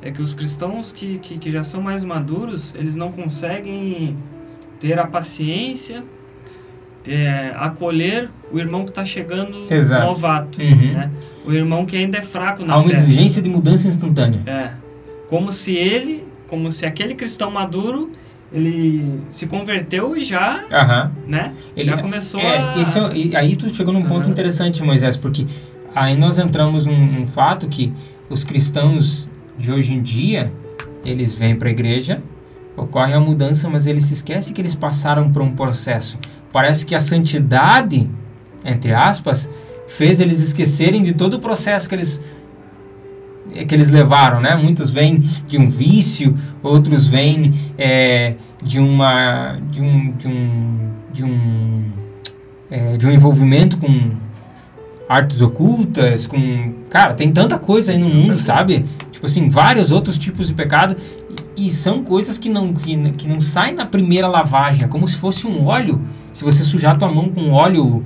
é 0.00 0.10
que 0.10 0.22
os 0.22 0.34
cristãos 0.34 0.92
que, 0.92 1.18
que, 1.18 1.38
que 1.38 1.50
já 1.50 1.64
são 1.64 1.80
mais 1.80 2.04
maduros, 2.04 2.74
eles 2.74 2.94
não 2.94 3.10
conseguem 3.10 4.16
ter 4.78 4.98
a 4.98 5.06
paciência, 5.06 6.04
ter, 7.04 7.54
acolher 7.56 8.28
o 8.50 8.58
irmão 8.58 8.82
que 8.84 8.90
está 8.90 9.04
chegando 9.04 9.72
Exato. 9.72 10.06
novato, 10.06 10.60
Uhum. 10.60 10.92
né? 10.92 11.10
O 11.46 11.52
irmão 11.52 11.84
que 11.86 11.96
ainda 11.96 12.18
é 12.18 12.22
fraco 12.22 12.64
na 12.64 12.74
Há 12.74 12.78
uma 12.78 12.88
fé. 12.88 12.96
exigência 12.96 13.40
de 13.42 13.48
mudança 13.48 13.86
instantânea. 13.86 14.40
É. 14.46 14.70
Como 15.28 15.52
se 15.52 15.76
ele, 15.76 16.24
como 16.48 16.70
se 16.70 16.86
aquele 16.86 17.14
cristão 17.14 17.50
maduro, 17.50 18.10
ele 18.52 19.20
se 19.30 19.46
converteu 19.46 20.16
e 20.16 20.24
já, 20.24 20.64
Aham. 20.72 21.12
né? 21.26 21.52
Ele 21.76 21.90
já 21.90 21.98
começou 21.98 22.40
é, 22.40 22.58
a... 22.74 22.78
esse 22.78 22.98
é- 22.98 23.16
e 23.16 23.36
aí 23.36 23.54
tu 23.56 23.68
chegou 23.68 23.92
num 23.92 24.02
ponto 24.04 24.22
Aham. 24.22 24.30
interessante, 24.30 24.82
Moisés, 24.82 25.16
porque 25.16 25.46
aí 25.94 26.16
nós 26.16 26.38
entramos 26.38 26.86
num, 26.86 27.06
num 27.06 27.26
fato 27.26 27.68
que 27.68 27.92
os 28.30 28.42
cristãos 28.44 29.30
de 29.58 29.70
hoje 29.70 29.92
em 29.92 30.02
dia, 30.02 30.50
eles 31.04 31.34
vêm 31.34 31.54
para 31.56 31.68
a 31.68 31.70
igreja, 31.70 32.22
ocorre 32.76 33.12
a 33.12 33.20
mudança, 33.20 33.68
mas 33.68 33.86
eles 33.86 34.04
se 34.04 34.14
esquecem 34.14 34.54
que 34.54 34.60
eles 34.60 34.74
passaram 34.74 35.30
por 35.30 35.42
um 35.42 35.50
processo. 35.54 36.18
Parece 36.54 36.86
que 36.86 36.94
a 36.94 37.00
santidade, 37.00 38.08
entre 38.64 38.92
aspas, 38.94 39.50
fez 39.88 40.20
eles 40.20 40.38
esquecerem 40.38 41.02
de 41.02 41.12
todo 41.12 41.34
o 41.34 41.40
processo 41.40 41.88
que 41.88 41.96
eles 41.96 42.22
que 43.66 43.74
eles 43.74 43.90
levaram, 43.90 44.40
né? 44.40 44.54
Muitos 44.54 44.92
vêm 44.92 45.18
de 45.48 45.58
um 45.58 45.68
vício, 45.68 46.36
outros 46.62 47.08
vêm 47.08 47.52
é, 47.76 48.36
de 48.62 48.78
uma 48.78 49.58
de 49.68 49.82
um 49.82 50.12
de 50.12 50.28
um 50.28 50.90
de 51.12 51.24
um 51.24 51.84
é, 52.70 52.96
de 52.98 53.04
um 53.08 53.10
envolvimento 53.10 53.76
com 53.76 54.12
artes 55.08 55.42
ocultas, 55.42 56.24
com 56.28 56.72
cara 56.88 57.14
tem 57.14 57.32
tanta 57.32 57.58
coisa 57.58 57.90
aí 57.90 57.98
no 57.98 58.08
mundo, 58.08 58.38
sabe? 58.38 58.84
Tipo 59.10 59.26
assim 59.26 59.48
vários 59.48 59.90
outros 59.90 60.16
tipos 60.16 60.46
de 60.46 60.54
pecado 60.54 60.96
e, 61.56 61.70
são 61.70 62.02
coisas 62.02 62.38
que 62.38 62.48
não 62.48 62.72
que, 62.72 62.96
que 63.12 63.28
não 63.28 63.40
saem 63.40 63.74
na 63.74 63.86
primeira 63.86 64.28
lavagem, 64.28 64.84
é 64.84 64.88
como 64.88 65.06
se 65.06 65.16
fosse 65.16 65.46
um 65.46 65.66
óleo. 65.66 66.00
Se 66.32 66.44
você 66.44 66.64
sujar 66.64 66.98
tua 66.98 67.10
mão 67.10 67.28
com 67.28 67.52
óleo 67.52 68.04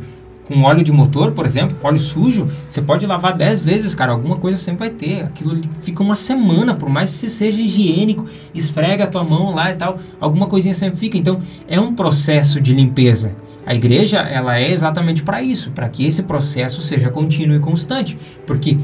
com 0.49 0.63
óleo 0.63 0.83
de 0.83 0.91
motor, 0.91 1.33
por 1.33 1.45
exemplo, 1.45 1.77
óleo 1.83 2.01
sujo, 2.01 2.51
você 2.67 2.81
pode 2.81 3.07
lavar 3.07 3.37
10 3.37 3.61
vezes, 3.61 3.95
cara, 3.95 4.13
alguma 4.13 4.37
coisa 4.37 4.57
sempre 4.57 4.89
vai 4.89 4.91
ter. 4.91 5.23
Aquilo 5.23 5.61
fica 5.83 6.03
uma 6.03 6.17
semana, 6.17 6.75
por 6.75 6.89
mais 6.89 7.11
que 7.11 7.17
você 7.17 7.29
seja 7.29 7.61
higiênico, 7.61 8.25
esfrega 8.55 9.05
a 9.05 9.07
tua 9.07 9.23
mão 9.23 9.55
lá 9.55 9.71
e 9.71 9.77
tal, 9.77 9.99
alguma 10.19 10.47
coisinha 10.47 10.73
sempre 10.73 10.99
fica. 10.99 11.19
Então, 11.19 11.43
é 11.69 11.79
um 11.79 11.95
processo 11.95 12.63
de 12.63 12.73
limpeza. 12.73 13.37
A 13.67 13.75
igreja, 13.75 14.21
ela 14.21 14.59
é 14.59 14.73
exatamente 14.73 15.23
para 15.23 15.43
isso, 15.43 15.71
para 15.73 15.87
que 15.91 16.07
esse 16.07 16.23
processo 16.23 16.81
seja 16.81 17.11
contínuo 17.11 17.55
e 17.55 17.61
constante, 17.61 18.17
porque 18.47 18.79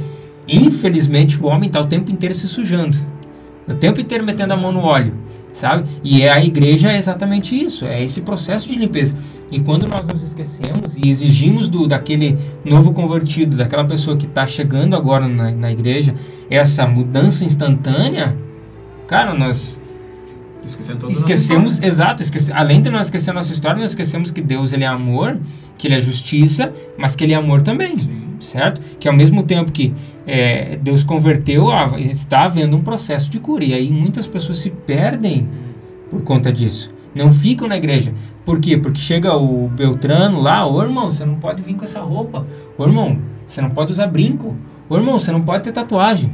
infelizmente 0.47 1.43
o 1.43 1.47
homem 1.47 1.69
está 1.69 1.81
o 1.81 1.87
tempo 1.87 2.13
inteiro 2.13 2.35
se 2.35 2.47
sujando, 2.47 2.99
o 3.69 3.75
tempo 3.75 4.01
inteiro 4.01 4.25
metendo 4.25 4.53
a 4.53 4.57
mão 4.57 4.73
no 4.73 4.81
óleo, 4.81 5.15
sabe? 5.53 5.89
E 6.03 6.23
é 6.23 6.31
a 6.31 6.43
igreja 6.45 6.93
é 6.93 6.99
exatamente 6.99 7.59
isso, 7.59 7.87
é 7.87 8.03
esse 8.03 8.21
processo 8.21 8.69
de 8.69 8.77
limpeza. 8.77 9.17
E 9.51 9.61
quando 9.61 9.87
nós 9.87 10.05
nos 10.07 10.23
esquecemos 10.23 10.97
e 10.97 11.09
exigimos 11.09 11.69
do 11.69 11.87
daquele 11.87 12.37
novo 12.65 12.93
convertido, 12.93 13.57
daquela 13.57 13.85
pessoa 13.85 14.17
que 14.17 14.27
está 14.27 14.47
chegando 14.47 14.97
agora 14.97 15.29
na, 15.29 15.51
na 15.53 15.73
igreja, 15.73 16.15
essa 16.51 16.87
mudança 16.87 17.45
instantânea, 17.45 18.37
cara, 19.07 19.35
nós 19.35 19.81
Esquecendo 20.67 21.01
toda 21.01 21.13
a 21.13 21.17
esquecemos, 21.17 21.83
exato, 21.83 22.23
esquece, 22.23 22.53
além 22.53 22.81
de 22.81 22.91
nós 22.91 23.07
esquecer 23.07 23.31
a 23.31 23.35
nossa 23.35 23.53
história, 23.53 23.81
nós 23.81 23.91
esquecemos 23.91 24.31
que 24.31 24.41
Deus 24.41 24.73
ele 24.73 24.85
é 24.85 24.87
amor, 24.87 25.39
que 25.77 25.87
ele 25.87 25.95
é 25.95 26.01
justiça, 26.01 26.73
mas 26.97 27.15
que 27.15 27.25
ele 27.25 27.33
é 27.33 27.37
amor 27.37 27.63
também, 27.63 27.99
Sim. 27.99 28.37
certo? 28.41 28.81
Que 28.99 29.09
ao 29.09 29.15
mesmo 29.15 29.43
tempo 29.43 29.71
que 29.73 29.93
é, 30.27 30.77
Deus 30.77 31.03
converteu, 31.03 31.71
ah, 31.71 31.99
está 31.99 32.45
havendo 32.45 32.77
um 32.77 32.81
processo 32.81 33.31
de 33.31 33.39
cura. 33.39 33.65
E 33.65 33.75
aí 33.75 33.91
muitas 33.91 34.27
pessoas 34.27 34.59
se 34.59 34.71
perdem 34.71 35.49
por 36.11 36.23
conta 36.23 36.53
disso. 36.53 36.93
Não 37.15 37.33
ficam 37.33 37.69
na 37.69 37.77
igreja. 37.77 38.13
Por 38.45 38.59
quê? 38.59 38.77
Porque 38.77 38.99
chega 38.99 39.37
o 39.37 39.69
Beltrano 39.69 40.41
lá, 40.41 40.67
ô 40.67 40.83
irmão, 40.83 41.11
você 41.11 41.25
não 41.25 41.37
pode 41.37 41.63
vir 41.63 41.75
com 41.75 41.85
essa 41.85 42.01
roupa. 42.01 42.47
Ô 42.77 42.85
irmão, 42.85 43.19
você 43.47 43.61
não 43.61 43.71
pode 43.71 43.93
usar 43.93 44.09
brinco. 44.09 44.57
Ô 44.89 44.97
irmão, 44.97 45.19
você 45.19 45.31
não 45.31 45.43
pode 45.43 45.63
ter 45.63 45.73
tatuagem. 45.73 46.33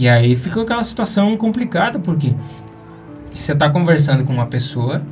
E 0.00 0.08
aí 0.08 0.34
fica 0.34 0.62
aquela 0.62 0.82
situação 0.82 1.36
complicada, 1.36 1.98
porque 1.98 2.32
você 3.30 3.52
está 3.52 3.68
conversando 3.68 4.24
com 4.24 4.32
uma 4.32 4.46
pessoa 4.46 5.02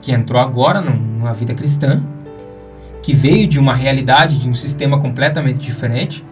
que 0.00 0.12
entrou 0.12 0.40
agora 0.40 0.80
num- 0.80 1.18
numa 1.18 1.32
vida 1.32 1.52
cristã, 1.52 2.00
que 3.02 3.12
veio 3.12 3.48
de 3.48 3.58
uma 3.58 3.74
realidade, 3.74 4.38
de 4.38 4.48
um 4.48 4.54
sistema 4.54 5.00
completamente 5.00 5.58
diferente, 5.58 6.24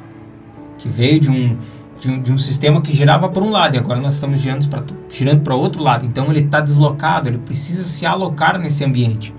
que 0.79 0.89
veio 0.89 1.19
de 1.19 1.29
um, 1.29 1.59
de 1.99 2.09
um, 2.09 2.23
de 2.23 2.33
um 2.33 2.39
sistema 2.39 2.81
que 2.81 2.93
girava 2.93 3.29
para 3.31 3.43
um 3.43 3.51
lado 3.51 3.75
e 3.75 3.79
agora 3.81 3.99
nós 3.99 4.15
estamos 4.15 4.39
girando 4.39 4.69
para 4.69 4.85
girando 5.11 5.41
para 5.41 5.57
outro 5.57 5.83
lado. 5.83 6.07
Então 6.07 6.31
ele 6.31 6.39
está 6.39 6.61
deslocado, 6.61 7.29
ele 7.29 7.39
precisa 7.39 7.83
se 7.83 8.07
alocar 8.07 8.61
nesse 8.61 8.85
ambiente. 8.85 9.35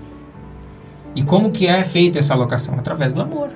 E 1.14 1.22
como 1.22 1.50
que 1.50 1.66
é 1.66 1.82
feita 1.82 2.18
essa 2.18 2.34
alocação? 2.34 2.74
Através 2.74 3.14
do 3.14 3.22
amor. 3.22 3.48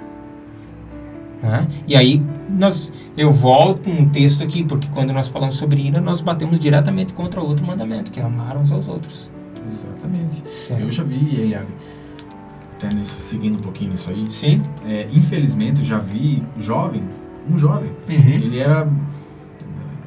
Né? 1.45 1.69
E 1.87 1.95
aí 1.95 2.23
nós, 2.49 2.91
eu 3.17 3.31
volto 3.31 3.91
um 3.91 4.09
texto 4.09 4.43
aqui, 4.43 4.65
porque 4.65 4.89
quando 4.89 5.13
nós 5.13 5.29
falamos 5.29 5.57
sobre 5.57 5.83
ira, 5.83 6.01
nós 6.01 6.21
batemos 6.23 6.59
diretamente 6.59 7.13
contra 7.13 7.41
outro 7.41 7.67
mandamento, 7.67 8.11
que 8.11 8.19
é 8.19 8.23
amar 8.23 8.57
uns 8.57 8.73
aos 8.73 8.89
outros. 8.89 9.31
Exatamente. 9.67 10.43
Certo. 10.49 10.81
Eu 10.81 10.91
já 10.91 11.03
vi 11.03 11.37
ele, 11.37 11.55
até 11.55 12.95
nesse- 12.95 13.11
seguindo 13.23 13.55
um 13.55 13.59
pouquinho 13.63 13.91
nisso 13.91 14.11
aí. 14.11 14.27
Sim. 14.31 14.63
É, 14.87 15.07
infelizmente, 15.13 15.81
eu 15.81 15.87
já 15.87 15.99
vi 15.99 16.43
jovem, 16.59 17.03
um 17.51 17.59
jovem, 17.59 17.91
Uhum. 18.09 18.15
ele 18.17 18.59
era, 18.59 18.89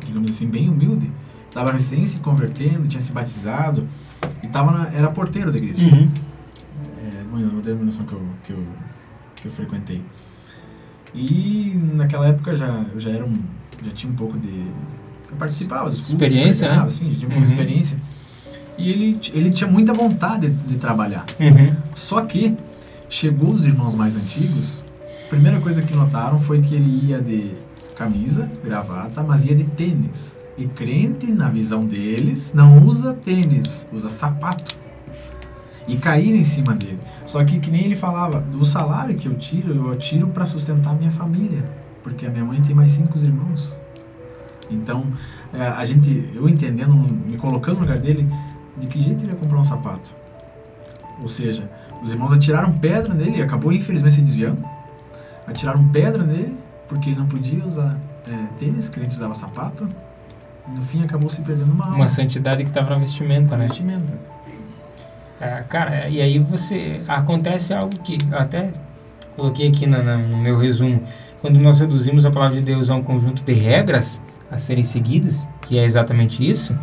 digamos 0.05 0.31
assim, 0.31 0.47
bem 0.47 0.69
humilde. 0.69 1.11
Estava 1.45 1.71
recém 1.71 2.05
se 2.05 2.19
convertendo, 2.19 2.87
tinha 2.87 3.01
se 3.01 3.11
batizado 3.11 3.87
e 4.43 4.47
tava 4.47 4.71
na- 4.71 4.89
era 4.93 5.09
porteiro 5.11 5.51
da 5.51 5.57
igreja. 5.57 5.83
Uhum. 5.83 6.09
É, 6.97 7.23
uma, 7.27 7.51
uma 7.51 7.61
denominação 7.61 8.05
que 8.05 8.13
eu, 8.13 8.21
que, 8.43 8.53
eu, 8.53 8.63
que 9.41 9.47
eu 9.47 9.51
frequentei. 9.51 10.01
E 11.15 11.73
naquela 11.95 12.27
época 12.27 12.55
já, 12.55 12.83
eu 12.93 12.99
já 12.99 13.09
era 13.11 13.25
um, 13.25 13.37
já 13.83 13.91
tinha 13.91 14.11
um 14.11 14.15
pouco 14.15 14.37
de... 14.37 14.49
Eu 15.29 15.35
participava 15.37 15.89
dos 15.89 15.99
cultos, 15.99 16.13
Experiência, 16.13 16.69
né? 16.69 16.75
já 16.89 16.97
tinha 16.97 17.09
um 17.09 17.13
pouco 17.13 17.27
de 17.29 17.35
Uhum. 17.37 17.43
experiência. 17.43 17.97
E 18.77 18.91
ele, 18.91 19.19
ele 19.33 19.49
tinha 19.49 19.69
muita 19.69 19.93
vontade 19.93 20.49
de, 20.49 20.63
de 20.67 20.75
trabalhar. 20.77 21.25
Uhum. 21.39 21.75
Só 21.95 22.21
que 22.21 22.55
chegou 23.09 23.51
os 23.51 23.65
irmãos 23.65 23.95
mais 23.95 24.15
antigos, 24.15 24.83
a 25.25 25.29
primeira 25.29 25.59
coisa 25.59 25.81
que 25.81 25.93
notaram 25.95 26.39
foi 26.39 26.61
que 26.61 26.75
ele 26.75 27.07
ia 27.07 27.19
de 27.21 27.51
camisa, 27.95 28.49
gravata, 28.63 29.23
mas 29.23 29.45
ia 29.45 29.55
de 29.55 29.63
tênis. 29.63 30.37
E 30.57 30.65
crente, 30.67 31.31
na 31.31 31.49
visão 31.49 31.85
deles, 31.85 32.53
não 32.53 32.85
usa 32.85 33.13
tênis, 33.13 33.87
usa 33.91 34.09
sapato. 34.09 34.77
E 35.87 35.95
caíram 35.95 36.35
em 36.35 36.43
cima 36.43 36.73
dele. 36.73 36.99
Só 37.25 37.43
que, 37.45 37.59
que 37.59 37.71
nem 37.71 37.85
ele 37.85 37.95
falava, 37.95 38.41
do 38.41 38.65
salário 38.65 39.15
que 39.15 39.27
eu 39.27 39.35
tiro, 39.35 39.89
eu 39.89 39.95
tiro 39.97 40.27
para 40.27 40.45
sustentar 40.45 40.93
minha 40.93 41.11
família. 41.11 41.63
Porque 42.03 42.25
a 42.25 42.29
minha 42.29 42.43
mãe 42.43 42.61
tem 42.61 42.75
mais 42.75 42.91
cinco 42.91 43.17
irmãos. 43.17 43.77
Então, 44.69 45.05
é, 45.57 45.65
a 45.65 45.83
gente, 45.85 46.29
eu 46.35 46.47
entendendo, 46.49 46.93
me 47.25 47.37
colocando 47.37 47.75
no 47.75 47.81
lugar 47.81 47.97
dele, 47.97 48.27
de 48.77 48.87
que 48.87 48.99
jeito 48.99 49.23
ele 49.23 49.31
ia 49.31 49.37
comprar 49.37 49.59
um 49.59 49.63
sapato? 49.63 50.13
Ou 51.21 51.27
seja, 51.27 51.69
os 52.01 52.11
irmãos 52.11 52.31
atiraram 52.33 52.71
pedra 52.77 53.13
nele 53.13 53.37
e 53.37 53.41
acabou 53.41 53.71
infelizmente 53.71 54.15
se 54.15 54.21
desviando. 54.21 54.63
Atiraram 55.47 55.87
pedra 55.87 56.23
nele 56.23 56.57
porque 56.87 57.09
ele 57.09 57.19
não 57.19 57.27
podia 57.27 57.65
usar 57.65 57.97
é, 58.27 58.47
tênis, 58.57 58.89
crente 58.89 59.15
usava 59.15 59.33
sapato. 59.33 59.87
E 60.69 60.75
no 60.75 60.81
fim 60.81 61.03
acabou 61.03 61.29
se 61.29 61.41
perdendo 61.41 61.71
uma 61.71 61.85
alma. 61.85 61.97
Uma 61.97 62.07
santidade 62.07 62.63
que 62.63 62.69
estava 62.69 62.89
na 62.89 62.97
vestimenta, 62.97 63.55
né? 63.55 63.63
vestimenta. 63.63 64.36
É, 65.39 65.63
cara, 65.69 66.07
e 66.09 66.19
aí 66.21 66.39
você 66.39 67.01
acontece 67.07 67.73
algo 67.73 67.97
que 67.99 68.17
eu 68.31 68.37
até 68.37 68.71
coloquei 69.35 69.67
aqui 69.67 69.85
na, 69.85 70.01
na- 70.01 70.17
no 70.17 70.37
meu 70.37 70.57
resumo. 70.57 71.01
Quando 71.41 71.59
nós 71.59 71.79
reduzimos 71.79 72.25
a 72.25 72.31
palavra 72.31 72.57
de 72.57 72.63
Deus 72.65 72.89
a 72.89 72.95
um 72.95 73.03
conjunto 73.03 73.43
de 73.43 73.53
regras 73.53 74.21
a 74.51 74.57
serem 74.57 74.81
seguidas, 74.83 75.47
que 75.61 75.77
é 75.77 75.83
exatamente 75.85 76.47
isso, 76.47 76.75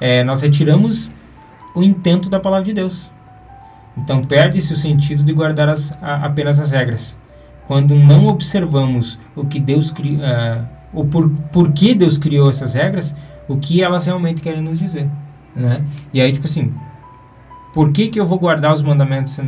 é, 0.00 0.24
nós 0.24 0.40
retiramos 0.40 1.10
o 1.74 1.82
intento 1.82 2.30
da 2.30 2.40
palavra 2.40 2.64
de 2.64 2.72
Deus. 2.72 3.10
Então 3.96 4.22
perde-se 4.22 4.72
o 4.72 4.76
sentido 4.76 5.22
de 5.22 5.32
guardar 5.32 5.68
as, 5.68 5.92
a- 6.00 6.24
apenas 6.24 6.58
as 6.58 6.70
regras. 6.70 7.18
Quando 7.66 7.94
não 7.94 8.26
observamos 8.26 9.18
o 9.36 9.44
que 9.44 9.60
Deus 9.60 9.90
criou, 9.90 10.20
o 10.94 11.04
por, 11.04 11.28
por 11.52 11.70
que 11.72 11.94
Deus 11.94 12.16
criou 12.16 12.48
essas 12.48 12.72
regras, 12.72 13.14
o 13.46 13.58
que 13.58 13.82
elas 13.82 14.06
realmente 14.06 14.40
querem 14.40 14.62
nos 14.62 14.78
dizer, 14.78 15.06
né? 15.54 15.84
E 16.14 16.18
aí 16.22 16.32
tipo 16.32 16.46
assim, 16.46 16.72
por 17.78 17.92
que, 17.92 18.08
que 18.08 18.18
eu 18.18 18.26
vou 18.26 18.40
guardar 18.40 18.74
os 18.74 18.82
mandamentos 18.82 19.38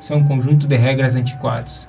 se 0.00 0.12
é 0.14 0.16
um 0.16 0.24
conjunto 0.24 0.66
de 0.66 0.76
regras 0.76 1.14
antiquados? 1.14 1.86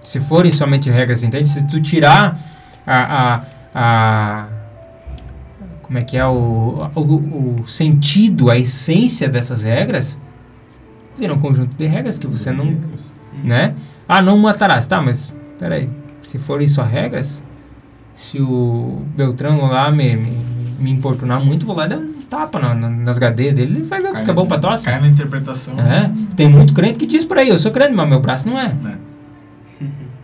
Se 0.00 0.20
forem 0.20 0.52
somente 0.52 0.88
regras, 0.88 1.24
entende? 1.24 1.48
Se 1.48 1.60
tu 1.64 1.82
tirar 1.82 2.38
a, 2.86 3.34
a, 3.34 3.44
a 3.74 4.46
como 5.82 5.98
é 5.98 6.04
que 6.04 6.16
é 6.16 6.24
o, 6.24 6.88
o, 6.94 7.62
o 7.62 7.66
sentido, 7.66 8.48
a 8.48 8.56
essência 8.56 9.28
dessas 9.28 9.64
regras, 9.64 10.20
vira 11.18 11.34
um 11.34 11.40
conjunto 11.40 11.76
de 11.76 11.86
regras 11.86 12.16
que 12.16 12.28
você 12.28 12.52
não, 12.52 12.78
né? 13.42 13.74
Ah, 14.06 14.22
não 14.22 14.38
matarás, 14.38 14.86
tá? 14.86 15.00
Mas 15.00 15.34
peraí, 15.58 15.90
se 16.22 16.38
forem 16.38 16.68
só 16.68 16.84
regras, 16.84 17.42
se 18.14 18.40
o 18.40 19.02
Beltrano 19.16 19.66
lá 19.66 19.90
me, 19.90 20.16
me, 20.16 20.38
me 20.78 20.92
importunar 20.92 21.44
muito, 21.44 21.66
vou 21.66 21.74
lá 21.74 21.88
dar 21.88 21.98
um 21.98 22.13
tapa 22.34 22.58
na, 22.58 22.74
na, 22.74 22.90
nas 22.90 23.16
gadeias 23.16 23.54
dele, 23.54 23.76
ele 23.76 23.84
vai 23.84 24.00
ver 24.00 24.10
o 24.10 24.14
que 24.14 24.28
é 24.28 24.34
bom 24.34 24.46
pra 24.46 24.58
tosse. 24.58 24.86
Cai 24.86 25.00
na 25.00 25.06
interpretação. 25.06 25.74
É, 25.78 26.10
tem 26.34 26.48
muito 26.48 26.74
crente 26.74 26.98
que 26.98 27.06
diz 27.06 27.24
por 27.24 27.38
aí, 27.38 27.48
eu 27.48 27.58
sou 27.58 27.70
crente, 27.70 27.92
mas 27.94 28.08
meu 28.08 28.18
braço 28.20 28.48
não 28.48 28.58
é. 28.58 28.74
É. 28.84 28.94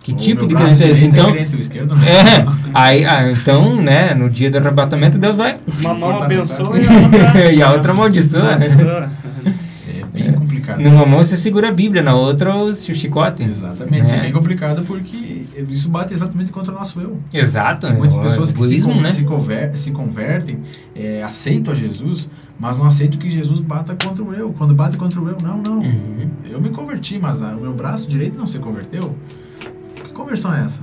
Que 0.00 0.12
O 0.12 0.16
tipo 0.16 0.46
de 0.46 0.54
crente 0.54 0.82
é 0.82 0.88
esse? 0.88 1.06
direito 1.06 1.48
Então, 1.48 1.60
esquerdo 1.60 1.94
não. 1.94 2.00
é, 2.08 2.46
aí, 2.72 3.04
ah, 3.04 3.30
então, 3.30 3.76
né, 3.76 4.14
no 4.14 4.30
dia 4.30 4.48
do 4.48 4.56
arrebatamento, 4.56 5.18
Deus 5.18 5.36
vai 5.36 5.58
Uma 5.80 5.92
mão 5.92 6.22
abençoa 6.22 6.78
e 6.78 6.86
a 6.86 6.92
outra, 7.02 7.52
e 7.52 7.62
a 7.62 7.72
outra 7.72 7.92
amaldiçoa. 7.92 8.58
Complicado. 10.48 10.80
Numa 10.80 11.04
mão 11.06 11.18
você 11.18 11.36
segura 11.36 11.68
a 11.68 11.72
Bíblia, 11.72 12.02
na 12.02 12.14
outra 12.14 12.56
o 12.56 12.72
chicote. 12.74 13.42
Exatamente, 13.42 14.10
É. 14.10 14.16
é 14.16 14.20
bem 14.22 14.32
complicado 14.32 14.84
porque 14.86 15.44
isso 15.68 15.88
bate 15.88 16.14
exatamente 16.14 16.50
contra 16.50 16.72
o 16.72 16.78
nosso 16.78 17.00
eu. 17.00 17.18
Exato. 17.32 17.86
Tem 17.86 17.96
muitas 17.96 18.18
é 18.18 18.22
pessoas 18.22 18.52
que 18.52 18.58
se, 18.58 18.64
egoísmo, 18.64 18.94
con- 18.94 19.00
né? 19.00 19.12
se, 19.12 19.22
conver- 19.24 19.76
se 19.76 19.90
convertem, 19.90 20.60
é, 20.94 21.22
aceitam 21.22 21.72
a 21.72 21.76
Jesus, 21.76 22.28
mas 22.58 22.78
não 22.78 22.86
aceitam 22.86 23.18
que 23.18 23.28
Jesus 23.30 23.60
bata 23.60 23.96
contra 24.04 24.24
o 24.24 24.32
eu. 24.32 24.52
Quando 24.52 24.74
bate 24.74 24.96
contra 24.96 25.20
o 25.20 25.28
eu, 25.28 25.36
não, 25.42 25.62
não. 25.66 25.80
Uhum. 25.80 26.30
Eu 26.50 26.60
me 26.60 26.70
converti, 26.70 27.18
mas 27.18 27.42
ah, 27.42 27.54
o 27.56 27.60
meu 27.60 27.72
braço 27.74 28.08
direito 28.08 28.36
não 28.38 28.46
se 28.46 28.58
converteu. 28.58 29.14
Que 30.04 30.12
conversão 30.12 30.54
é 30.54 30.64
essa? 30.64 30.80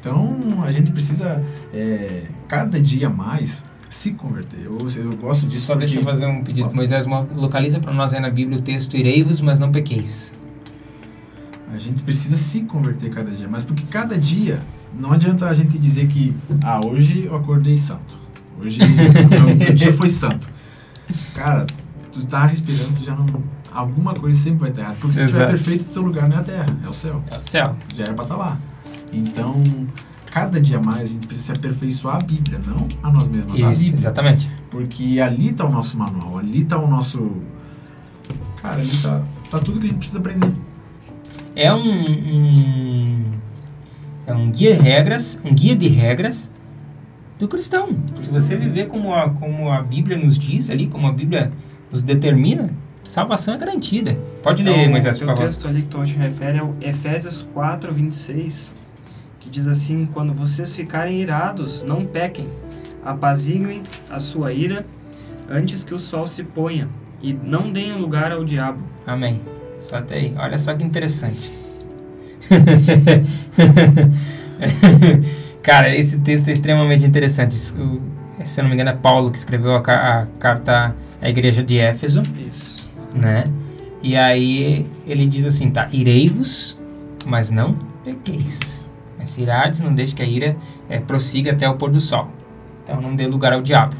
Então 0.00 0.36
a 0.66 0.70
gente 0.70 0.90
precisa 0.90 1.40
é, 1.72 2.24
cada 2.48 2.80
dia 2.80 3.08
mais 3.08 3.64
se 3.94 4.12
converter. 4.12 4.60
Eu, 4.64 4.78
eu 4.96 5.16
gosto 5.16 5.46
disso. 5.46 5.66
Só 5.66 5.74
deixa 5.74 5.96
eu 5.96 6.00
porque- 6.00 6.12
fazer 6.12 6.26
um 6.26 6.42
pedido. 6.42 6.74
Moisés, 6.74 7.06
mo- 7.06 7.26
localiza 7.34 7.78
para 7.78 7.92
nós 7.92 8.12
aí 8.12 8.20
na 8.20 8.30
Bíblia 8.30 8.58
o 8.58 8.62
texto 8.62 8.96
Irei-vos, 8.96 9.40
mas 9.40 9.58
não 9.58 9.70
pequeis. 9.70 10.34
A 11.72 11.76
gente 11.76 12.02
precisa 12.02 12.36
se 12.36 12.62
converter 12.62 13.10
cada 13.10 13.30
dia, 13.30 13.48
mas 13.48 13.62
porque 13.64 13.84
cada 13.90 14.16
dia 14.18 14.60
não 14.98 15.12
adianta 15.12 15.46
a 15.46 15.54
gente 15.54 15.78
dizer 15.78 16.06
que 16.06 16.34
ah, 16.64 16.80
hoje 16.86 17.24
eu 17.24 17.34
acordei 17.34 17.76
santo. 17.76 18.18
Hoje 18.60 18.78
o 18.82 19.56
meu, 19.64 19.72
dia 19.74 19.92
foi 19.92 20.08
santo. 20.08 20.50
Cara, 21.34 21.66
tu 22.12 22.24
tá 22.26 22.44
respirando, 22.46 22.92
tu 22.92 23.04
já 23.04 23.14
não 23.14 23.26
alguma 23.72 24.12
coisa 24.12 24.38
sempre 24.38 24.60
vai 24.60 24.68
estar 24.70 24.82
errada, 24.82 24.96
porque 25.00 25.14
se 25.16 25.20
tu 25.24 25.28
Exato. 25.30 25.46
perfeito, 25.50 25.84
teu 25.86 26.02
lugar 26.02 26.28
não 26.28 26.36
é 26.36 26.40
a 26.40 26.42
terra, 26.42 26.66
é 26.84 26.88
o 26.88 26.92
céu. 26.92 27.20
É 27.30 27.36
o 27.38 27.40
céu. 27.40 27.74
Já 27.96 28.02
era 28.04 28.12
para 28.12 28.24
estar 28.24 28.36
lá. 28.36 28.58
Então, 29.10 29.62
cada 30.32 30.60
dia 30.60 30.80
mais 30.80 31.00
a 31.10 31.12
gente 31.12 31.26
precisa 31.26 31.52
se 31.52 31.58
aperfeiçoar 31.58 32.16
a 32.16 32.24
Bíblia, 32.24 32.58
não 32.66 32.88
a 33.02 33.12
nós 33.12 33.28
mesmos, 33.28 33.52
a 33.62 33.70
Isso, 33.70 33.80
Bíblia. 33.80 33.98
exatamente. 33.98 34.50
Porque 34.70 35.20
ali 35.20 35.50
está 35.50 35.64
o 35.66 35.70
nosso 35.70 35.96
manual, 35.98 36.38
ali 36.38 36.62
está 36.62 36.78
o 36.78 36.88
nosso 36.88 37.36
Cara, 38.62 38.76
ali 38.80 38.90
tá, 39.02 39.20
tá 39.50 39.58
tudo 39.58 39.78
que 39.80 39.86
a 39.86 39.88
gente 39.88 39.98
precisa 39.98 40.18
aprender. 40.20 40.50
É 41.54 41.72
um, 41.74 41.80
um 41.82 43.24
é 44.26 44.32
um 44.32 44.50
guia 44.50 44.74
de 44.74 44.80
regras, 44.80 45.40
um 45.44 45.52
guia 45.52 45.74
de 45.74 45.88
regras 45.88 46.50
do 47.38 47.48
cristão. 47.48 47.88
Se 48.16 48.32
você 48.32 48.56
viver 48.56 48.86
como 48.86 49.12
a, 49.14 49.28
como 49.30 49.70
a 49.70 49.82
Bíblia 49.82 50.16
nos 50.16 50.38
diz 50.38 50.70
ali, 50.70 50.86
como 50.86 51.06
a 51.08 51.12
Bíblia 51.12 51.52
nos 51.90 52.00
determina, 52.02 52.70
salvação 53.02 53.54
é 53.54 53.58
garantida. 53.58 54.16
Pode 54.42 54.62
ler, 54.62 54.78
Então, 54.78 54.90
Moisés, 54.90 55.18
por 55.18 55.24
O 55.24 55.26
favor. 55.30 55.44
texto 55.44 55.66
ali 55.68 55.82
que 55.82 55.88
tu 55.88 56.02
te 56.04 56.14
refere 56.16 56.58
é 56.58 56.62
o 56.62 56.74
Efésios 56.80 57.46
4, 57.52 57.92
26, 57.92 58.74
que 58.76 58.81
diz 59.52 59.68
assim, 59.68 60.06
quando 60.06 60.32
vocês 60.32 60.74
ficarem 60.74 61.20
irados, 61.20 61.82
não 61.82 62.06
pequem, 62.06 62.48
apaziguem 63.04 63.82
a 64.08 64.18
sua 64.18 64.50
ira 64.50 64.86
antes 65.48 65.84
que 65.84 65.92
o 65.92 65.98
sol 65.98 66.26
se 66.26 66.42
ponha, 66.42 66.88
e 67.22 67.34
não 67.34 67.70
deem 67.70 68.00
lugar 68.00 68.32
ao 68.32 68.44
diabo. 68.44 68.82
Amém. 69.06 69.42
Só 69.82 69.96
até 69.96 70.14
aí. 70.14 70.34
Olha 70.38 70.56
só 70.56 70.74
que 70.74 70.82
interessante. 70.82 71.52
Cara, 75.62 75.94
esse 75.94 76.18
texto 76.18 76.48
é 76.48 76.52
extremamente 76.52 77.04
interessante. 77.04 77.54
Se 77.54 77.74
eu 77.76 78.62
não 78.62 78.68
me 78.68 78.74
engano, 78.74 78.90
é 78.90 78.94
Paulo 78.94 79.30
que 79.30 79.36
escreveu 79.36 79.76
a 79.76 80.26
carta 80.38 80.96
à 81.20 81.28
igreja 81.28 81.62
de 81.62 81.78
Éfeso, 81.78 82.22
Isso. 82.40 82.90
né? 83.14 83.44
E 84.02 84.16
aí 84.16 84.86
ele 85.06 85.26
diz 85.26 85.44
assim, 85.44 85.70
tá? 85.70 85.88
Irei-vos, 85.92 86.78
mas 87.26 87.50
não 87.50 87.76
pequeis. 88.02 88.81
Mas 89.22 89.30
se 89.30 89.40
irades, 89.40 89.80
não 89.80 89.94
deixe 89.94 90.12
que 90.16 90.20
a 90.20 90.26
ira 90.26 90.56
eh, 90.90 90.98
prossiga 90.98 91.52
até 91.52 91.68
o 91.70 91.76
pôr 91.76 91.90
do 91.90 92.00
sol. 92.00 92.28
Então 92.82 93.00
não 93.00 93.14
dê 93.14 93.24
lugar 93.24 93.52
ao 93.52 93.62
diabo. 93.62 93.94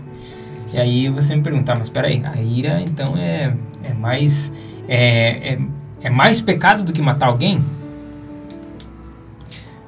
E 0.75 0.79
aí 0.79 1.09
você 1.09 1.37
me 1.37 1.43
pergunta, 1.43 1.73
"Ah, 1.73 1.77
mas 1.79 1.89
peraí, 1.89 2.25
a 2.25 2.43
ira 2.43 2.81
então 2.81 3.17
é, 3.17 3.55
é 3.85 3.95
mais 3.95 4.53
é, 4.89 5.53
é, 5.53 5.59
é 6.03 6.11
mais 6.11 6.41
pecado 6.41 6.83
do 6.83 6.93
que 6.93 7.01
matar 7.01 7.27
alguém? 7.27 7.63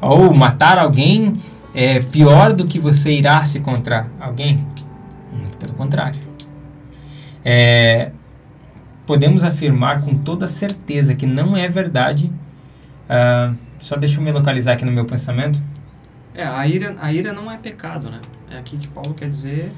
Ou 0.01 0.33
matar 0.33 0.79
alguém 0.79 1.35
é 1.75 1.99
pior 1.99 2.53
do 2.53 2.65
que 2.65 2.79
você 2.79 3.11
irar-se 3.11 3.59
contra 3.59 4.07
alguém? 4.21 4.65
Muito 5.33 5.57
pelo 5.57 5.73
contrário. 5.73 6.21
É, 7.45 8.13
podemos 9.05 9.43
afirmar 9.43 10.03
com 10.03 10.15
toda 10.15 10.47
certeza 10.47 11.13
que 11.13 11.27
não 11.27 11.57
é 11.57 11.67
verdade. 11.69 12.31
Uh, 13.11 13.57
só 13.85 13.97
deixa 13.97 14.19
eu 14.19 14.23
me 14.23 14.33
localizar 14.33 14.73
aqui 14.73 14.85
no 14.87 14.91
meu 14.91 15.05
pensamento. 15.05 15.61
É, 16.35 16.43
a 16.43 16.67
ira, 16.67 16.97
a 17.03 17.13
ira 17.13 17.35
não 17.35 17.53
é 17.53 17.59
pecado, 17.59 18.09
né? 18.11 18.19
É 18.51 18.57
aqui 18.57 18.79
que 18.79 18.89
Paulo 18.89 19.13
quer 19.13 19.29
dizer. 19.29 19.71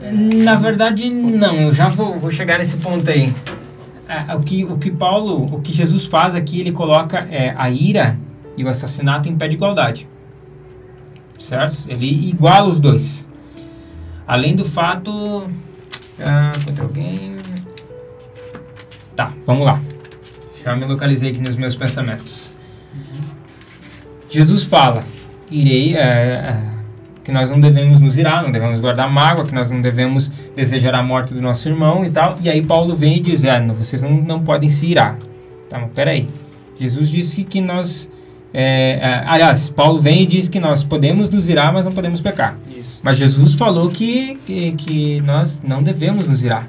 É... 0.00 0.10
Na 0.10 0.54
verdade, 0.54 1.10
não. 1.10 1.54
Eu 1.54 1.74
já 1.74 1.90
vou, 1.90 2.18
vou 2.18 2.30
chegar 2.30 2.58
nesse 2.58 2.78
ponto 2.78 3.10
aí. 3.10 3.30
É, 4.08 4.34
o, 4.34 4.40
que, 4.40 4.64
o 4.64 4.74
que 4.74 4.90
Paulo, 4.90 5.54
o 5.54 5.60
que 5.60 5.70
Jesus 5.70 6.06
faz 6.06 6.34
aqui, 6.34 6.60
ele 6.60 6.72
coloca 6.72 7.18
é, 7.30 7.54
a 7.58 7.68
ira 7.70 8.18
e 8.56 8.64
o 8.64 8.68
assassinato 8.70 9.28
em 9.28 9.36
pé 9.36 9.48
de 9.48 9.54
igualdade. 9.54 10.08
Certo? 11.38 11.84
Ele 11.90 12.06
iguala 12.26 12.68
os 12.68 12.80
dois. 12.80 13.28
Além 14.26 14.54
do 14.54 14.64
fato. 14.64 15.46
Ah, 16.18 16.52
contra 16.66 16.84
alguém. 16.84 17.36
Tá, 19.14 19.30
vamos 19.44 19.66
lá. 19.66 19.78
Já 20.64 20.74
me 20.74 20.86
localizei 20.86 21.32
aqui 21.32 21.40
nos 21.40 21.56
meus 21.56 21.76
pensamentos. 21.76 22.58
Jesus 24.30 24.64
fala: 24.64 25.04
irei. 25.50 25.96
É, 25.96 26.00
é, 26.00 26.70
que 27.22 27.30
nós 27.30 27.50
não 27.50 27.60
devemos 27.60 28.00
nos 28.00 28.18
irar, 28.18 28.42
não 28.42 28.50
devemos 28.50 28.80
guardar 28.80 29.08
mágoa, 29.10 29.44
que 29.44 29.54
nós 29.54 29.70
não 29.70 29.80
devemos 29.80 30.30
desejar 30.56 30.94
a 30.94 31.02
morte 31.02 31.34
do 31.34 31.40
nosso 31.40 31.68
irmão 31.68 32.04
e 32.04 32.10
tal. 32.10 32.38
E 32.40 32.48
aí 32.48 32.62
Paulo 32.62 32.96
vem 32.96 33.16
e 33.16 33.20
diz: 33.20 33.44
ah, 33.44 33.60
vocês 33.72 34.02
não, 34.02 34.10
não 34.10 34.40
podem 34.40 34.68
se 34.68 34.86
irar. 34.86 35.18
Tá, 35.68 35.78
mas 35.78 35.90
peraí. 35.94 36.28
Jesus 36.76 37.08
disse 37.08 37.44
que 37.44 37.60
nós. 37.60 38.10
É, 38.52 38.98
é, 39.00 39.24
aliás, 39.26 39.70
Paulo 39.70 40.00
vem 40.00 40.22
e 40.22 40.26
diz 40.26 40.48
que 40.48 40.58
nós 40.58 40.82
podemos 40.82 41.30
nos 41.30 41.48
irar, 41.48 41.72
mas 41.72 41.84
não 41.84 41.92
podemos 41.92 42.20
pecar. 42.20 42.58
Isso. 42.76 43.00
Mas 43.04 43.16
Jesus 43.16 43.54
falou 43.54 43.88
que, 43.90 44.34
que, 44.44 44.72
que, 44.72 45.20
nós 45.20 45.62
não 45.62 45.82
devemos 45.82 46.26
nos 46.26 46.42
irar. 46.42 46.68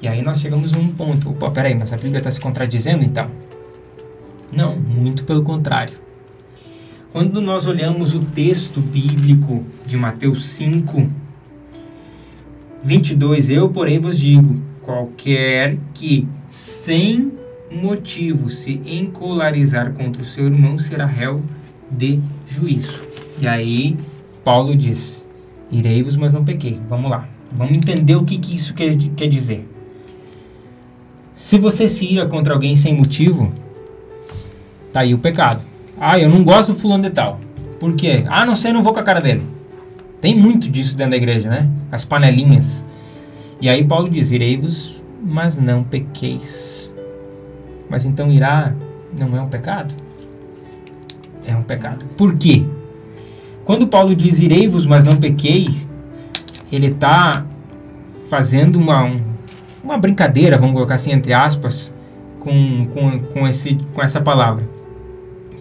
E 0.00 0.06
aí 0.06 0.22
nós 0.22 0.40
chegamos 0.40 0.70
num 0.70 0.88
ponto. 0.88 1.30
Opa, 1.30 1.50
peraí, 1.50 1.74
mas 1.74 1.92
a 1.92 1.96
Bíblia 1.96 2.18
está 2.18 2.30
se 2.30 2.38
contradizendo 2.38 3.04
então? 3.04 3.26
Não, 4.52 4.76
muito 4.76 5.24
pelo 5.24 5.42
contrário. 5.42 5.94
Quando 7.10 7.40
nós 7.40 7.66
olhamos 7.66 8.14
o 8.14 8.20
texto 8.20 8.80
bíblico 8.80 9.64
de 9.86 9.96
Mateus 9.96 10.44
5, 10.44 11.08
22, 12.82 13.48
eu, 13.48 13.70
porém, 13.70 13.98
vos 13.98 14.18
digo: 14.18 14.60
qualquer 14.82 15.78
que 15.94 16.28
sem 16.50 17.32
motivo 17.70 18.50
se 18.50 18.80
encolarizar 18.84 19.94
contra 19.94 20.20
o 20.20 20.24
seu 20.24 20.44
irmão 20.44 20.78
será 20.78 21.06
réu 21.06 21.42
de 21.90 22.20
juízo. 22.46 23.00
E 23.40 23.48
aí, 23.48 23.96
Paulo 24.44 24.76
diz: 24.76 25.26
Irei-vos, 25.72 26.14
mas 26.14 26.34
não 26.34 26.44
pequei. 26.44 26.78
Vamos 26.90 27.10
lá. 27.10 27.26
Vamos 27.52 27.72
entender 27.72 28.16
o 28.16 28.24
que, 28.24 28.36
que 28.36 28.54
isso 28.54 28.74
quer, 28.74 28.94
quer 29.16 29.28
dizer. 29.28 29.66
Se 31.32 31.58
você 31.58 31.88
se 31.88 32.04
ira 32.04 32.26
contra 32.26 32.52
alguém 32.52 32.76
sem 32.76 32.94
motivo, 32.94 33.50
tá 34.92 35.00
aí 35.00 35.14
o 35.14 35.18
pecado. 35.18 35.67
Ah, 36.00 36.18
eu 36.18 36.28
não 36.28 36.44
gosto 36.44 36.72
do 36.72 36.78
fulano 36.78 37.04
de 37.04 37.10
tal. 37.10 37.40
Por 37.80 37.94
quê? 37.94 38.24
Ah, 38.28 38.44
não 38.44 38.54
sei, 38.54 38.72
não 38.72 38.82
vou 38.82 38.92
com 38.92 39.00
a 39.00 39.02
cara 39.02 39.20
dele. 39.20 39.46
Tem 40.20 40.36
muito 40.36 40.68
disso 40.68 40.96
dentro 40.96 41.12
da 41.12 41.16
igreja, 41.16 41.48
né? 41.48 41.68
As 41.90 42.04
panelinhas. 42.04 42.84
E 43.60 43.68
aí 43.68 43.84
Paulo 43.84 44.08
diz: 44.08 44.30
Irei-vos, 44.30 45.02
mas 45.22 45.56
não 45.56 45.84
pequeis. 45.84 46.92
Mas 47.88 48.04
então 48.04 48.30
irá 48.30 48.74
não 49.16 49.36
é 49.36 49.40
um 49.40 49.48
pecado? 49.48 49.94
É 51.46 51.56
um 51.56 51.62
pecado. 51.62 52.04
Por 52.16 52.36
quê? 52.36 52.64
Quando 53.64 53.86
Paulo 53.86 54.14
diz 54.14 54.40
irei-vos, 54.40 54.86
mas 54.86 55.04
não 55.04 55.16
pequeis, 55.16 55.88
ele 56.70 56.88
está 56.88 57.44
fazendo 58.28 58.76
uma, 58.76 59.10
uma 59.82 59.98
brincadeira, 59.98 60.56
vamos 60.56 60.74
colocar 60.74 60.94
assim, 60.94 61.12
entre 61.12 61.32
aspas, 61.32 61.94
com, 62.38 62.86
com, 62.86 63.18
com, 63.20 63.46
esse, 63.46 63.78
com 63.94 64.02
essa 64.02 64.20
palavra. 64.20 64.68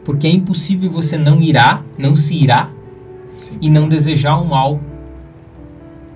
Porque 0.08 0.26
é 0.26 0.30
impossível 0.30 0.90
você 0.90 1.18
não 1.18 1.42
irá, 1.42 1.84
não 1.98 2.16
se 2.16 2.42
irá 2.42 2.72
Sim. 3.36 3.58
e 3.60 3.70
não 3.70 3.90
desejar 3.90 4.38
o 4.38 4.44
um 4.44 4.46
mal 4.46 4.80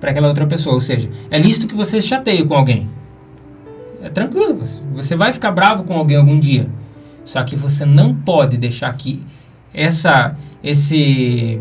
para 0.00 0.12
aquela 0.12 0.28
outra 0.28 0.46
pessoa. 0.46 0.72
Ou 0.72 0.80
seja, 0.80 1.10
é 1.30 1.38
lícito 1.38 1.66
que 1.66 1.74
você 1.74 2.00
chateie 2.00 2.42
com 2.42 2.54
alguém. 2.54 2.88
É 4.02 4.08
tranquilo, 4.08 4.62
você 4.94 5.14
vai 5.14 5.30
ficar 5.30 5.52
bravo 5.52 5.84
com 5.84 5.92
alguém 5.92 6.16
algum 6.16 6.40
dia. 6.40 6.70
Só 7.22 7.44
que 7.44 7.54
você 7.54 7.84
não 7.84 8.14
pode 8.14 8.56
deixar 8.56 8.90
que 8.96 9.22
essa, 9.74 10.38
esse 10.64 11.60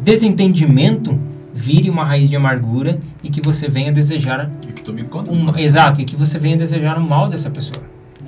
desentendimento 0.00 1.20
vire 1.52 1.90
uma 1.90 2.06
raiz 2.06 2.30
de 2.30 2.36
amargura 2.36 3.00
e 3.22 3.28
que 3.28 3.42
você 3.42 3.68
venha 3.68 3.92
desejar 3.92 4.50
e 4.66 4.72
que 4.72 4.82
tome 4.82 5.04
conta 5.04 5.30
um, 5.30 5.54
exato 5.58 6.00
e 6.00 6.06
que 6.06 6.16
você 6.16 6.38
venha 6.38 6.56
desejar 6.56 6.96
o 6.96 7.02
mal 7.02 7.28
dessa 7.28 7.50
pessoa 7.50 7.84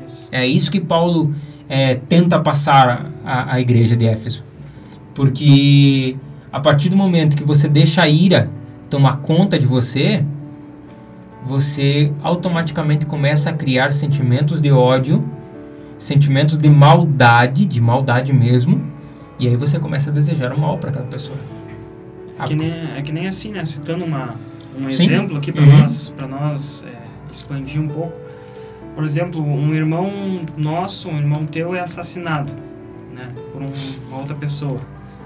isso. 0.06 0.28
é 0.30 0.46
isso 0.46 0.70
que 0.70 0.78
Paulo 0.78 1.34
é, 1.68 1.94
tenta 1.94 2.38
passar 2.40 3.10
a, 3.24 3.54
a 3.54 3.60
igreja 3.60 3.96
de 3.96 4.06
Éfeso. 4.06 4.44
Porque 5.14 6.16
a 6.52 6.60
partir 6.60 6.88
do 6.88 6.96
momento 6.96 7.36
que 7.36 7.44
você 7.44 7.68
deixa 7.68 8.02
a 8.02 8.08
ira 8.08 8.50
tomar 8.88 9.18
conta 9.18 9.58
de 9.58 9.66
você, 9.66 10.24
você 11.44 12.12
automaticamente 12.22 13.06
começa 13.06 13.50
a 13.50 13.52
criar 13.52 13.92
sentimentos 13.92 14.60
de 14.60 14.70
ódio, 14.70 15.24
sentimentos 15.98 16.58
de 16.58 16.68
maldade, 16.68 17.64
de 17.66 17.80
maldade 17.80 18.32
mesmo, 18.32 18.82
e 19.38 19.48
aí 19.48 19.56
você 19.56 19.78
começa 19.78 20.10
a 20.10 20.12
desejar 20.12 20.52
o 20.52 20.58
mal 20.58 20.78
para 20.78 20.90
aquela 20.90 21.06
pessoa. 21.06 21.38
É 22.38 22.46
que, 22.46 22.56
nem, 22.56 22.72
é 22.96 23.02
que 23.02 23.12
nem 23.12 23.26
assim, 23.26 23.50
né? 23.50 23.64
Citando 23.64 24.04
uma, 24.04 24.34
um 24.78 24.90
Sim. 24.90 25.04
exemplo 25.04 25.38
aqui 25.38 25.52
para 25.52 25.64
uhum. 25.64 25.78
nós, 25.78 26.14
nós 26.28 26.84
é, 26.86 26.92
expandir 27.32 27.80
um 27.80 27.88
pouco 27.88 28.25
por 28.96 29.04
exemplo, 29.04 29.44
um 29.44 29.74
irmão 29.74 30.40
nosso, 30.56 31.10
um 31.10 31.18
irmão 31.18 31.44
teu 31.44 31.74
é 31.74 31.80
assassinado, 31.80 32.50
né, 33.12 33.28
por 33.52 33.60
um, 33.60 33.70
uma 34.08 34.20
outra 34.20 34.34
pessoa. 34.34 34.80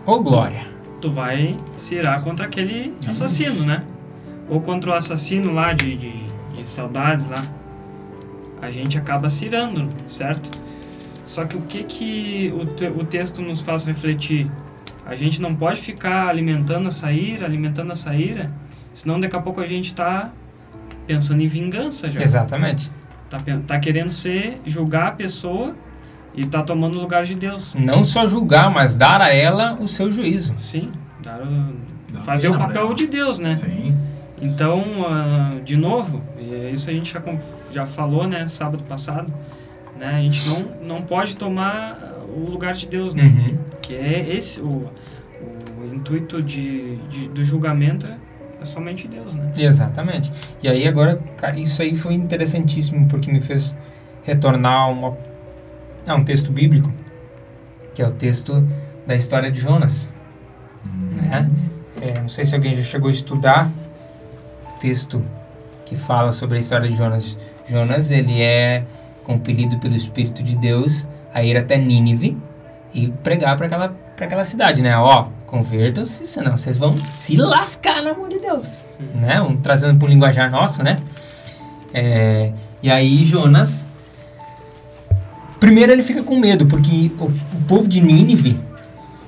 Ô, 0.05 0.15
oh, 0.15 0.21
glória! 0.21 0.67
Tu 1.01 1.09
vai 1.09 1.57
se 1.77 1.95
irar 1.95 2.21
contra 2.25 2.47
aquele 2.47 2.93
assassino, 3.07 3.65
né? 3.65 3.85
Ou 4.49 4.61
contra 4.61 4.91
o 4.91 4.93
assassino 4.93 5.53
lá 5.53 5.73
de, 5.73 5.95
de, 5.95 6.13
de 6.53 6.67
saudades 6.67 7.29
lá. 7.29 7.45
A 8.61 8.73
gente 8.73 8.99
acaba 8.99 9.31
se 9.31 9.47
irando, 9.47 9.89
certo? 10.05 10.51
Só 11.25 11.45
que 11.45 11.57
o 11.57 11.61
que 11.61 11.85
que 11.85 12.53
o, 12.53 12.67
te, 12.67 12.87
o 12.89 13.05
texto 13.05 13.41
nos 13.41 13.63
faz 13.63 13.85
refletir? 13.85 14.51
A 15.07 15.15
gente 15.15 15.41
não 15.41 15.55
pode 15.55 15.81
ficar 15.81 16.27
alimentando 16.27 16.89
essa 16.89 17.13
ira, 17.13 17.47
alimentando 17.47 17.93
essa 17.93 18.13
ira, 18.13 18.53
senão 18.93 19.21
daqui 19.21 19.37
a 19.37 19.41
pouco 19.41 19.61
a 19.61 19.67
gente 19.67 19.87
está 19.87 20.33
pensando 21.07 21.41
em 21.41 21.47
vingança 21.47 22.11
já. 22.11 22.21
Exatamente. 22.21 22.91
Tá, 23.31 23.39
tá 23.65 23.79
querendo 23.79 24.11
ser, 24.11 24.61
julgar 24.67 25.07
a 25.07 25.13
pessoa 25.13 25.77
e 26.35 26.45
tá 26.45 26.63
tomando 26.65 26.99
o 26.99 27.01
lugar 27.01 27.25
de 27.25 27.37
Deus. 27.37 27.77
Não 27.77 28.05
só 28.05 28.27
julgar, 28.27 28.71
mas 28.71 28.97
dar 28.97 29.23
a 29.23 29.33
ela 29.33 29.77
o 29.81 29.87
seu 29.87 30.11
juízo. 30.11 30.53
Sim, 30.57 30.91
dar, 31.23 31.41
fazer 32.25 32.49
o 32.49 32.59
papel 32.59 32.93
de 32.93 33.07
Deus, 33.07 33.39
né? 33.39 33.55
Sim. 33.55 33.97
Então, 34.43 34.81
uh, 34.81 35.61
de 35.63 35.77
novo, 35.77 36.23
isso 36.73 36.91
a 36.91 36.93
gente 36.93 37.13
já, 37.13 37.23
já 37.71 37.87
falou, 37.87 38.27
né, 38.27 38.49
sábado 38.49 38.83
passado, 38.83 39.33
né? 39.99 40.15
A 40.15 40.23
gente 40.23 40.49
não, 40.49 40.97
não 40.97 41.03
pode 41.03 41.37
tomar 41.37 42.17
o 42.35 42.51
lugar 42.51 42.75
de 42.75 42.87
Deus, 42.89 43.15
né? 43.15 43.25
Uhum. 43.25 43.59
Que 43.83 43.95
é 43.95 44.35
esse, 44.35 44.61
o, 44.61 44.91
o 45.79 45.95
intuito 45.95 46.43
de, 46.43 46.97
de, 47.09 47.29
do 47.29 47.45
julgamento 47.45 48.07
é 48.07 48.17
é 48.61 48.65
somente 48.65 49.09
Deus, 49.09 49.35
né? 49.35 49.47
Exatamente. 49.57 50.31
E 50.63 50.69
aí 50.69 50.87
agora, 50.87 51.21
cara, 51.37 51.59
isso 51.59 51.81
aí 51.83 51.95
foi 51.95 52.15
interessantíssimo 52.15 53.07
porque 53.07 53.33
me 53.33 53.41
fez 53.41 53.77
retornar 54.23 54.91
uma, 54.91 55.17
a 56.07 56.15
um 56.15 56.25
texto 56.25 56.53
bíblico, 56.53 56.93
que 57.95 58.03
é 58.03 58.07
o 58.07 58.11
texto 58.11 58.67
da 59.07 59.15
história 59.15 59.51
de 59.51 59.61
Jonas. 59.61 60.11
Uhum. 60.85 61.29
Né? 61.29 61.51
É, 62.03 62.21
não 62.21 62.29
sei 62.29 62.45
se 62.45 62.55
alguém 62.55 62.75
já 62.75 62.83
chegou 62.83 63.09
a 63.09 63.13
estudar 63.13 63.71
o 64.69 64.79
texto 64.79 65.25
que 65.85 65.97
fala 65.97 66.33
sobre 66.33 66.57
a 66.57 66.59
história 66.59 66.89
de 66.89 66.95
Jonas. 66.95 67.37
Jonas, 67.67 68.11
ele 68.11 68.41
é 68.41 68.85
compelido 69.25 69.79
pelo 69.79 69.95
Espírito 69.95 70.43
de 70.43 70.57
Deus 70.57 71.09
a 71.33 71.43
ir 71.43 71.57
até 71.57 71.77
Nínive 71.77 72.37
e 72.93 73.09
pregar 73.23 73.57
para 73.57 73.67
aquela, 73.67 73.97
aquela 74.21 74.45
cidade, 74.45 74.83
né? 74.83 74.97
Ó, 74.97 75.29
Convertam-se, 75.51 76.27
senão 76.27 76.57
vocês 76.57 76.77
vão 76.77 76.97
se 77.09 77.37
lascar, 77.37 78.03
no 78.03 78.11
amor 78.11 78.29
de 78.29 78.39
Deus. 78.39 78.85
Uhum. 79.01 79.21
Né? 79.21 79.43
Um, 79.43 79.57
trazendo 79.57 79.99
para 79.99 80.07
um 80.07 80.11
linguajar 80.11 80.51
nosso, 80.51 80.83
né? 80.83 80.97
É, 81.93 82.53
e 82.83 82.91
aí 82.91 83.25
Jonas... 83.25 83.87
Primeiro 85.59 85.93
ele 85.93 86.03
fica 86.03 86.23
com 86.23 86.37
medo, 86.37 86.65
porque 86.65 87.11
o, 87.19 87.25
o 87.25 87.65
povo 87.69 87.87
de 87.87 88.01
Nínive 88.01 88.59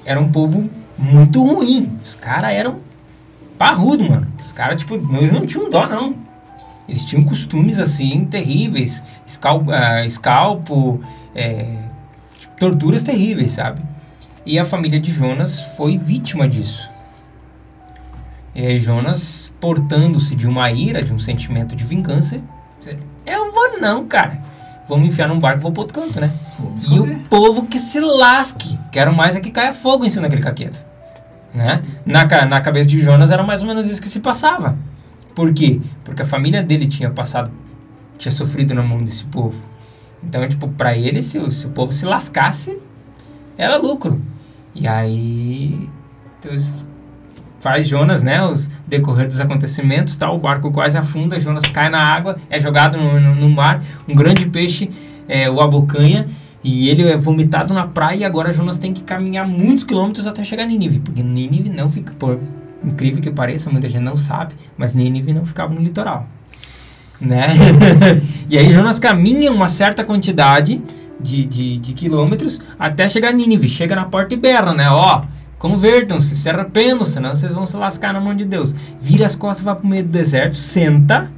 era 0.05 0.19
um 0.19 0.33
povo 0.33 0.71
muito 0.97 1.45
ruim. 1.45 1.99
Os 2.03 2.15
caras 2.15 2.53
eram 2.53 2.79
parrudo, 3.59 4.09
mano. 4.09 4.27
Os 4.43 4.53
caras, 4.53 4.81
tipo, 4.81 4.95
eles 4.95 5.31
não 5.31 5.45
tinham 5.45 5.69
dó, 5.69 5.87
não. 5.87 6.15
Eles 6.89 7.05
tinham 7.05 7.23
costumes, 7.25 7.79
assim, 7.79 8.25
terríveis. 8.25 9.05
Escalpo, 9.27 9.71
uh, 9.71 10.07
escalpo 10.07 11.03
é, 11.35 11.77
tipo, 12.39 12.57
torturas 12.57 13.03
terríveis, 13.03 13.53
sabe? 13.53 13.83
E 14.45 14.59
a 14.59 14.65
família 14.65 14.99
de 15.01 15.11
Jonas 15.13 15.61
foi 15.77 15.97
vítima 15.97 16.49
disso. 16.49 16.91
E 18.55 18.79
Jonas, 18.79 19.53
portando-se 19.61 20.35
de 20.35 20.47
uma 20.47 20.71
ira, 20.71 21.03
de 21.03 21.13
um 21.13 21.19
sentimento 21.19 21.75
de 21.75 21.85
vingança, 21.85 22.37
Eu 23.25 23.53
vou 23.53 23.81
não, 23.81 24.07
cara. 24.07 24.43
Vou 24.89 24.99
me 24.99 25.07
enfiar 25.07 25.29
num 25.29 25.39
barco 25.39 25.61
e 25.61 25.63
vou 25.63 25.73
pro 25.73 25.83
outro 25.83 26.01
canto, 26.01 26.21
né? 26.21 26.31
E 26.91 26.99
o 26.99 27.21
povo 27.29 27.67
que 27.67 27.79
se 27.79 28.01
lasque. 28.01 28.77
Quero 28.91 29.15
mais 29.15 29.37
é 29.37 29.41
que 29.41 29.51
caia 29.51 29.73
fogo 29.73 30.05
em 30.05 30.11
cima 30.11 30.23
daquele 30.23 30.43
caqueto. 30.43 30.85
Né? 31.55 31.83
Na, 32.05 32.25
na 32.47 32.61
cabeça 32.61 32.89
de 32.89 32.99
Jonas 32.99 33.31
era 33.31 33.43
mais 33.43 33.61
ou 33.63 33.69
menos 33.69 33.87
isso 33.87 34.03
que 34.03 34.09
se 34.09 34.19
passava. 34.21 34.77
Por 35.35 35.53
quê? 35.53 35.81
Porque 36.05 36.23
a 36.23 36.27
família 36.27 36.63
dele 36.63 36.87
tinha 36.87 37.09
passado, 37.11 37.51
tinha 38.19 38.33
sofrido 38.33 38.75
na 38.75 38.83
mão 38.83 38.99
desse 38.99 39.25
povo. 39.25 39.57
Então, 40.23 40.47
tipo, 40.49 40.69
pra 40.69 40.97
ele, 40.97 41.23
se, 41.23 41.39
o- 41.39 41.51
se 41.51 41.67
o 41.67 41.71
povo 41.71 41.93
se 41.93 42.05
lascasse, 42.05 42.77
era 43.57 43.77
lucro. 43.77 44.21
E 44.75 44.87
aí, 44.87 45.89
Deus 46.43 46.87
faz 47.61 47.87
Jonas, 47.87 48.23
né? 48.23 48.45
Os 48.45 48.69
decorrer 48.87 49.29
dos 49.29 49.41
acontecimentos, 49.41 50.17
tal, 50.17 50.35
o 50.37 50.39
barco 50.39 50.71
quase 50.73 50.99
afunda, 50.99 51.39
Jonas 51.39 51.67
cai 51.67 51.89
na 51.89 51.99
água, 52.03 52.37
é 52.51 52.59
jogado 52.59 52.99
no, 52.99 53.21
no- 53.21 53.35
no 53.35 53.49
mar, 53.51 53.81
um 54.09 54.15
grande 54.15 54.47
peixe 54.49 54.91
é, 55.29 55.49
o 55.49 55.61
abocanha 55.61 56.27
e 56.65 56.89
ele 56.89 57.03
é 57.09 57.17
vomitado 57.17 57.73
na 57.73 57.87
praia 57.87 58.17
e 58.19 58.25
agora 58.25 58.53
Jonas 58.53 58.79
tem 58.79 58.93
que 58.93 59.03
caminhar 59.03 59.47
muitos 59.47 59.85
quilômetros 59.85 60.27
até 60.27 60.43
chegar 60.43 60.65
em 60.65 60.69
Nínive, 60.71 60.99
porque 61.01 61.23
Nínive 61.23 61.69
não 61.71 61.89
fica, 61.89 62.13
por 62.19 62.39
incrível 62.85 63.23
que 63.23 63.31
pareça, 63.31 63.71
muita 63.71 63.89
gente 63.89 64.03
não 64.03 64.17
sabe, 64.17 64.55
mas 64.77 64.95
Nínive 64.95 65.33
não 65.33 65.45
ficava 65.47 65.73
no 65.73 65.81
litoral, 65.81 66.27
né? 67.21 67.49
e 68.51 68.59
aí 68.59 68.73
Jonas 68.73 68.99
caminha 68.99 69.53
uma 69.53 69.69
certa 69.69 70.03
quantidade 70.05 70.83
de, 71.23 71.45
de, 71.45 71.79
de 71.79 71.93
quilômetros 71.93 72.61
até 72.79 73.09
chegar 73.09 73.33
em 73.33 73.37
Nínive, 73.37 73.69
chega 73.69 73.95
na 73.95 74.05
porta 74.05 74.35
e 74.35 74.37
berra, 74.37 74.73
né? 74.73 74.91
Ó, 74.91 75.23
convertam-se, 75.59 76.37
se 76.37 76.51
arrependam, 76.51 77.05
senão 77.05 77.35
vocês 77.35 77.53
vão 77.53 77.65
se 77.65 77.77
lascar 77.77 78.13
na 78.13 78.21
mão 78.21 78.35
de 78.35 78.45
Deus. 78.45 78.75
Vira 79.01 79.25
as 79.25 79.35
costas, 79.35 79.65
vai 79.65 79.75
pro 79.75 79.87
meio 79.87 80.03
do 80.03 80.11
deserto, 80.11 80.57
senta, 80.57 81.31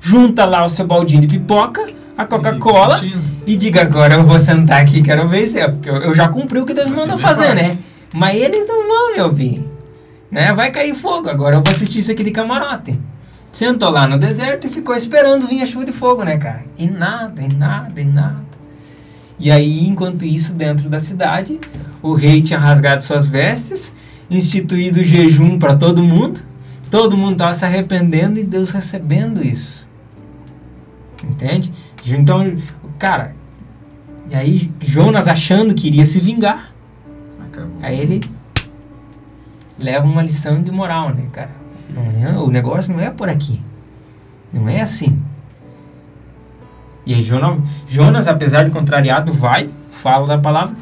junta 0.00 0.44
lá 0.44 0.64
o 0.64 0.68
seu 0.68 0.86
baldinho 0.86 1.20
de 1.20 1.38
pipoca, 1.38 1.86
a 2.16 2.24
Coca-Cola 2.24 2.98
e 3.46 3.54
diga 3.54 3.82
agora 3.82 4.14
eu 4.14 4.22
vou 4.24 4.38
sentar 4.38 4.80
aqui, 4.80 5.02
quero 5.02 5.28
ver 5.28 5.46
se 5.46 5.60
é, 5.60 5.68
porque 5.68 5.90
eu, 5.90 5.96
eu 5.96 6.14
já 6.14 6.28
cumpri 6.28 6.58
o 6.58 6.64
que 6.64 6.72
Deus 6.72 6.88
me 6.88 6.96
mandou 6.96 7.18
fazer, 7.18 7.54
né? 7.54 7.76
Mas 8.14 8.40
eles 8.40 8.66
não 8.66 8.88
vão 8.88 9.12
me 9.14 9.20
ouvir, 9.20 9.68
né? 10.30 10.52
Vai 10.54 10.70
cair 10.70 10.94
fogo, 10.94 11.28
agora 11.28 11.56
eu 11.56 11.62
vou 11.62 11.70
assistir 11.70 11.98
isso 11.98 12.10
aqui 12.10 12.24
de 12.24 12.30
camarote. 12.30 12.98
Sentou 13.52 13.90
lá 13.90 14.06
no 14.06 14.18
deserto 14.18 14.66
e 14.66 14.70
ficou 14.70 14.94
esperando 14.94 15.46
vir 15.46 15.62
a 15.62 15.66
chuva 15.66 15.84
de 15.84 15.92
fogo, 15.92 16.24
né, 16.24 16.36
cara? 16.36 16.64
E 16.78 16.86
nada, 16.86 17.42
e 17.42 17.48
nada, 17.48 18.00
e 18.00 18.04
nada. 18.04 18.55
E 19.38 19.50
aí, 19.50 19.86
enquanto 19.86 20.24
isso, 20.24 20.54
dentro 20.54 20.88
da 20.88 20.98
cidade, 20.98 21.60
o 22.02 22.14
rei 22.14 22.40
tinha 22.40 22.58
rasgado 22.58 23.02
suas 23.02 23.26
vestes, 23.26 23.94
instituído 24.30 25.04
jejum 25.04 25.58
para 25.58 25.74
todo 25.76 26.02
mundo, 26.02 26.40
todo 26.90 27.16
mundo 27.16 27.32
estava 27.32 27.52
se 27.54 27.64
arrependendo 27.64 28.38
e 28.38 28.44
Deus 28.44 28.70
recebendo 28.70 29.44
isso. 29.44 29.86
Entende? 31.22 31.72
Então, 32.06 32.56
cara, 32.98 33.34
e 34.30 34.34
aí 34.34 34.70
Jonas 34.80 35.28
achando 35.28 35.74
que 35.74 35.86
iria 35.86 36.06
se 36.06 36.18
vingar, 36.20 36.72
Acabou. 37.38 37.76
aí 37.82 38.00
ele 38.00 38.20
leva 39.78 40.06
uma 40.06 40.22
lição 40.22 40.62
de 40.62 40.70
moral, 40.70 41.10
né, 41.14 41.24
cara? 41.32 41.50
É- 42.22 42.36
o 42.38 42.48
negócio 42.48 42.92
não 42.94 43.00
é 43.00 43.10
por 43.10 43.28
aqui. 43.28 43.60
Não 44.52 44.68
é 44.68 44.80
assim. 44.80 45.22
E 47.06 47.14
aí 47.14 47.22
Jonas, 47.22 47.60
Jonas, 47.86 48.26
apesar 48.28 48.64
de 48.64 48.70
contrariado, 48.70 49.32
vai, 49.32 49.70
fala 49.90 50.26
da 50.26 50.38
palavra. 50.38 50.76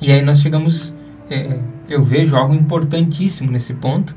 E 0.00 0.12
aí 0.12 0.20
nós 0.20 0.40
chegamos, 0.40 0.94
é, 1.30 1.58
eu 1.88 2.02
vejo 2.02 2.36
algo 2.36 2.54
importantíssimo 2.54 3.50
nesse 3.50 3.72
ponto, 3.74 4.14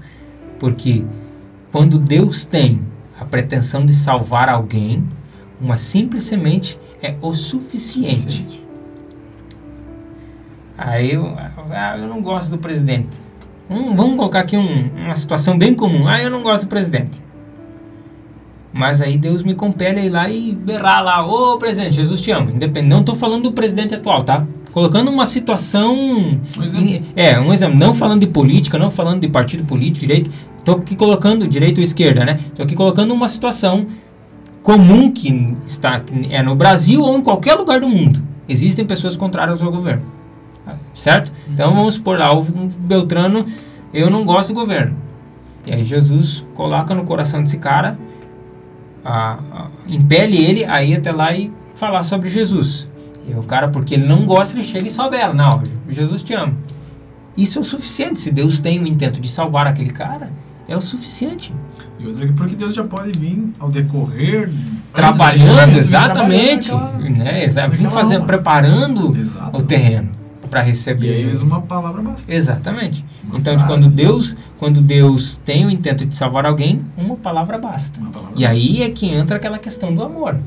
porque 0.60 1.06
quando 1.72 1.98
Deus 1.98 2.44
tem 2.46 2.82
a 3.20 3.24
pretensão 3.24 3.86
de 3.86 3.94
salvar 3.94 4.50
alguém, 4.50 5.04
uma 5.62 5.78
simples 5.78 6.24
semente 6.24 6.78
é 7.02 7.16
o 7.22 7.34
suficiente. 7.34 8.66
Aí 10.78 11.14
eu, 11.14 11.26
ah, 11.72 11.96
eu 11.98 12.08
não 12.08 12.22
gosto 12.22 12.50
do 12.50 12.58
presidente. 12.58 13.22
Hum, 13.70 13.96
vamos 13.96 14.18
colocar 14.18 14.42
aqui 14.42 14.58
um- 14.58 14.90
uma 15.06 15.16
situação 15.16 15.58
bem 15.58 15.74
comum. 15.74 16.08
Ah, 16.08 16.22
eu 16.22 16.30
não 16.30 16.44
gosto 16.44 16.64
do 16.66 16.70
presidente. 16.70 17.24
Mas 18.78 19.02
aí 19.02 19.18
Deus 19.18 19.42
me 19.42 19.54
compele 19.54 20.02
a 20.02 20.06
ir 20.06 20.10
lá 20.10 20.30
e 20.30 20.52
berrar 20.54 21.02
lá, 21.02 21.26
ô 21.26 21.58
presidente, 21.58 21.96
Jesus 21.96 22.20
te 22.20 22.30
ama. 22.32 22.52
Independente, 22.52 22.90
não 22.92 23.00
estou 23.00 23.16
falando 23.16 23.44
do 23.44 23.54
presidente 23.54 23.96
atual, 23.96 24.22
tá? 24.22 24.46
Colocando 24.74 25.10
uma 25.10 25.26
situação. 25.26 25.96
Um 25.96 26.40
em- 26.78 27.02
é, 27.16 27.40
um 27.40 27.54
exemplo. 27.54 27.80
Não 27.80 27.94
falando 27.94 28.20
de 28.20 28.28
política, 28.28 28.78
não 28.78 28.92
falando 28.92 29.22
de 29.22 29.30
partido 29.30 29.64
político, 29.64 30.02
direito. 30.06 30.30
Estou 30.58 30.76
aqui 30.76 30.94
colocando, 30.94 31.48
direito 31.48 31.78
ou 31.78 31.84
esquerda, 31.84 32.26
né? 32.26 32.38
Estou 32.48 32.66
aqui 32.66 32.76
colocando 32.76 33.14
uma 33.14 33.30
situação 33.30 33.86
comum 34.62 35.10
que 35.10 35.56
está 35.66 36.02
que 36.02 36.34
é 36.34 36.44
no 36.44 36.54
Brasil 36.54 37.02
ou 37.02 37.18
em 37.18 37.22
qualquer 37.22 37.54
lugar 37.54 37.80
do 37.80 37.88
mundo. 37.88 38.22
Existem 38.50 38.84
pessoas 38.86 39.16
contrárias 39.16 39.62
ao 39.62 39.72
governo. 39.72 40.04
Certo? 40.94 41.32
Então 41.48 41.74
vamos 41.74 41.94
supor 41.94 42.20
lá, 42.20 42.34
o 42.38 42.44
Beltrano, 42.44 43.46
eu 43.94 44.10
não 44.10 44.26
gosto 44.26 44.50
do 44.50 44.56
governo. 44.56 44.98
E 45.66 45.72
aí 45.74 45.84
Jesus 45.84 46.46
coloca 46.56 46.94
no 46.94 47.04
coração 47.06 47.42
desse 47.42 47.58
cara, 47.58 47.98
a, 49.06 49.34
a, 49.52 49.68
impele 49.88 50.36
ele 50.44 50.66
a 50.66 50.84
ir 50.84 50.96
até 50.96 51.12
lá 51.12 51.32
e 51.34 51.52
falar 51.76 52.02
sobre 52.04 52.28
Jesus. 52.28 52.88
E 53.28 53.34
o 53.34 53.44
cara, 53.44 53.68
porque 53.70 53.94
ele 53.94 54.06
não 54.08 54.26
gosta, 54.26 54.56
ele 54.56 54.64
chega 54.64 54.88
e 54.88 54.92
sobe 54.92 55.16
ela. 55.18 55.34
Não, 55.34 55.62
Jesus 55.90 56.22
te 56.24 56.34
ama. 56.34 56.54
Isso 57.38 57.60
é 57.60 57.62
o 57.62 57.66
suficiente. 57.66 58.20
Se 58.20 58.32
Deus 58.32 58.60
tem 58.60 58.80
o 58.82 58.88
intento 58.88 59.20
de 59.22 59.30
salvar 59.30 59.68
aquele 59.68 59.90
cara, 59.92 60.32
é 60.68 60.76
o 60.76 60.82
suficiente. 60.82 61.54
E 62.00 62.08
outra 62.08 62.26
que 62.26 62.34
porque 62.34 62.56
Deus 62.56 62.74
já 62.74 62.84
pode 62.84 63.18
vir 63.20 63.54
ao 63.60 63.70
decorrer. 63.70 64.50
Trabalhando, 64.94 65.60
antes 65.60 65.74
de- 65.74 65.80
exatamente. 65.80 66.68
trabalhando 66.70 67.10
naquela- 67.10 67.10
Né? 67.32 67.44
Exa- 67.44 67.68
Vim 67.68 67.86
fazer, 67.90 68.16
alma. 68.16 68.28
preparando 68.28 69.18
Exato. 69.18 69.58
o 69.58 69.62
terreno 69.62 70.10
para 70.48 70.62
E 70.62 70.66
receber. 70.68 71.14
aí 71.16 71.26
mesmo 71.26 71.48
uma 71.48 71.62
palavra 71.62 72.02
basta. 72.02 72.34
Exatamente. 72.34 73.04
Uma 73.24 73.38
então, 73.40 73.58
frase. 73.58 73.66
quando 73.66 73.90
Deus, 73.94 74.38
quando 74.58 74.82
Deus 74.82 75.38
tem 75.38 75.66
o 75.66 75.70
intento 75.70 76.06
de 76.06 76.16
salvar 76.16 76.46
alguém, 76.46 76.82
uma 76.98 77.16
palavra 77.16 77.58
basta. 77.58 78.00
Uma 78.00 78.12
palavra 78.12 78.34
E 78.36 78.46
aí 78.46 78.84
é 78.84 78.90
que 78.90 79.08
entra 79.08 79.38
aquela 79.38 79.58
questão 79.60 79.94
do 79.94 80.04
amor. 80.04 80.38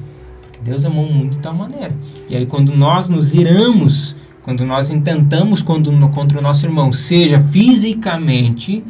Porque 0.43 0.61
Deus 0.63 0.85
amou 0.85 1.07
o 1.07 1.13
mundo 1.13 1.31
de 1.33 1.39
tal 1.39 1.55
maneira. 1.55 1.95
E 2.29 2.37
aí 2.37 2.47
quando 2.47 2.75
nós 2.75 3.09
nos 3.09 3.35
iramos, 3.35 4.17
quando 4.43 4.65
nós 4.65 4.91
intentamos 4.91 5.63
quando, 5.63 5.91
contra 6.11 6.39
o 6.39 6.43
nosso 6.43 6.65
irmão, 6.67 6.93
seja 6.93 7.39
fisicamente 7.41 8.83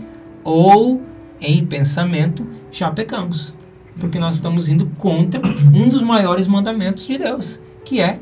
ou 0.44 1.02
em 1.40 1.64
pensamento, 1.64 2.46
já 2.70 2.90
pecamos. 2.90 3.54
Porque 3.98 4.18
nós 4.18 4.34
estamos 4.36 4.68
indo 4.68 4.86
contra 4.98 5.40
um 5.74 5.88
dos 5.88 6.02
maiores 6.02 6.46
mandamentos 6.46 7.06
de 7.06 7.18
Deus, 7.18 7.58
que 7.84 8.00
é 8.00 8.18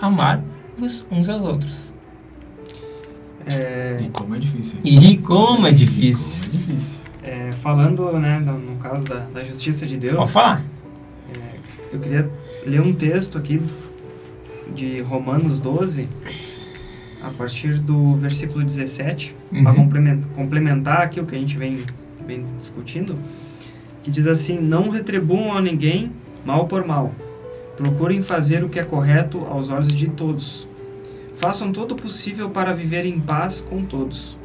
amar 0.00 0.42
os 0.80 1.06
uns 1.10 1.28
aos 1.28 1.42
outros. 1.42 1.85
É, 3.46 3.98
E 4.02 4.08
como 4.10 4.34
é 4.34 4.38
difícil. 4.38 4.78
E 4.84 5.16
como 5.18 5.66
é 5.66 5.72
difícil. 5.72 6.50
Como 6.50 6.54
é 6.62 6.66
difícil. 6.66 6.98
é, 7.22 7.52
falando, 7.52 8.12
né, 8.18 8.38
no, 8.40 8.76
caso 8.78 9.04
da, 9.04 9.20
da 9.32 9.44
justiça 9.44 9.86
de 9.86 9.96
Deus, 9.96 10.16
Pode 10.16 10.32
falar? 10.32 10.62
eu 11.92 12.00
queria 12.00 12.28
ler 12.66 12.80
um 12.80 12.92
texto 12.92 13.38
aqui 13.38 13.60
de 14.74 15.00
Romanos 15.00 15.60
12, 15.60 16.08
a 17.22 17.30
partir 17.30 17.78
do 17.78 18.14
versículo 18.16 18.64
17, 18.64 19.34
para 19.50 19.58
Uhum. 19.70 19.74
complementar, 19.76 20.28
complementar 20.34 21.02
aqui 21.02 21.20
o 21.20 21.24
que 21.24 21.34
a 21.34 21.38
gente 21.38 21.56
vem, 21.56 21.84
vem 22.26 22.44
discutindo, 22.58 23.16
que 24.02 24.10
diz 24.10 24.26
assim: 24.26 24.58
Não 24.58 24.90
retribuam 24.90 25.56
a 25.56 25.60
ninguém 25.60 26.10
mal 26.44 26.66
por 26.66 26.84
mal. 26.84 27.12
Procurem 27.76 28.20
fazer 28.22 28.64
o 28.64 28.68
que 28.68 28.78
é 28.78 28.84
correto 28.84 29.44
aos 29.48 29.70
olhos 29.70 29.92
de 29.92 30.08
todos. 30.08 30.66
Façam 31.36 31.72
todo 31.72 31.92
o 31.92 31.96
possível 31.96 32.50
para 32.50 32.72
viver 32.72 33.04
em 33.04 33.20
paz 33.20 33.60
com 33.60 33.84
todos. 33.84 34.36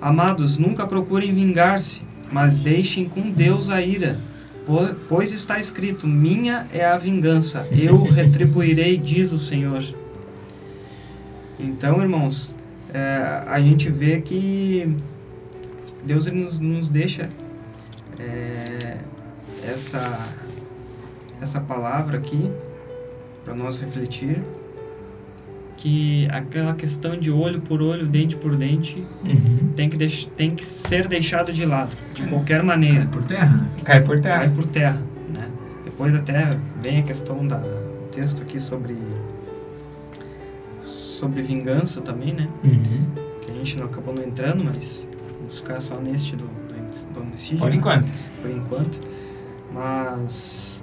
Amados, 0.00 0.56
nunca 0.56 0.86
procurem 0.86 1.32
vingar-se, 1.32 2.02
mas 2.30 2.58
deixem 2.58 3.08
com 3.08 3.30
Deus 3.30 3.70
a 3.70 3.80
ira. 3.80 4.18
Po- 4.66 4.94
Pois 5.08 5.32
está 5.32 5.58
escrito: 5.58 6.06
Minha 6.06 6.66
é 6.72 6.84
a 6.84 6.96
vingança, 6.96 7.66
eu 7.72 8.02
retribuirei, 8.10 8.96
diz 8.96 9.32
o 9.32 9.38
Senhor. 9.38 9.82
Então, 11.58 12.00
irmãos, 12.00 12.54
é, 12.92 13.42
a 13.46 13.60
gente 13.60 13.90
vê 13.90 14.20
que 14.20 14.96
Deus 16.04 16.26
ele 16.26 16.42
nos, 16.42 16.60
nos 16.60 16.88
deixa 16.90 17.28
é, 18.18 18.98
essa, 19.66 20.20
essa 21.40 21.60
palavra 21.60 22.18
aqui 22.18 22.50
para 23.44 23.54
nós 23.54 23.76
refletir 23.78 24.40
que 25.78 26.26
aquela 26.30 26.74
questão 26.74 27.16
de 27.16 27.30
olho 27.30 27.60
por 27.60 27.80
olho, 27.80 28.04
dente 28.06 28.36
por 28.36 28.56
dente, 28.56 29.02
Uhum. 29.24 29.70
tem 29.76 29.88
que, 29.88 29.96
deix, 29.96 30.26
tem 30.36 30.50
que 30.50 30.64
ser 30.64 31.06
deixado 31.06 31.52
de 31.52 31.64
lado, 31.64 31.94
de 32.12 32.24
qualquer 32.26 32.62
maneira. 32.64 33.06
Por 33.06 33.24
terra, 33.24 33.56
né? 33.56 33.68
Cai 33.84 34.00
por 34.02 34.20
Cai 34.20 34.40
terra. 34.40 34.52
por 34.54 34.66
terra. 34.66 34.98
Né? 35.32 35.48
Depois 35.84 36.12
até 36.14 36.50
vem 36.82 36.98
a 36.98 37.02
questão 37.04 37.46
da 37.46 37.62
texto 38.12 38.42
aqui 38.42 38.58
sobre 38.58 38.96
sobre 40.80 41.42
vingança 41.42 42.00
também, 42.00 42.32
né? 42.34 42.48
Uhum. 42.64 43.06
Que 43.42 43.50
a 43.52 43.54
gente 43.54 43.78
não 43.78 43.86
acabou 43.86 44.14
não 44.14 44.22
entrando, 44.22 44.64
mas 44.64 45.06
vamos 45.38 45.58
ficar 45.58 45.80
só 45.80 45.96
neste 46.00 46.36
do, 46.36 46.44
do, 46.44 47.12
do 47.14 47.20
homicídio. 47.20 47.58
Por 47.58 47.70
né? 47.70 47.76
enquanto. 47.76 48.12
Por 48.42 48.50
enquanto. 48.50 49.00
Mas 49.72 50.77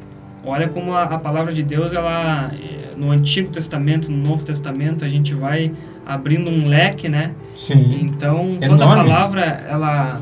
olha 0.45 0.67
como 0.69 0.93
a, 0.93 1.03
a, 1.03 1.19
palavra 1.19 1.53
de 1.53 1.63
Deus, 1.63 1.91
ela 1.91 2.51
eh, 2.53 2.95
no 2.97 3.11
Antigo 3.11 3.49
Testamento, 3.49 4.11
no 4.11 4.17
Novo 4.17 4.43
Testamento, 4.43 5.03
a 5.03 5.09
gente 5.09 5.33
vai 5.33 5.71
abrindo 6.05 6.49
um 6.49 6.67
leque, 6.67 7.09
né? 7.09 7.31
Sim. 7.55 7.97
Então, 8.01 8.57
toda 8.59 8.83
Enorme. 8.83 9.03
palavra, 9.03 9.41
ela 9.67 10.21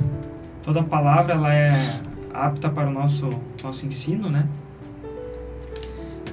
toda 0.63 0.81
palavra 0.81 1.33
ela 1.33 1.53
é 1.53 1.99
apta 2.33 2.69
para 2.69 2.89
o 2.89 2.91
nosso 2.91 3.29
nosso 3.63 3.85
ensino, 3.85 4.29
né? 4.29 4.45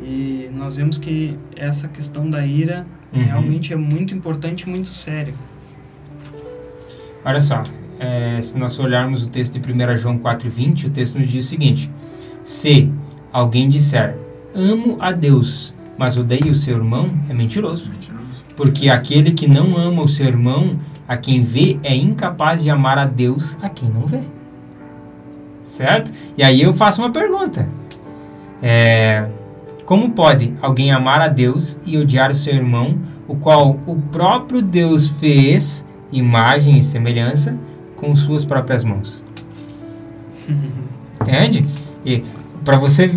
E 0.03 0.49
nós 0.55 0.77
vemos 0.77 0.99
que 0.99 1.37
essa 1.55 1.87
questão 1.89 2.29
da 2.29 2.45
ira 2.45 2.87
uhum. 3.13 3.23
realmente 3.23 3.73
é 3.73 3.77
muito 3.77 4.15
importante 4.15 4.63
e 4.63 4.71
muito 4.71 4.89
sério. 4.89 5.35
Olha 7.23 7.41
só, 7.41 7.63
é, 7.99 8.41
se 8.41 8.57
nós 8.57 8.79
olharmos 8.79 9.27
o 9.27 9.31
texto 9.31 9.59
de 9.59 9.73
1 9.73 9.97
João 9.97 10.19
4,20, 10.19 10.87
o 10.87 10.91
texto 10.91 11.19
nos 11.19 11.29
diz 11.29 11.45
o 11.47 11.49
seguinte: 11.49 11.91
Se 12.43 12.91
alguém 13.33 13.69
disser, 13.69 14.17
amo 14.55 14.97
a 15.01 15.13
Deus, 15.13 15.75
mas 15.97 16.17
odeia 16.17 16.51
o 16.51 16.55
seu 16.55 16.77
irmão, 16.77 17.13
é 17.29 17.35
mentiroso. 17.35 17.91
mentiroso. 17.91 18.21
Porque 18.57 18.89
aquele 18.89 19.33
que 19.33 19.49
não 19.49 19.77
ama 19.77 20.03
o 20.03 20.09
seu 20.09 20.27
irmão, 20.27 20.73
a 21.07 21.17
quem 21.17 21.43
vê, 21.43 21.79
é 21.83 21.95
incapaz 21.95 22.63
de 22.63 22.71
amar 22.71 22.99
a 22.99 23.05
Deus 23.05 23.57
a 23.63 23.69
quem 23.69 23.89
não 23.91 24.07
vê. 24.07 24.23
Certo? 25.63 26.13
E 26.37 26.43
aí 26.43 26.61
eu 26.61 26.73
faço 26.73 27.01
uma 27.01 27.11
pergunta. 27.11 27.69
É, 28.63 29.29
como 29.85 30.11
pode 30.11 30.53
alguém 30.61 30.93
amar 30.93 31.21
a 31.21 31.29
Deus 31.29 31.81
e 31.85 31.99
odiar 31.99 32.31
o 32.31 32.35
seu 32.35 32.55
irmão, 32.55 32.99
o 33.27 33.37
qual 33.37 33.79
o 33.87 33.97
próprio 33.97 34.63
Deus 34.63 35.09
fez, 35.09 35.87
imagem 36.13 36.79
e 36.79 36.83
semelhança, 36.83 37.57
com 37.97 38.15
suas 38.15 38.45
próprias 38.45 38.85
mãos? 38.85 39.25
Entende? 41.21 41.67
E 42.05 42.25
para 42.65 42.77
você 42.77 43.11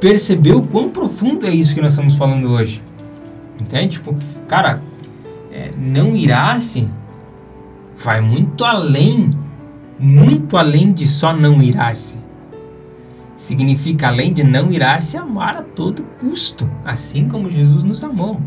perceber 0.00 0.52
o 0.52 0.62
quão 0.62 0.88
profundo 0.88 1.46
é 1.46 1.50
isso 1.50 1.74
que 1.74 1.80
nós 1.80 1.92
estamos 1.92 2.14
falando 2.16 2.50
hoje. 2.50 2.82
Entende? 3.60 3.94
Tipo, 3.98 4.14
cara, 4.46 4.82
é, 5.50 5.72
não 5.76 6.14
irar-se 6.14 6.88
vai 7.96 8.20
muito 8.20 8.64
além, 8.64 9.28
muito 9.98 10.56
além 10.56 10.92
de 10.92 11.06
só 11.06 11.34
não 11.34 11.60
irar-se. 11.60 12.18
Significa, 13.34 14.08
além 14.08 14.32
de 14.32 14.42
não 14.42 14.70
irar-se, 14.70 15.16
amar 15.16 15.56
a 15.56 15.62
todo 15.62 16.02
custo, 16.20 16.68
assim 16.84 17.28
como 17.28 17.50
Jesus 17.50 17.84
nos 17.84 18.02
amou. 18.02 18.40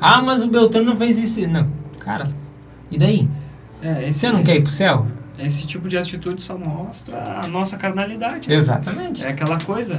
Ah, 0.00 0.20
mas 0.20 0.42
o 0.42 0.48
Beltrano 0.48 0.86
não 0.86 0.96
fez 0.96 1.16
isso. 1.16 1.46
Não, 1.46 1.68
cara, 1.98 2.28
e 2.90 2.98
daí? 2.98 3.28
É, 3.80 4.12
Você 4.12 4.30
não 4.30 4.42
quer 4.42 4.56
ir 4.56 4.62
pro 4.62 4.70
céu? 4.70 5.06
Esse 5.38 5.66
tipo 5.66 5.88
de 5.88 5.96
atitude 5.96 6.40
só 6.42 6.58
mostra 6.58 7.40
a 7.42 7.46
nossa 7.46 7.76
carnalidade. 7.76 8.48
Né? 8.48 8.54
Exatamente. 8.54 9.24
É 9.24 9.30
aquela 9.30 9.58
coisa, 9.58 9.98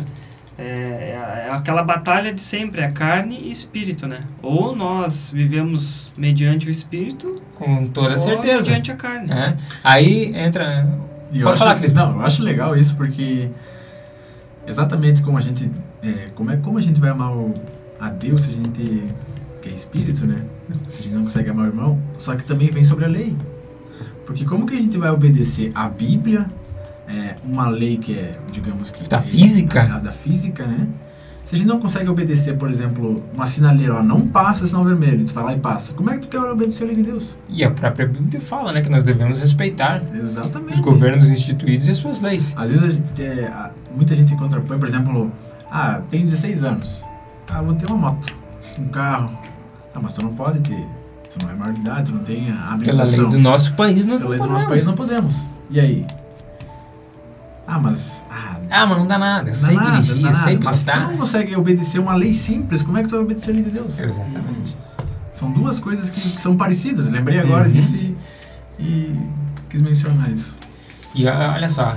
é, 0.58 0.64
é, 0.64 1.50
aquela 1.52 1.82
batalha 1.84 2.32
de 2.32 2.42
sempre, 2.42 2.82
é 2.82 2.88
carne 2.90 3.38
e 3.38 3.52
espírito, 3.52 4.08
né? 4.08 4.18
Ou 4.44 4.76
nós 4.76 5.32
vivemos 5.34 6.12
mediante 6.18 6.68
o 6.68 6.70
espírito, 6.70 7.42
com 7.56 7.88
toda 7.88 8.12
ou 8.12 8.18
certeza. 8.18 8.58
mediante 8.58 8.92
a 8.92 8.96
carne. 8.96 9.32
É. 9.32 9.56
Aí 9.84 10.36
entra. 10.36 10.88
E 11.32 11.40
eu 11.40 11.46
Pode 11.46 11.56
acho, 11.56 11.64
falar, 11.64 11.76
Cris. 11.80 11.94
Não, 11.94 12.16
eu 12.16 12.22
acho 12.22 12.44
legal 12.44 12.78
isso 12.78 12.96
porque 12.96 13.50
exatamente 14.68 15.24
como 15.24 15.38
a 15.38 15.42
gente. 15.42 15.70
É, 16.04 16.30
como, 16.36 16.52
é, 16.52 16.58
como 16.58 16.78
a 16.78 16.82
gente 16.82 17.02
vai 17.02 17.10
amar 17.10 17.32
o, 17.36 17.52
a 18.00 18.10
Deus 18.10 18.44
se 18.44 18.52
a 18.52 18.54
gente. 18.54 19.04
que 19.62 19.70
é 19.70 19.72
espírito, 19.72 20.28
né? 20.28 20.40
Se 20.90 21.00
a 21.00 21.04
gente 21.04 21.16
não 21.16 21.24
consegue 21.24 21.50
amar 21.50 21.66
o 21.66 21.70
irmão, 21.70 22.00
só 22.20 22.36
que 22.36 22.44
também 22.44 22.70
vem 22.70 22.84
sobre 22.84 23.06
a 23.06 23.08
lei. 23.08 23.36
Porque 24.26 24.46
como 24.46 24.66
que 24.66 24.76
a 24.76 24.82
gente 24.82 24.98
vai 24.98 25.10
obedecer 25.10 25.72
a 25.76 25.88
Bíblia, 25.88 26.50
é, 27.08 27.36
uma 27.44 27.68
lei 27.68 27.98
que 27.98 28.18
é, 28.18 28.32
digamos 28.52 28.92
que... 28.92 29.08
Da 29.08 29.18
é, 29.18 29.22
física? 29.22 29.86
Da 30.00 30.12
física, 30.12 30.66
né? 30.66 30.88
Se 31.46 31.56
a 31.56 31.58
gente 31.58 31.68
não 31.68 31.80
consegue 31.80 32.10
obedecer, 32.10 32.58
por 32.58 32.70
exemplo, 32.70 33.16
uma 33.34 33.46
sinaleira, 33.46 33.96
ó, 33.96 34.04
não 34.04 34.26
passa 34.28 34.66
sinal 34.66 34.86
vermelho, 34.86 35.26
tu 35.26 35.34
vai 35.34 35.44
lá 35.44 35.54
e 35.54 35.60
passa. 35.60 35.92
Como 35.94 36.10
é 36.10 36.14
que 36.14 36.22
tu 36.22 36.28
quer 36.30 36.40
obedecer 36.40 36.86
a 36.86 36.88
lei 36.88 36.96
de 36.96 37.04
Deus? 37.04 37.38
E 37.50 37.64
a 37.64 37.70
própria 37.70 38.08
Bíblia 38.08 38.40
fala, 38.40 38.72
né, 38.72 38.82
que 38.82 38.90
nós 38.90 39.04
devemos 39.04 39.40
respeitar 39.40 40.02
Exatamente. 40.16 40.76
os 40.76 40.80
governos 40.80 41.30
instituídos 41.30 41.88
e 41.88 41.92
as 41.92 41.98
suas 41.98 42.22
leis. 42.22 42.56
Às 42.58 42.72
vezes 42.72 42.96
gente, 42.96 43.22
é, 43.22 43.72
muita 43.94 44.16
gente 44.16 44.30
se 44.30 44.38
contrapõe, 44.38 44.80
por 44.80 44.88
exemplo, 44.88 45.32
ah, 45.70 46.02
tenho 46.10 46.24
16 46.24 46.64
anos, 46.64 47.04
ah, 47.50 47.62
vou 47.62 47.76
ter 47.76 47.92
uma 47.92 48.12
moto, 48.12 48.34
um 48.80 48.88
carro. 48.88 49.30
Ah, 49.94 50.00
mas 50.02 50.14
tu 50.14 50.24
não 50.24 50.34
pode 50.34 50.60
ter 50.62 50.88
Tu 51.34 51.46
não 51.46 51.52
é 51.52 51.58
maior 51.58 51.74
de 51.74 51.80
idade, 51.80 52.12
tu 52.12 52.16
não 52.16 52.24
tem 52.24 52.52
a 52.52 52.74
habilitação. 52.74 53.16
Pela 53.16 53.24
lei 53.24 53.32
do 53.32 53.40
nosso 53.40 53.74
país, 53.74 54.06
nós 54.06 54.20
Pela 54.20 54.30
lei 54.30 54.40
do 54.40 54.48
nosso 54.48 54.68
país 54.68 54.86
não 54.86 54.94
podemos. 54.94 55.48
E 55.70 55.80
aí? 55.80 56.06
Ah, 57.66 57.80
mas... 57.80 58.24
Ah, 58.30 58.58
ah 58.70 58.86
mas 58.86 58.98
não 59.00 59.08
dá 59.08 59.18
nada. 59.18 59.50
Eu 59.50 59.54
sei 59.54 59.76
nada, 59.76 60.02
dirigir, 60.02 60.26
eu 60.26 60.34
sei 60.34 60.60
Mas 60.64 60.86
tu 60.86 61.00
não 61.00 61.18
consegue 61.18 61.56
obedecer 61.56 62.00
uma 62.00 62.14
lei 62.14 62.34
simples, 62.34 62.84
como 62.84 62.98
é 62.98 63.02
que 63.02 63.10
tu 63.10 63.12
vai 63.12 63.22
obedecer 63.22 63.52
a 63.52 63.54
lei 63.54 63.64
de 63.64 63.72
Deus? 63.72 64.00
Exatamente. 64.00 64.78
São 65.32 65.52
duas 65.52 65.80
coisas 65.80 66.12
que, 66.12 66.22
que 66.22 66.40
são 66.40 66.56
parecidas. 66.56 67.08
lembrei 67.08 67.40
agora 67.40 67.66
uhum. 67.68 67.74
disso 67.74 67.96
e, 67.96 68.16
e, 68.80 69.20
quis 69.70 69.82
mencionar 69.82 70.30
isso. 70.32 70.56
E 71.16 71.26
olha 71.26 71.68
só, 71.68 71.96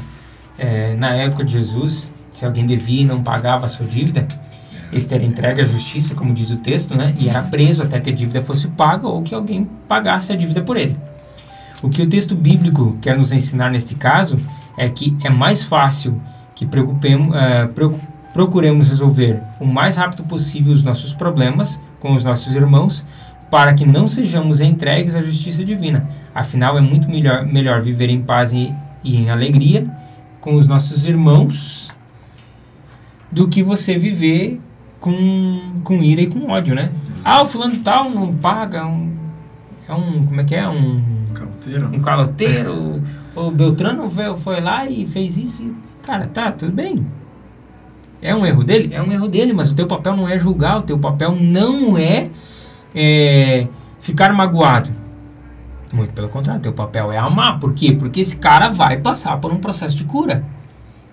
é, 0.59 0.95
na 0.95 1.11
época 1.11 1.45
de 1.45 1.53
Jesus, 1.53 2.11
se 2.33 2.45
alguém 2.47 2.65
devia 2.65 3.03
e 3.03 3.05
não 3.05 3.23
pagava 3.23 3.67
a 3.67 3.69
sua 3.69 3.85
dívida, 3.87 4.27
esse 4.93 5.13
era 5.15 5.25
entregue 5.25 5.61
à 5.61 5.65
justiça, 5.65 6.15
como 6.15 6.33
diz 6.33 6.51
o 6.51 6.57
texto, 6.57 6.97
né? 6.97 7.15
E 7.19 7.29
era 7.29 7.43
preso 7.43 7.83
até 7.83 7.99
que 7.99 8.11
a 8.11 8.13
dívida 8.13 8.41
fosse 8.41 8.69
paga 8.69 9.07
ou 9.07 9.23
que 9.23 9.35
alguém 9.35 9.69
pagasse 9.89 10.33
a 10.33 10.37
dívida 10.37 10.63
por 10.63 10.77
ele. 10.77 10.97
O 11.83 11.89
que 11.89 12.03
o 12.03 12.09
texto 12.09 12.35
bíblico 12.35 12.97
quer 13.01 13.17
nos 13.17 13.33
ensinar 13.33 13.71
neste 13.71 13.95
caso 13.95 14.37
é 14.79 14.89
que 14.89 15.17
é 15.25 15.31
mais 15.31 15.63
fácil 15.63 16.21
que 16.55 16.65
preocupemos, 16.65 17.35
uh, 17.37 18.01
procuremos 18.33 18.89
resolver 18.89 19.43
o 19.61 19.67
mais 19.67 19.97
rápido 19.97 20.25
possível 20.25 20.73
os 20.73 20.83
nossos 20.83 21.13
problemas 21.13 21.81
com 22.01 22.15
os 22.15 22.25
nossos 22.25 22.55
irmãos 22.55 23.05
para 23.51 23.75
que 23.75 23.87
não 23.87 24.09
sejamos 24.09 24.61
entregues 24.61 25.15
à 25.15 25.23
justiça 25.23 25.65
divina. 25.65 26.09
Afinal, 26.35 26.77
é 26.77 26.81
muito 26.81 27.09
melhor, 27.09 27.45
melhor 27.45 27.81
viver 27.81 28.09
em 28.09 28.23
paz 28.23 28.53
e, 28.53 28.75
e 29.05 29.17
em 29.17 29.31
alegria 29.31 29.87
com 30.41 30.55
os 30.55 30.67
nossos 30.67 31.07
irmãos 31.07 31.95
do 33.31 33.49
que 33.49 33.63
você 33.63 33.99
viver 33.99 34.61
com, 35.07 35.81
com 35.85 36.03
ira 36.03 36.21
e 36.21 36.27
com 36.27 36.51
ódio, 36.51 36.75
né? 36.75 36.91
Ah, 37.25 37.43
o 37.43 37.47
fulano 37.47 37.79
tal 37.79 38.11
não 38.11 38.35
paga, 38.35 38.85
um, 38.85 39.17
é 39.89 39.95
um, 39.95 40.27
como 40.27 40.41
é 40.41 40.45
que 40.45 40.57
é? 40.57 40.69
Um 40.69 41.01
caloteiro. 41.33 41.87
Um 41.87 42.01
caloteiro. 42.01 43.03
o 43.37 43.51
Beltrano 43.53 44.11
foi, 44.11 44.37
foi 44.37 44.61
lá 44.61 44.85
e 44.85 45.07
fez 45.07 45.37
isso 45.37 45.63
e, 45.63 45.77
cara, 46.03 46.27
tá, 46.27 46.51
tudo 46.51 46.73
bem. 46.73 47.07
É 48.21 48.35
um 48.35 48.45
erro 48.45 48.65
dele? 48.65 48.93
É 48.93 49.01
um 49.01 49.13
erro 49.13 49.29
dele, 49.29 49.53
mas 49.53 49.71
o 49.71 49.77
teu 49.77 49.87
papel 49.87 50.17
não 50.17 50.29
é 50.29 50.37
julgar, 50.37 50.79
o 50.79 50.83
teu 50.83 50.99
papel 50.99 51.37
não 51.41 51.97
é, 51.97 52.29
é 52.93 53.63
ficar 54.01 54.33
magoado. 54.33 54.91
Muito 55.93 56.15
pelo 56.15 56.29
contrário, 56.29 56.61
teu 56.61 56.73
papel 56.73 57.13
é 57.13 57.19
amar. 57.19 57.61
Por 57.61 57.75
quê? 57.75 57.93
Porque 57.93 58.19
esse 58.19 58.37
cara 58.39 58.71
vai 58.71 58.97
passar 58.97 59.37
por 59.39 59.53
um 59.53 59.59
processo 59.59 59.97
de 59.97 60.03
cura. 60.03 60.45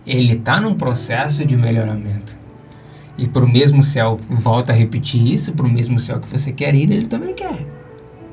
Ele 0.03 0.33
está 0.33 0.59
num 0.59 0.73
processo 0.73 1.45
de 1.45 1.55
melhoramento. 1.55 2.41
E 3.17 3.27
para 3.27 3.45
o 3.45 3.47
mesmo 3.47 3.83
céu, 3.83 4.17
volta 4.29 4.71
a 4.71 4.75
repetir 4.75 5.25
isso, 5.31 5.53
para 5.53 5.65
o 5.65 5.69
mesmo 5.69 5.99
céu 5.99 6.19
que 6.19 6.27
você 6.27 6.51
quer 6.51 6.73
ir, 6.73 6.91
ele 6.91 7.05
também 7.05 7.33
quer. 7.33 7.65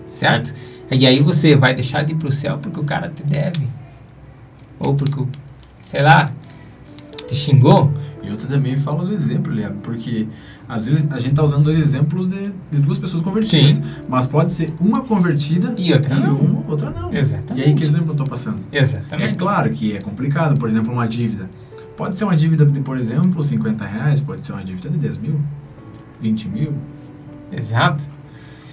Certo? 0.07 0.55
E 0.91 1.07
aí 1.07 1.21
você 1.21 1.55
vai 1.55 1.75
deixar 1.75 2.03
de 2.03 2.13
ir 2.13 2.17
para 2.17 2.29
o 2.29 2.33
céu 2.33 2.59
porque 2.59 2.81
o 2.81 2.85
cara 2.85 3.09
te 3.09 3.23
deve. 3.23 3.69
Ou 4.81 4.95
porque, 4.95 5.25
sei 5.83 6.03
lá, 6.03 6.33
te 7.29 7.37
xingou. 7.37 7.93
E 8.23 8.31
outra 8.31 8.49
também 8.49 8.77
fala 8.77 9.05
do 9.05 9.13
exemplo, 9.13 9.53
Léo, 9.53 9.75
porque 9.83 10.27
às 10.69 10.87
vezes 10.87 11.07
a 11.11 11.19
gente 11.19 11.31
está 11.31 11.45
usando 11.45 11.65
dois 11.65 11.79
exemplos 11.79 12.27
de, 12.27 12.53
de 12.71 12.79
duas 12.79 12.99
pessoas 12.99 13.23
convertidas. 13.23 13.75
Sim. 13.75 13.83
Mas 14.09 14.27
pode 14.27 14.53
ser 14.53 14.69
uma 14.81 15.03
convertida 15.03 15.75
e 15.79 15.93
outra 15.93 16.15
e 16.15 16.21
não. 16.21 16.37
Uma, 16.37 16.65
outra 16.69 16.91
não. 16.91 17.13
Exatamente. 17.13 17.67
E 17.67 17.69
aí 17.69 17.75
que 17.75 17.83
exemplo 17.85 18.09
eu 18.09 18.13
estou 18.13 18.27
passando? 18.27 18.59
Exatamente. 18.73 19.31
É 19.31 19.35
claro 19.35 19.71
que 19.71 19.97
é 19.97 20.01
complicado, 20.01 20.59
por 20.59 20.69
exemplo, 20.69 20.93
uma 20.93 21.07
dívida. 21.07 21.49
Pode 22.01 22.17
ser 22.17 22.25
uma 22.25 22.35
dívida 22.35 22.65
de, 22.65 22.81
por 22.81 22.97
exemplo, 22.97 23.45
50 23.45 23.85
reais, 23.85 24.23
pode 24.23 24.47
ser 24.47 24.53
uma 24.53 24.65
dívida 24.65 24.89
de 24.89 24.97
10 24.97 25.19
mil, 25.19 25.39
20 26.19 26.49
mil. 26.49 26.73
Exato. 27.53 28.03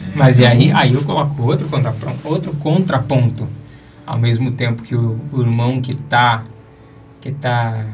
É, 0.01 0.15
Mas 0.15 0.39
e 0.39 0.45
aí, 0.45 0.71
aí 0.71 0.93
eu 0.93 1.03
coloco 1.03 1.43
outro 1.43 1.67
contraponto, 1.67 2.19
outro 2.23 2.53
contraponto. 2.53 3.45
Ao 4.05 4.17
mesmo 4.17 4.49
tempo 4.49 4.81
que 4.81 4.95
o, 4.95 5.19
o 5.33 5.41
irmão 5.41 5.81
que 5.81 5.91
está 5.91 6.45
que 7.19 7.33
tá 7.33 7.85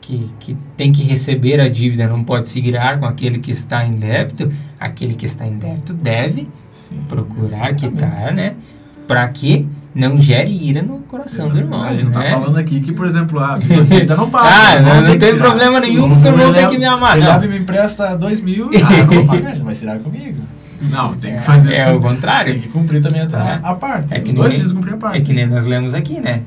que, 0.00 0.28
que 0.40 0.56
tem 0.76 0.90
que 0.90 1.04
receber 1.04 1.60
a 1.60 1.68
dívida 1.68 2.08
não 2.08 2.24
pode 2.24 2.48
se 2.48 2.60
virar 2.60 2.98
com 2.98 3.06
aquele 3.06 3.38
que 3.38 3.52
está 3.52 3.86
em 3.86 3.92
débito, 3.92 4.52
aquele 4.80 5.14
que 5.14 5.24
está 5.24 5.46
em 5.46 5.56
débito 5.56 5.94
deve 5.94 6.48
Sim, 6.72 7.00
procurar 7.08 7.70
exatamente. 7.70 7.78
quitar, 7.78 8.34
né? 8.34 8.56
Para 9.06 9.28
que 9.28 9.68
não 9.94 10.18
gere 10.18 10.50
ira 10.50 10.82
no 10.82 10.98
coração 11.00 11.46
Exatamente. 11.46 11.68
do 11.68 11.74
irmão. 11.74 11.88
A 11.88 11.94
gente 11.94 12.10
tá 12.10 12.18
né? 12.18 12.30
tá 12.30 12.40
falando 12.40 12.56
aqui 12.56 12.80
que, 12.80 12.92
por 12.92 13.06
exemplo, 13.06 13.38
a 13.38 13.54
ainda 13.54 14.16
não 14.16 14.28
paga. 14.28 14.48
ah, 14.48 14.80
não, 14.80 15.08
não, 15.08 15.18
tem 15.18 15.38
problema 15.38 15.78
nenhum 15.80 16.08
porque 16.10 16.28
o 16.28 16.32
irmão 16.32 16.52
tem 16.52 16.68
que 16.68 16.78
me 16.78 16.84
amar. 16.84 17.16
Não. 17.16 17.48
me 17.48 17.58
empresta 17.58 18.16
dois 18.16 18.40
mil, 18.40 18.70
ah, 18.74 19.04
não 19.04 19.06
vou 19.06 19.26
pagar, 19.26 19.54
ele 19.54 19.64
vai 19.64 19.74
tirar 19.74 19.98
comigo. 19.98 20.42
Não, 20.90 21.14
tem 21.14 21.36
que 21.36 21.42
fazer. 21.42 21.74
É, 21.74 21.90
é 21.90 21.92
o 21.92 22.00
contrário. 22.00 22.52
Tem 22.52 22.62
que 22.62 22.68
cumprir 22.68 23.00
também 23.02 23.22
a, 23.22 23.24
é. 23.24 23.60
a 23.62 23.74
parte. 23.74 24.12
É 24.12 24.20
que 24.20 24.30
Os 24.30 24.34
dois 24.34 24.52
nem, 24.52 24.74
cumprir 24.74 24.94
a 24.94 24.96
parte. 24.96 25.18
É 25.18 25.20
que 25.20 25.32
nem 25.32 25.46
nós 25.46 25.64
lemos 25.64 25.94
aqui, 25.94 26.20
né? 26.20 26.42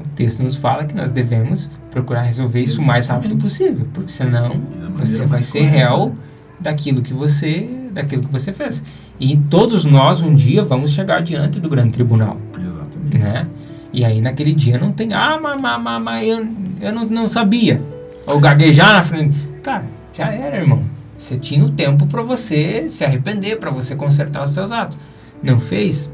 O 0.00 0.08
texto 0.08 0.42
nos 0.42 0.56
fala 0.56 0.84
que 0.84 0.94
nós 0.94 1.12
devemos 1.12 1.70
procurar 1.90 2.22
resolver 2.22 2.60
isso 2.60 2.80
o 2.80 2.84
mais 2.84 3.08
rápido 3.08 3.36
possível, 3.36 3.86
porque 3.94 4.10
senão 4.10 4.60
você 4.96 5.24
vai 5.24 5.40
ser 5.40 5.60
correta, 5.60 5.76
réu 5.76 6.14
daquilo 6.60 7.02
que 7.02 7.14
você 7.14 7.68
daquilo 7.92 8.22
que 8.22 8.30
você 8.30 8.52
fez. 8.52 8.84
E 9.18 9.36
todos 9.36 9.84
nós 9.86 10.20
um 10.20 10.34
dia 10.34 10.62
vamos 10.62 10.92
chegar 10.92 11.22
diante 11.22 11.58
do 11.58 11.68
grande 11.68 11.92
tribunal, 11.92 12.36
Exatamente. 12.58 12.85
Né? 13.14 13.46
E 13.92 14.04
aí 14.04 14.20
naquele 14.20 14.52
dia 14.52 14.78
não 14.78 14.92
tem, 14.92 15.12
ah, 15.12 15.38
mas, 15.40 15.60
mas, 15.60 16.02
mas, 16.02 16.26
eu, 16.26 16.46
eu 16.80 16.92
não, 16.92 17.06
não 17.06 17.28
sabia. 17.28 17.82
Ou 18.26 18.40
gaguejar 18.40 18.92
na 18.92 19.02
frente. 19.02 19.36
Cara, 19.62 19.84
já 20.12 20.32
era, 20.32 20.56
irmão. 20.56 20.82
Você 21.16 21.36
tinha 21.38 21.64
o 21.64 21.70
tempo 21.70 22.06
para 22.06 22.22
você 22.22 22.88
se 22.88 23.04
arrepender, 23.04 23.58
para 23.58 23.70
você 23.70 23.96
consertar 23.96 24.44
os 24.44 24.50
seus 24.50 24.70
atos. 24.70 24.98
Não 25.42 25.58
fez? 25.58 26.10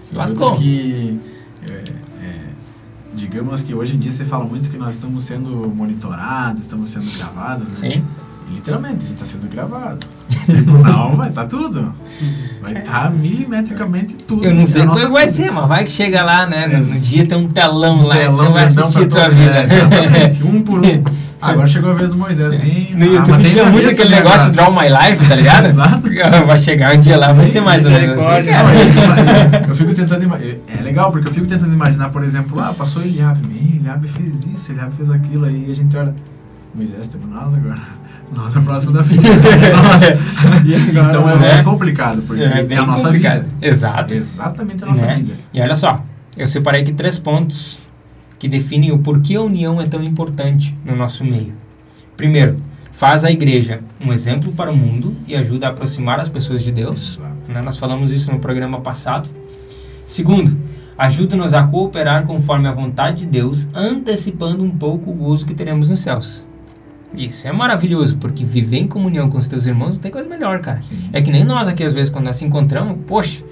Se 0.00 0.14
lascou. 0.14 0.54
Que, 0.56 1.20
é, 1.70 1.74
é, 2.24 2.32
digamos 3.14 3.62
que 3.62 3.74
hoje 3.74 3.96
em 3.96 3.98
dia 3.98 4.10
você 4.10 4.24
fala 4.24 4.44
muito 4.44 4.70
que 4.70 4.78
nós 4.78 4.94
estamos 4.94 5.24
sendo 5.24 5.50
monitorados, 5.68 6.62
estamos 6.62 6.90
sendo 6.90 7.10
gravados, 7.18 7.68
né? 7.68 7.74
Sim. 7.74 8.04
Literalmente, 8.54 8.96
a 8.96 9.08
gente 9.08 9.12
está 9.12 9.26
sendo 9.26 9.48
gravado. 9.50 9.98
O 10.48 10.50
tribunal 10.50 11.14
vai 11.14 11.28
estar 11.28 11.44
tudo. 11.44 11.94
Vai 12.62 12.72
estar 12.78 13.10
milimetricamente 13.12 14.16
tudo. 14.16 14.42
Eu 14.46 14.54
não 14.54 14.64
sei 14.64 14.80
É 14.80 14.86
como 14.86 14.98
é 14.98 15.02
nossa 15.02 15.06
que 15.06 15.12
vai 15.12 15.26
vida. 15.26 15.36
ser, 15.36 15.50
mas 15.52 15.68
vai 15.68 15.84
que 15.84 15.90
chega 15.92 16.22
lá, 16.22 16.46
né? 16.46 16.66
No, 16.66 17.00
dia 17.00 17.26
tem 17.26 17.36
um 17.36 17.48
telão 17.48 18.02
lá 18.06 18.16
e 18.16 18.20
Telão 18.20 18.36
você 18.36 18.48
vai 18.48 18.64
assistir 18.64 19.04
a 19.04 19.08
tua 19.08 19.28
vida. 19.28 19.56
é, 19.58 19.64
exatamente, 19.64 20.44
um 20.44 20.62
por 20.62 20.80
um. 20.80 21.04
Ah, 21.38 21.50
agora 21.52 21.66
chegou 21.66 21.90
a 21.90 21.94
vez 21.94 22.08
do 22.10 22.16
Moisés. 22.16 22.50
Nem, 22.50 22.94
No 22.94 23.04
ah, 23.04 23.08
YouTube 23.08 23.50
tinha 23.50 23.66
muito 23.66 23.90
aquele 23.90 24.08
negócio 24.08 24.48
agora. 24.48 24.52
Draw 24.52 24.72
My 24.72 24.88
Life, 24.88 25.28
tá 25.28 25.34
ligado? 25.34 25.66
Exato. 25.68 26.02
Vai 26.46 26.58
chegar 26.58 26.96
um 26.96 26.98
dia 26.98 27.18
lá, 27.18 27.32
vai 27.32 27.46
ser 27.46 27.60
mais 27.60 27.84
ou 27.84 27.92
menos 27.92 28.10
assim. 28.18 28.50
Não, 28.50 29.68
eu, 29.68 29.74
fico 29.74 29.94
tentando 29.94 30.24
imaginar. 30.24 30.54
É 30.66 30.82
legal, 30.82 31.12
porque 31.12 31.28
eu 31.28 31.32
fico 31.32 31.46
tentando 31.46 31.74
imaginar, 31.74 32.08
por 32.08 32.24
exemplo, 32.24 32.58
ah, 32.58 32.72
passou 32.72 33.02
Eliabe. 33.02 33.46
Bem, 33.46 33.76
Eliabe 33.76 34.08
fez 34.08 34.46
isso, 34.46 34.72
Eliabe 34.72 34.94
fez 34.94 35.10
aquilo, 35.10 35.44
aí 35.44 35.66
a 35.70 35.74
gente 35.74 35.94
olha. 35.94 36.14
Moisés 36.74 37.08
teve 37.08 37.26
nós 37.26 37.52
agora. 37.52 37.80
É 38.56 38.60
próximo 38.60 38.92
da 38.92 39.02
fila. 39.04 39.22
Nossa. 39.82 40.18
Então 40.90 41.30
é, 41.42 41.60
é 41.60 41.62
complicado, 41.62 42.22
porque 42.26 42.42
É 42.42 42.66
é, 42.68 42.76
a 42.76 42.86
nossa 42.86 43.04
complicado. 43.04 43.42
vida. 43.44 43.50
Exato. 43.62 44.14
Exatamente 44.14 44.84
a 44.84 44.86
nossa 44.86 45.06
Né? 45.06 45.14
vida. 45.16 45.34
E 45.54 45.60
olha 45.60 45.74
só, 45.74 46.04
eu 46.36 46.46
separei 46.46 46.82
aqui 46.82 46.92
três 46.92 47.18
pontos 47.18 47.78
que 48.38 48.48
definem 48.48 48.92
o 48.92 48.98
porquê 48.98 49.34
a 49.36 49.42
união 49.42 49.80
é 49.80 49.86
tão 49.86 50.02
importante 50.02 50.76
no 50.84 50.94
nosso 50.94 51.24
meio. 51.24 51.52
Primeiro, 52.16 52.56
faz 52.92 53.24
a 53.24 53.30
igreja 53.30 53.80
um 54.00 54.12
exemplo 54.12 54.52
para 54.52 54.70
o 54.70 54.76
mundo 54.76 55.16
e 55.26 55.34
ajuda 55.34 55.66
a 55.66 55.70
aproximar 55.70 56.20
as 56.20 56.28
pessoas 56.28 56.62
de 56.62 56.70
Deus. 56.72 57.20
Né? 57.48 57.60
Nós 57.62 57.78
falamos 57.78 58.10
isso 58.10 58.30
no 58.32 58.38
programa 58.38 58.80
passado. 58.80 59.28
Segundo, 60.06 60.56
ajuda-nos 60.96 61.54
a 61.54 61.62
cooperar 61.62 62.24
conforme 62.24 62.66
a 62.68 62.72
vontade 62.72 63.18
de 63.20 63.26
Deus, 63.26 63.68
antecipando 63.74 64.64
um 64.64 64.70
pouco 64.70 65.10
o 65.10 65.14
gozo 65.14 65.46
que 65.46 65.54
teremos 65.54 65.88
nos 65.90 66.00
céus. 66.00 66.46
Isso 67.14 67.48
é 67.48 67.52
maravilhoso, 67.52 68.18
porque 68.18 68.44
viver 68.44 68.78
em 68.78 68.86
comunhão 68.86 69.30
com 69.30 69.38
os 69.38 69.48
teus 69.48 69.66
irmãos 69.66 69.92
não 69.92 69.98
tem 69.98 70.10
coisa 70.10 70.28
melhor, 70.28 70.60
cara. 70.60 70.82
Sim. 70.82 71.08
É 71.12 71.22
que 71.22 71.30
nem 71.30 71.44
nós 71.44 71.66
aqui, 71.66 71.82
às 71.82 71.94
vezes, 71.94 72.10
quando 72.10 72.26
nós 72.26 72.36
se 72.36 72.44
encontramos, 72.44 72.96
poxa, 73.06 73.42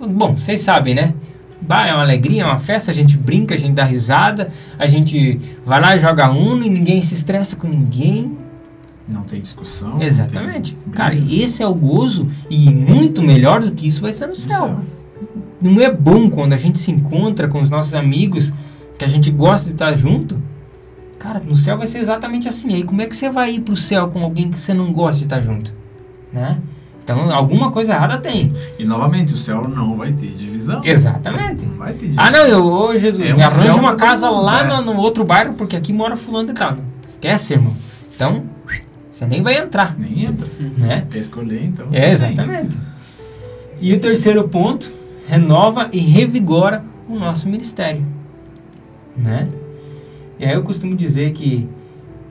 bom, 0.00 0.32
vocês 0.32 0.60
sabem, 0.60 0.94
né? 0.94 1.14
Bah, 1.60 1.86
é 1.86 1.92
uma 1.92 2.02
alegria, 2.02 2.42
é 2.42 2.44
uma 2.44 2.58
festa, 2.58 2.90
a 2.90 2.94
gente 2.94 3.16
brinca, 3.16 3.54
a 3.54 3.58
gente 3.58 3.74
dá 3.74 3.84
risada, 3.84 4.48
a 4.78 4.86
gente 4.86 5.38
vai 5.64 5.80
lá 5.80 5.94
e 5.94 5.98
joga 5.98 6.30
uno 6.30 6.64
e 6.64 6.68
ninguém 6.68 7.00
se 7.02 7.14
estressa 7.14 7.54
com 7.54 7.68
ninguém. 7.68 8.36
Não 9.06 9.22
tem 9.22 9.40
discussão. 9.40 10.02
Exatamente. 10.02 10.74
tem 10.74 10.92
Cara, 10.92 11.14
esse 11.14 11.62
é 11.62 11.66
o 11.66 11.74
gozo 11.74 12.26
e 12.50 12.70
muito 12.70 13.22
melhor 13.22 13.60
do 13.60 13.70
que 13.72 13.86
isso 13.86 14.00
vai 14.00 14.12
ser 14.12 14.26
no 14.26 14.30
No 14.30 14.36
céu. 14.36 14.80
Não 15.60 15.80
é 15.80 15.92
bom 15.92 16.28
quando 16.28 16.52
a 16.52 16.56
gente 16.56 16.78
se 16.78 16.90
encontra 16.90 17.46
com 17.46 17.60
os 17.60 17.70
nossos 17.70 17.94
amigos, 17.94 18.52
que 18.98 19.04
a 19.04 19.08
gente 19.08 19.30
gosta 19.30 19.68
de 19.68 19.74
estar 19.74 19.94
junto? 19.94 20.40
Cara, 21.22 21.38
no 21.38 21.54
céu 21.54 21.78
vai 21.78 21.86
ser 21.86 22.00
exatamente 22.00 22.48
assim. 22.48 22.74
Aí 22.74 22.82
como 22.82 23.00
é 23.00 23.06
que 23.06 23.14
você 23.14 23.30
vai 23.30 23.52
ir 23.54 23.60
pro 23.60 23.76
céu 23.76 24.08
com 24.08 24.24
alguém 24.24 24.50
que 24.50 24.58
você 24.58 24.74
não 24.74 24.92
gosta 24.92 25.18
de 25.18 25.24
estar 25.24 25.40
junto? 25.40 25.72
Né? 26.32 26.58
Então, 27.04 27.32
alguma 27.32 27.70
coisa 27.70 27.92
errada 27.92 28.18
tem. 28.18 28.52
E 28.76 28.84
novamente, 28.84 29.32
o 29.32 29.36
céu 29.36 29.68
não 29.68 29.96
vai 29.96 30.12
ter 30.12 30.26
divisão. 30.32 30.84
Exatamente. 30.84 31.64
Não 31.64 31.76
vai 31.76 31.92
ter 31.92 32.00
divisão. 32.06 32.24
Ah, 32.24 32.30
não, 32.30 32.40
eu, 32.40 32.64
ô 32.64 32.96
Jesus, 32.96 33.28
É 33.28 33.32
me 33.32 33.40
um 33.40 33.44
arranja 33.46 33.74
uma 33.80 33.94
casa 33.94 34.28
mundo, 34.30 34.42
lá 34.42 34.64
né? 34.64 34.80
no, 34.80 34.94
no 34.94 35.00
outro 35.00 35.24
bairro, 35.24 35.54
porque 35.54 35.76
aqui 35.76 35.92
mora 35.92 36.16
fulano 36.16 36.50
e 36.50 36.54
tal. 36.54 36.76
Esquece, 37.06 37.54
irmão. 37.54 37.74
Então, 38.14 38.42
você 39.08 39.24
nem 39.24 39.42
vai 39.42 39.58
entrar, 39.58 39.96
Nem 39.96 40.24
entra. 40.24 40.48
né? 40.76 41.06
Quer 41.08 41.18
escolher, 41.18 41.64
então. 41.64 41.86
É, 41.92 42.10
exatamente. 42.10 42.76
E 43.80 43.92
o 43.94 44.00
terceiro 44.00 44.48
ponto, 44.48 44.90
renova 45.28 45.88
e 45.92 45.98
revigora 45.98 46.84
o 47.08 47.16
nosso 47.16 47.48
ministério, 47.48 48.04
né? 49.16 49.46
E 50.42 50.44
aí 50.44 50.54
eu 50.54 50.62
costumo 50.64 50.96
dizer 50.96 51.30
que 51.30 51.68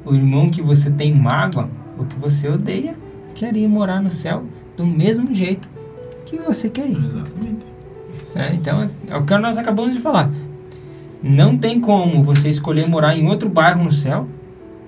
o 0.06 0.14
irmão 0.14 0.50
que 0.50 0.62
você 0.62 0.92
tem 0.92 1.14
mágoa, 1.14 1.70
ou 1.98 2.04
que 2.06 2.20
você 2.20 2.50
odeia, 2.50 2.94
quer 3.34 3.56
ir 3.56 3.66
morar 3.70 4.02
no 4.02 4.10
céu 4.10 4.44
do 4.76 4.86
mesmo 4.86 5.34
jeito 5.34 5.70
que 6.26 6.36
você 6.36 6.70
quer 6.70 6.90
ir. 6.90 7.02
Exatamente. 7.06 7.66
né? 8.36 8.52
Então, 8.54 8.84
é- 8.84 8.90
é 9.08 9.18
o 9.18 9.24
que 9.24 9.38
nós 9.38 9.58
acabamos 9.58 9.94
de 9.94 10.02
falar. 10.02 10.30
Não 11.24 11.58
tem 11.58 11.80
como 11.80 12.22
você 12.22 12.50
escolher 12.50 12.86
morar 12.86 13.18
em 13.18 13.30
outro 13.30 13.48
bairro 13.48 13.82
no 13.82 13.92
céu 13.94 14.28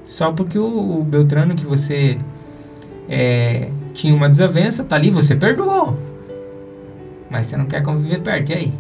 só 0.06 0.34
porque 0.34 0.60
o, 0.60 1.00
o 1.00 1.04
Beltrano 1.06 1.56
que 1.56 1.66
você 1.66 2.18
é, 3.08 3.70
tinha 3.94 4.14
uma 4.14 4.28
desavença, 4.28 4.84
tá 4.84 4.98
ali, 4.98 5.10
você 5.10 5.34
perdoou. 5.34 5.96
Mas 7.34 7.48
você 7.48 7.58
não 7.58 7.66
quer 7.66 7.82
conviver 7.82 8.22
perto, 8.22 8.52
e 8.52 8.54
aí? 8.54 8.72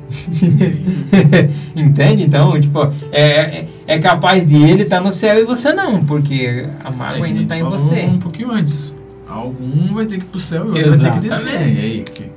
Entende? 1.75 2.21
Então, 2.23 2.59
tipo, 2.61 2.79
é, 3.11 3.25
é, 3.61 3.67
é 3.87 3.97
capaz 3.99 4.45
de 4.45 4.55
ele 4.55 4.83
estar 4.83 5.01
no 5.01 5.09
céu 5.09 5.39
e 5.39 5.43
você 5.43 5.73
não, 5.73 6.05
porque 6.05 6.67
a 6.83 6.89
É, 6.89 6.91
mágoa 6.91 7.17
que 7.17 7.23
ainda 7.25 7.41
está 7.41 7.57
em 7.57 7.63
você. 7.63 8.01
um 8.05 8.19
pouquinho 8.19 8.51
antes. 8.51 8.93
Algum 9.27 9.93
vai 9.95 10.05
ter 10.05 10.19
que 10.19 10.23
ir 10.25 10.27
pro 10.27 10.39
céu 10.39 10.65
e 10.75 10.83
outro 10.83 10.97
vai 10.97 10.99
ter 10.99 11.11
que 11.11 11.19
descer. 11.27 11.47
Exatamente. 11.47 11.79
E 11.81 11.83
aí? 11.85 12.03
que- 12.03 12.31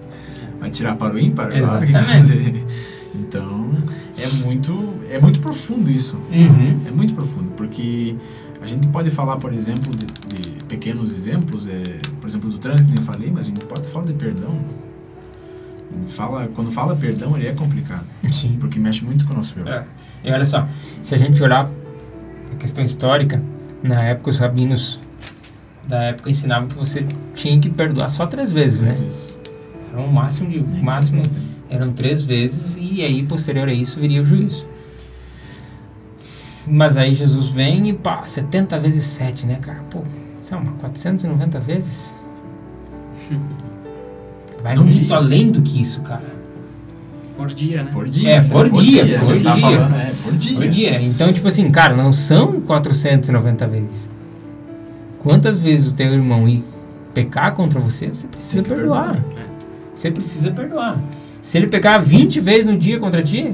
Vai 0.59 0.71
tirar 0.71 0.97
para 0.97 1.15
o 1.15 1.19
ímpar? 1.19 1.55
Exatamente. 1.57 2.65
Então, 3.19 3.71
é 4.19 4.29
muito, 4.45 4.95
é 5.11 5.19
muito 5.19 5.41
profundo 5.41 5.91
isso. 5.91 6.17
Uhum. 6.31 6.81
É 6.87 6.91
muito 6.91 7.15
profundo, 7.15 7.49
porque 7.57 8.15
a 8.61 8.67
gente 8.67 8.87
pode 8.89 9.09
falar, 9.09 9.39
por 9.39 9.53
exemplo, 9.55 9.91
de, 9.97 10.05
de 10.07 10.65
pequenos 10.67 11.15
exemplos, 11.15 11.67
é, 11.67 11.83
por 12.21 12.29
exemplo, 12.29 12.51
do 12.51 12.59
trânsito, 12.59 12.85
que 12.93 12.95
nem 12.95 13.05
falei, 13.07 13.31
mas 13.31 13.47
a 13.47 13.49
gente 13.49 13.65
pode 13.65 13.89
falar 13.89 14.05
de 14.05 14.13
perdão. 14.13 14.55
Fala, 16.09 16.49
quando 16.55 16.71
fala 16.71 16.95
perdão, 16.97 17.37
ele 17.37 17.49
é 17.49 17.53
complicado, 17.53 18.05
Sim. 18.31 18.57
porque 18.61 18.79
mexe 18.79 19.05
muito 19.05 19.25
com 19.27 19.33
o 19.33 19.37
nosso 19.37 19.59
eu. 19.59 19.67
É. 19.69 19.85
E 20.25 20.31
olha 20.31 20.45
só, 20.45 20.67
se 21.03 21.15
a 21.15 21.19
gente 21.19 21.43
olhar 21.43 21.69
a 22.53 22.57
questão 22.57 22.85
histórica, 22.85 23.41
na 23.83 24.03
época 24.03 24.31
os 24.31 24.39
rabinos 24.39 25.01
da 25.87 26.03
época 26.05 26.31
ensinavam 26.31 26.69
que 26.69 26.75
você 26.75 27.07
tinha 27.35 27.59
que 27.61 27.71
perdoar 27.71 28.09
só 28.09 28.27
três 28.27 28.51
vezes, 28.51 28.83
Às 28.83 28.89
né? 28.89 28.95
vezes, 29.05 29.39
Era 29.91 30.01
um 30.01 30.09
máximo 30.13 30.49
de 30.51 30.61
nem 30.61 30.83
máximo 30.83 31.19
né? 31.19 31.43
eram 31.69 31.93
três 31.93 32.23
vezes 32.23 32.77
e 32.81 33.03
aí 33.03 33.25
posterior 33.25 33.69
a 33.69 33.73
isso 33.73 34.01
viria 34.01 34.23
o 34.23 34.27
juízo. 34.27 34.67
Mas 36.69 36.97
aí 36.97 37.13
Jesus 37.13 37.49
vem 37.49 37.89
e 37.89 37.93
pá, 37.93 38.25
70 38.25 38.79
vezes 38.81 39.05
7, 39.05 39.47
né, 39.47 39.55
cara? 39.57 39.79
Pô, 39.91 40.03
isso 40.41 40.53
é 40.53 40.57
uma 40.57 40.73
490 40.73 41.61
vezes? 41.61 42.25
Vai 44.63 44.75
Num 44.75 44.85
muito 44.85 45.07
dia. 45.07 45.17
além 45.17 45.51
do 45.51 45.63
que 45.63 45.81
isso, 45.81 46.01
cara. 46.01 46.35
Por 47.37 47.49
dia, 47.49 47.83
né? 47.85 47.91
Por 47.93 48.09
dia. 48.09 48.31
É, 48.31 48.41
né? 48.41 48.49
por 48.49 48.71
dia, 48.73 49.03
a 49.03 49.21
por 49.21 49.43
tá 49.43 49.55
dia. 49.55 49.61
falando, 49.61 49.97
é, 49.97 50.13
por 50.23 50.33
dia. 50.35 50.57
Por 50.57 50.69
dia. 50.69 51.03
Então, 51.03 51.33
tipo 51.33 51.47
assim, 51.49 51.71
cara, 51.71 51.95
não 51.95 52.11
são 52.11 52.61
490 52.63 53.67
vezes. 53.67 54.09
Quantas 55.19 55.57
vezes 55.57 55.93
o 55.93 55.95
teu 55.95 56.13
irmão 56.15 56.49
ir 56.49 56.65
pecar 57.13 57.53
contra 57.55 57.79
você, 57.81 58.09
você 58.09 58.27
precisa 58.27 58.63
perdoar. 58.63 59.15
perdoar. 59.23 59.47
Você 59.93 60.11
precisa 60.11 60.51
perdoar. 60.51 60.99
Se 61.41 61.59
ele 61.59 61.67
pecar 61.69 62.03
20 62.03 62.41
vezes 62.41 62.67
no 62.67 62.77
dia 62.77 62.99
contra 62.99 63.23
ti, 63.23 63.51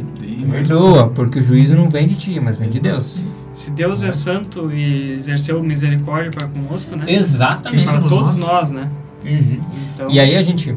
mais- 0.46 0.66
perdoa, 0.66 1.08
porque 1.08 1.38
o 1.40 1.42
juízo 1.42 1.74
não 1.74 1.88
vem 1.90 2.06
de 2.06 2.14
ti, 2.14 2.40
mas 2.40 2.56
vem 2.56 2.68
de 2.68 2.80
Deus. 2.80 3.22
Se 3.52 3.70
Deus 3.70 4.02
é 4.02 4.10
santo 4.12 4.70
e 4.72 5.12
exerceu 5.12 5.62
misericórdia 5.62 6.30
para 6.30 6.48
conosco, 6.48 6.96
né? 6.96 7.04
Exatamente. 7.08 7.84
Para 7.88 7.98
todos 8.00 8.36
nós? 8.36 8.70
nós, 8.70 8.70
né? 8.70 8.88
Uhum. 9.24 9.58
Então, 9.94 10.10
E 10.10 10.18
aí 10.18 10.36
a 10.36 10.42
gente, 10.42 10.74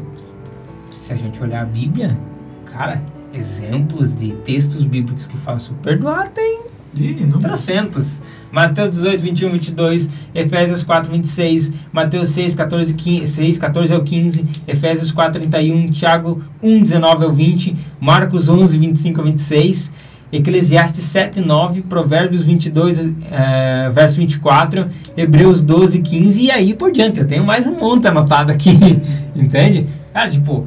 se 1.06 1.12
a 1.12 1.16
gente 1.16 1.40
olhar 1.40 1.62
a 1.62 1.64
Bíblia, 1.64 2.18
cara, 2.64 3.00
exemplos 3.32 4.16
de 4.16 4.32
textos 4.32 4.82
bíblicos 4.82 5.28
que 5.28 5.36
falam 5.36 5.60
perdoar 5.80 6.28
tem 6.28 6.62
Ih, 6.98 7.26
não 7.26 7.38
trocentos. 7.38 8.22
Mateus 8.50 8.90
18, 8.90 9.22
21, 9.22 9.52
22, 9.52 10.10
Efésios 10.34 10.82
4, 10.82 11.12
26, 11.12 11.72
Mateus 11.92 12.30
6, 12.30 12.54
14, 12.54 12.94
15, 12.94 13.26
6, 13.26 13.58
14 13.58 13.94
ao 13.94 14.02
15, 14.02 14.44
Efésios 14.66 15.12
4, 15.12 15.42
31, 15.42 15.90
Tiago 15.90 16.42
1, 16.62 16.82
19 16.82 17.24
ao 17.24 17.32
20, 17.32 17.76
Marcos 18.00 18.48
11, 18.48 18.78
25 18.78 19.20
ao 19.20 19.26
26, 19.26 19.92
Eclesiastes 20.32 21.04
7, 21.04 21.40
9, 21.40 21.82
Provérbios 21.82 22.42
22, 22.42 22.98
eh, 22.98 23.90
verso 23.92 24.16
24, 24.16 24.88
Hebreus 25.16 25.62
12, 25.62 26.00
15 26.00 26.42
e 26.42 26.50
aí 26.50 26.74
por 26.74 26.90
diante. 26.90 27.20
Eu 27.20 27.26
tenho 27.26 27.44
mais 27.44 27.66
um 27.66 27.76
monte 27.76 28.08
anotado 28.08 28.50
aqui, 28.50 28.70
entende? 29.36 29.86
Cara, 30.12 30.30
tipo, 30.30 30.66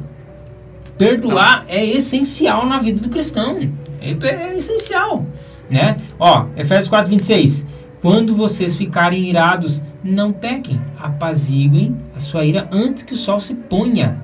perdoar 1.00 1.64
é 1.66 1.82
essencial 1.82 2.66
na 2.66 2.76
vida 2.76 3.00
do 3.00 3.08
cristão. 3.08 3.56
É, 4.02 4.10
é 4.10 4.54
essencial, 4.54 5.24
né? 5.70 5.96
Ó, 6.18 6.44
Efésios 6.54 6.90
4, 6.90 7.08
26. 7.08 7.64
Quando 8.02 8.34
vocês 8.34 8.76
ficarem 8.76 9.26
irados, 9.26 9.82
não 10.04 10.30
pequem, 10.30 10.78
apaziguem 10.98 11.96
a 12.14 12.20
sua 12.20 12.44
ira 12.44 12.68
antes 12.70 13.02
que 13.02 13.14
o 13.14 13.16
sol 13.16 13.40
se 13.40 13.54
ponha. 13.54 14.20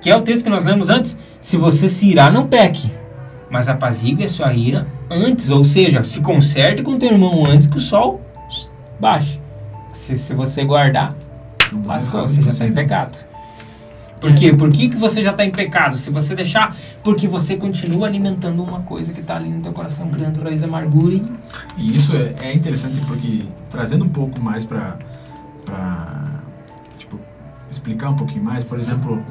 Que 0.00 0.08
é 0.08 0.16
o 0.16 0.22
texto 0.22 0.44
que 0.44 0.50
nós 0.50 0.64
lemos 0.64 0.88
antes. 0.88 1.18
Se 1.40 1.56
você 1.56 1.88
se 1.88 2.08
irar, 2.08 2.32
não 2.32 2.46
peque, 2.46 2.92
mas 3.50 3.68
apazigue 3.68 4.22
a 4.22 4.28
sua 4.28 4.54
ira 4.54 4.86
antes, 5.10 5.50
ou 5.50 5.64
seja, 5.64 6.04
se 6.04 6.20
conserte 6.20 6.80
com 6.80 6.96
teu 6.96 7.10
irmão 7.10 7.44
antes 7.44 7.66
que 7.66 7.78
o 7.78 7.80
sol 7.80 8.20
baixe. 9.00 9.40
Se, 9.92 10.14
se 10.16 10.32
você 10.32 10.64
guardar, 10.64 11.12
lascou, 11.84 12.20
você 12.20 12.40
já 12.40 12.48
está 12.48 12.66
em 12.66 12.72
pecado. 12.72 13.33
Por 14.24 14.34
quê? 14.34 14.52
Por 14.54 14.70
que, 14.70 14.88
que 14.88 14.96
você 14.96 15.22
já 15.22 15.32
está 15.32 15.44
em 15.44 15.50
pecado? 15.50 15.98
Se 15.98 16.10
você 16.10 16.34
deixar, 16.34 16.74
porque 17.02 17.28
você 17.28 17.56
continua 17.56 18.06
alimentando 18.06 18.62
uma 18.62 18.80
coisa 18.80 19.12
que 19.12 19.20
está 19.20 19.36
ali 19.36 19.50
no 19.50 19.60
teu 19.60 19.72
coração, 19.72 20.08
criando 20.08 20.42
raiz 20.42 20.62
amargura. 20.62 21.14
E, 21.14 21.22
e 21.76 21.90
isso 21.90 22.16
é, 22.16 22.34
é, 22.40 22.54
interessante 22.54 22.98
porque, 23.06 23.44
trazendo 23.68 24.02
um 24.04 24.08
pouco 24.08 24.40
mais 24.40 24.64
para 24.64 24.96
tipo, 26.96 27.20
explicar 27.70 28.08
um 28.08 28.16
pouquinho 28.16 28.42
mais, 28.42 28.64
por 28.64 28.78
exemplo, 28.78 29.22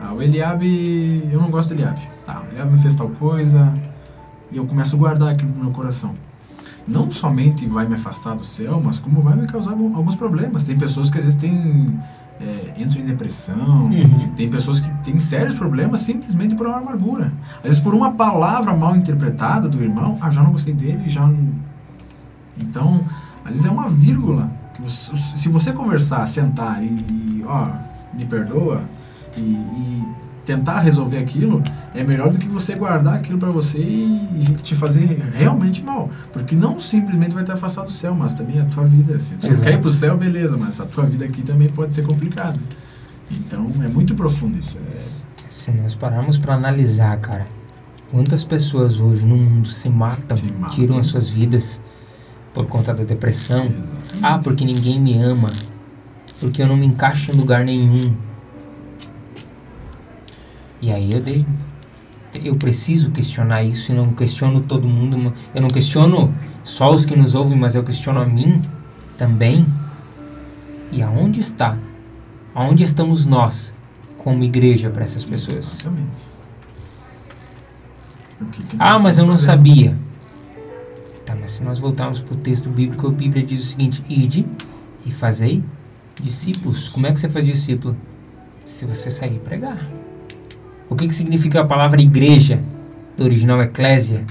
ah, 0.00 0.12
o 0.12 0.20
Eliabe, 0.20 1.28
eu 1.30 1.40
não 1.40 1.48
gosto 1.48 1.68
do 1.68 1.74
Eliabe. 1.74 2.00
Tá, 2.26 2.42
o 2.42 2.52
Eliabe 2.52 2.72
me 2.72 2.78
fez 2.78 2.96
tal 2.96 3.08
coisa 3.10 3.72
e 4.50 4.56
eu 4.56 4.66
começo 4.66 4.96
a 4.96 4.98
guardar 4.98 5.28
aquilo 5.28 5.52
no 5.52 5.64
meu 5.64 5.70
coração. 5.70 6.12
Não 6.88 7.08
somente 7.08 7.66
vai 7.66 7.86
me 7.86 7.94
afastar 7.94 8.34
do 8.34 8.44
céu, 8.44 8.82
mas 8.84 8.98
como 8.98 9.22
vai 9.22 9.36
me 9.36 9.46
causar 9.46 9.70
alguns 9.70 10.16
problemas. 10.16 10.64
Tem 10.64 10.76
pessoas 10.76 11.08
que 11.08 11.18
às 11.18 11.24
vezes 11.24 11.38
têm 11.38 11.98
é, 12.40 12.74
entram 12.76 13.00
em 13.00 13.04
depressão. 13.04 13.84
Uhum. 13.84 14.32
Tem 14.36 14.48
pessoas 14.48 14.80
que 14.80 14.90
têm 15.02 15.18
sérios 15.20 15.54
problemas 15.54 16.00
simplesmente 16.00 16.54
por 16.54 16.66
uma 16.66 16.78
amargura. 16.78 17.32
Às 17.58 17.62
vezes 17.62 17.80
por 17.80 17.94
uma 17.94 18.12
palavra 18.12 18.74
mal 18.74 18.96
interpretada 18.96 19.68
do 19.68 19.82
irmão, 19.82 20.18
ah, 20.20 20.30
já 20.30 20.42
não 20.42 20.52
gostei 20.52 20.74
dele, 20.74 21.08
já 21.08 21.26
não... 21.26 21.48
Então, 22.58 23.04
às 23.44 23.50
vezes 23.52 23.64
é 23.64 23.70
uma 23.70 23.88
vírgula. 23.88 24.50
Que 24.74 24.82
você, 24.82 25.14
se 25.34 25.48
você 25.48 25.72
conversar, 25.72 26.26
sentar 26.26 26.82
e, 26.82 26.86
e 26.86 27.42
ó, 27.46 27.68
me 28.12 28.24
perdoa, 28.24 28.82
e, 29.36 29.40
e 29.40 30.04
tentar 30.44 30.80
resolver 30.80 31.18
aquilo 31.18 31.62
é 31.94 32.04
melhor 32.04 32.30
do 32.30 32.38
que 32.38 32.48
você 32.48 32.74
guardar 32.74 33.14
aquilo 33.14 33.38
para 33.38 33.50
você 33.50 33.78
e, 33.78 34.44
te 34.62 34.74
fazer 34.74 35.22
realmente 35.32 35.82
mal. 35.82 36.10
Porque 36.32 36.54
não 36.54 36.78
simplesmente 36.78 37.34
vai 37.34 37.44
te 37.44 37.52
afastar 37.52 37.84
do 37.84 37.90
céu, 37.90 38.14
mas 38.14 38.34
também 38.34 38.60
a 38.60 38.64
tua 38.64 38.84
vida. 38.84 39.18
Se 39.18 39.34
tu 39.36 39.46
Exato. 39.46 39.64
quer 39.64 39.74
ir 39.74 39.80
pro 39.80 39.90
céu, 39.90 40.16
beleza, 40.16 40.56
mas 40.56 40.80
a 40.80 40.84
tua 40.84 41.04
vida 41.04 41.24
aqui 41.24 41.42
também 41.42 41.68
pode 41.68 41.94
ser 41.94 42.04
complicada. 42.04 42.58
Então 43.30 43.70
é 43.82 43.88
muito 43.88 44.14
profundo 44.14 44.58
isso. 44.58 44.78
É... 44.78 45.24
Se 45.48 45.70
nós 45.72 45.94
pararmos 45.94 46.36
para 46.36 46.54
analisar, 46.54 47.16
cara, 47.18 47.46
quantas 48.10 48.44
pessoas 48.44 49.00
hoje 49.00 49.24
no 49.24 49.36
mundo 49.36 49.68
se 49.68 49.88
matam, 49.88 50.36
se 50.36 50.52
matam. 50.52 50.70
tiram 50.70 50.98
as 50.98 51.06
suas 51.06 51.28
vidas 51.28 51.80
por 52.52 52.66
conta 52.66 52.92
da 52.92 53.04
depressão. 53.04 53.66
Exatamente. 53.66 54.18
Ah, 54.22 54.38
porque 54.38 54.64
ninguém 54.64 55.00
me 55.00 55.16
ama. 55.16 55.50
Porque 56.40 56.62
eu 56.62 56.66
não 56.66 56.76
me 56.76 56.86
encaixo 56.86 57.30
em 57.30 57.34
lugar 57.34 57.64
nenhum 57.64 58.14
e 60.84 60.92
aí 60.92 61.08
eu 61.10 61.20
dei, 61.20 61.46
eu 62.44 62.54
preciso 62.56 63.10
questionar 63.10 63.62
isso 63.62 63.90
e 63.90 63.94
não 63.94 64.12
questiono 64.12 64.60
todo 64.60 64.86
mundo. 64.86 65.32
Eu 65.54 65.62
não 65.62 65.68
questiono 65.68 66.34
só 66.62 66.92
os 66.92 67.06
que 67.06 67.16
nos 67.16 67.34
ouvem, 67.34 67.56
mas 67.56 67.74
eu 67.74 67.82
questiono 67.82 68.20
a 68.20 68.26
mim 68.26 68.60
também. 69.16 69.64
E 70.92 71.02
aonde 71.02 71.40
está? 71.40 71.78
Aonde 72.54 72.84
estamos 72.84 73.24
nós 73.24 73.74
como 74.18 74.44
igreja 74.44 74.90
para 74.90 75.04
essas 75.04 75.24
pessoas? 75.24 75.80
Exatamente. 75.80 76.34
Que 78.52 78.62
que 78.62 78.76
ah, 78.78 78.98
mas 78.98 79.16
eu 79.16 79.24
não 79.24 79.36
fazendo? 79.36 79.46
sabia. 79.46 79.98
Tá, 81.24 81.34
mas 81.34 81.52
se 81.52 81.62
nós 81.62 81.78
voltarmos 81.78 82.20
para 82.20 82.34
o 82.34 82.36
texto 82.36 82.68
bíblico, 82.68 83.08
a 83.08 83.10
Bíblia 83.10 83.42
diz 83.42 83.62
o 83.62 83.64
seguinte: 83.64 84.04
Ide 84.06 84.44
e 85.06 85.10
fazei 85.10 85.64
discípulos. 86.22 86.88
Como 86.88 87.06
é 87.06 87.12
que 87.12 87.18
você 87.18 87.28
faz 87.30 87.46
discípulo? 87.46 87.96
Se 88.66 88.84
você 88.84 89.10
sair 89.10 89.38
pregar. 89.38 90.03
O 90.88 90.96
que, 90.96 91.06
que 91.06 91.14
significa 91.14 91.60
a 91.60 91.64
palavra 91.64 92.00
igreja? 92.00 92.62
Do 93.16 93.24
original 93.24 93.60
eclésia. 93.62 94.24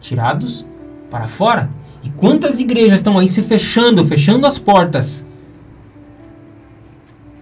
Tirados 0.00 0.66
para 1.10 1.28
fora. 1.28 1.70
E 2.02 2.10
quantas 2.10 2.58
igrejas 2.58 2.94
estão 2.94 3.18
aí 3.18 3.28
se 3.28 3.42
fechando, 3.42 4.04
fechando 4.04 4.46
as 4.46 4.58
portas? 4.58 5.24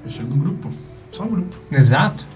Fechando 0.02 0.34
um 0.34 0.38
grupo. 0.38 0.70
Só 1.12 1.24
um 1.24 1.28
grupo. 1.28 1.56
Exato. 1.70 2.26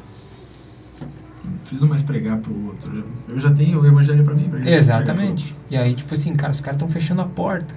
Não 1.44 1.58
preciso 1.58 1.86
mais 1.86 2.02
pregar 2.02 2.38
para 2.38 2.52
o 2.52 2.66
outro. 2.66 3.04
Eu 3.28 3.38
já 3.38 3.50
tenho 3.50 3.80
o 3.80 3.86
evangelho 3.86 4.24
para 4.24 4.34
mim. 4.34 4.48
Pra 4.48 4.70
Exatamente. 4.70 5.54
E 5.70 5.76
aí, 5.76 5.92
tipo 5.92 6.14
assim, 6.14 6.32
cara, 6.34 6.52
os 6.52 6.60
caras 6.60 6.76
estão 6.76 6.88
fechando 6.88 7.20
a 7.20 7.26
porta 7.26 7.74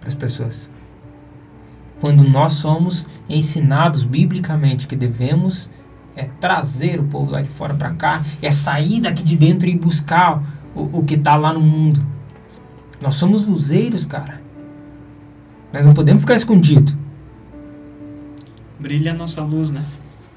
para 0.00 0.08
as 0.08 0.14
pessoas. 0.14 0.70
Quando 2.00 2.24
nós 2.24 2.54
somos 2.54 3.06
ensinados 3.28 4.04
biblicamente 4.04 4.86
que 4.86 4.96
devemos 4.96 5.70
é 6.16 6.24
trazer 6.40 7.00
o 7.00 7.04
povo 7.04 7.30
lá 7.30 7.42
de 7.42 7.48
fora 7.48 7.74
para 7.74 7.90
cá, 7.90 8.22
é 8.40 8.50
sair 8.50 9.00
daqui 9.00 9.22
de 9.22 9.36
dentro 9.36 9.68
e 9.68 9.76
buscar 9.76 10.42
o, 10.74 10.98
o 10.98 11.04
que 11.04 11.14
está 11.14 11.36
lá 11.36 11.52
no 11.52 11.60
mundo. 11.60 12.04
Nós 13.00 13.14
somos 13.14 13.44
luzeiros, 13.44 14.06
cara. 14.06 14.40
Nós 15.72 15.86
não 15.86 15.94
podemos 15.94 16.22
ficar 16.22 16.34
escondido. 16.34 16.96
Brilha 18.78 19.12
a 19.12 19.14
nossa 19.14 19.42
luz, 19.42 19.70
né? 19.70 19.82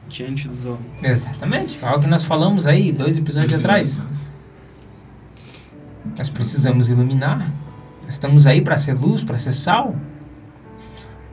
Diante 0.07 0.47
dos 0.47 0.65
homens. 0.65 1.03
Exatamente. 1.03 1.79
Algo 1.83 2.01
que 2.01 2.07
nós 2.07 2.23
falamos 2.23 2.65
aí 2.65 2.91
dois 2.91 3.17
episódios 3.17 3.53
atrás. 3.53 4.01
Nós 6.17 6.29
precisamos 6.29 6.89
iluminar. 6.89 7.51
Nós 8.03 8.13
estamos 8.13 8.47
aí 8.47 8.61
para 8.61 8.77
ser 8.77 8.93
luz, 8.93 9.23
para 9.23 9.35
ser 9.35 9.51
sal. 9.51 9.95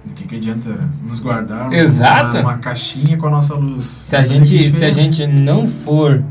Do 0.04 0.14
que, 0.14 0.26
que 0.26 0.36
adianta 0.36 0.90
nos 1.04 1.20
guardar 1.20 1.72
Exato. 1.72 2.38
Uma, 2.38 2.50
uma 2.50 2.58
caixinha 2.58 3.16
com 3.16 3.26
a 3.26 3.30
nossa 3.30 3.54
luz? 3.54 3.84
Se 3.84 4.16
a, 4.16 4.24
gente, 4.24 4.70
se 4.70 4.84
a 4.84 4.90
gente 4.90 5.26
não 5.26 5.64
for 5.64 6.24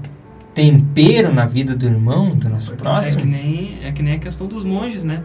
tempero 0.53 1.33
na 1.33 1.45
vida 1.45 1.75
do 1.75 1.85
irmão, 1.85 2.35
do 2.35 2.49
nosso 2.49 2.67
Porque 2.67 2.83
próximo. 2.83 3.19
É 3.19 3.21
que, 3.21 3.27
nem, 3.27 3.79
é 3.83 3.91
que 3.91 4.03
nem 4.03 4.13
a 4.15 4.19
questão 4.19 4.47
dos 4.47 4.63
monges, 4.63 5.03
né? 5.03 5.23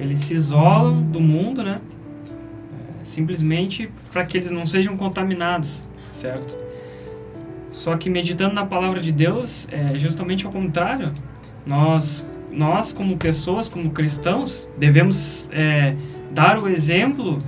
Eles 0.00 0.20
se 0.20 0.34
isolam 0.34 1.02
do 1.02 1.20
mundo, 1.20 1.62
né? 1.62 1.74
É, 1.80 3.04
simplesmente 3.04 3.90
para 4.10 4.24
que 4.24 4.38
eles 4.38 4.50
não 4.50 4.64
sejam 4.66 4.96
contaminados, 4.96 5.86
certo? 6.08 6.56
Só 7.70 7.94
que 7.96 8.08
meditando 8.08 8.54
na 8.54 8.64
palavra 8.64 9.00
de 9.00 9.12
Deus 9.12 9.68
é 9.70 9.98
justamente 9.98 10.46
ao 10.46 10.52
contrário. 10.52 11.12
Nós, 11.66 12.26
nós 12.50 12.92
como 12.92 13.18
pessoas, 13.18 13.68
como 13.68 13.90
cristãos, 13.90 14.70
devemos 14.78 15.48
é, 15.52 15.94
dar 16.32 16.58
o 16.58 16.68
exemplo 16.68 17.42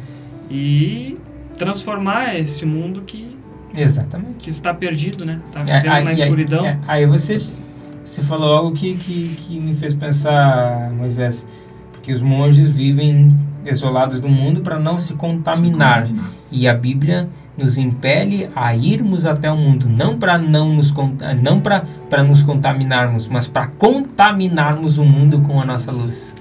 e 0.51 1.19
transformar 1.57 2.39
esse 2.39 2.65
mundo 2.65 3.03
que 3.03 3.37
exatamente 3.75 4.37
que 4.39 4.51
está 4.51 4.73
perdido, 4.73 5.25
né? 5.25 5.41
Está 5.47 5.61
é, 5.71 5.81
vivendo 5.81 5.97
é, 5.97 6.05
na 6.05 6.13
escuridão. 6.13 6.67
É, 6.67 6.79
aí 6.87 7.07
você 7.07 7.39
você 8.05 8.23
falou 8.23 8.55
algo 8.55 8.73
que, 8.73 8.95
que, 8.95 9.35
que 9.37 9.61
me 9.61 9.75
fez 9.75 9.93
pensar, 9.93 10.91
Moisés, 10.93 11.47
porque 11.93 12.11
os 12.11 12.23
monges 12.23 12.67
vivem 12.67 13.37
isolados 13.67 14.19
do 14.19 14.29
mundo 14.29 14.63
para 14.63 14.79
não 14.79 14.99
se 14.99 15.13
contaminar. 15.15 16.09
E 16.51 16.67
a 16.67 16.73
Bíblia 16.73 17.29
nos 17.57 17.77
impele 17.77 18.49
a 18.57 18.75
irmos 18.75 19.27
até 19.27 19.51
o 19.51 19.57
mundo, 19.57 19.89
não 19.91 20.19
para 20.19 20.39
não 20.39 20.71
nos 20.71 20.95
não 21.43 21.61
para 21.61 21.85
para 22.09 22.23
nos 22.23 22.43
contaminarmos, 22.43 23.29
mas 23.29 23.47
para 23.47 23.67
contaminarmos 23.67 24.97
o 24.97 25.05
mundo 25.05 25.41
com 25.41 25.61
a 25.61 25.65
nossa 25.65 25.93
luz. 25.93 26.37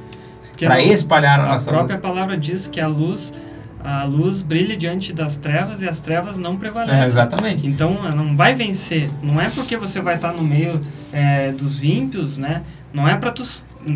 Para 0.58 0.82
espalhar 0.82 1.40
a, 1.40 1.44
a 1.44 1.48
nossa 1.50 1.70
luz. 1.70 1.84
A 1.84 1.86
própria 1.86 2.00
palavra 2.00 2.38
diz 2.38 2.68
que 2.68 2.80
a 2.80 2.88
luz 2.88 3.34
a 3.88 4.04
luz 4.04 4.42
brilha 4.42 4.76
diante 4.76 5.14
das 5.14 5.38
trevas 5.38 5.82
e 5.82 5.88
as 5.88 6.02
trevas 6.02 6.38
não 6.38 6.58
prevalecem. 6.58 7.00
É, 7.00 7.06
exatamente. 7.06 7.66
Então, 7.66 8.12
não 8.12 8.36
vai 8.36 8.54
vencer. 8.54 9.10
Não 9.24 9.40
é 9.40 9.50
porque 9.50 9.78
você 9.78 10.02
vai 10.02 10.16
estar 10.16 10.34
no 10.34 10.44
meio 10.44 10.82
é, 11.14 11.54
dos 11.54 11.82
ímpios, 11.86 12.38
né? 12.38 12.64
Não 12.94 13.08
é 13.08 13.16
para 13.16 13.32
tu 13.32 13.46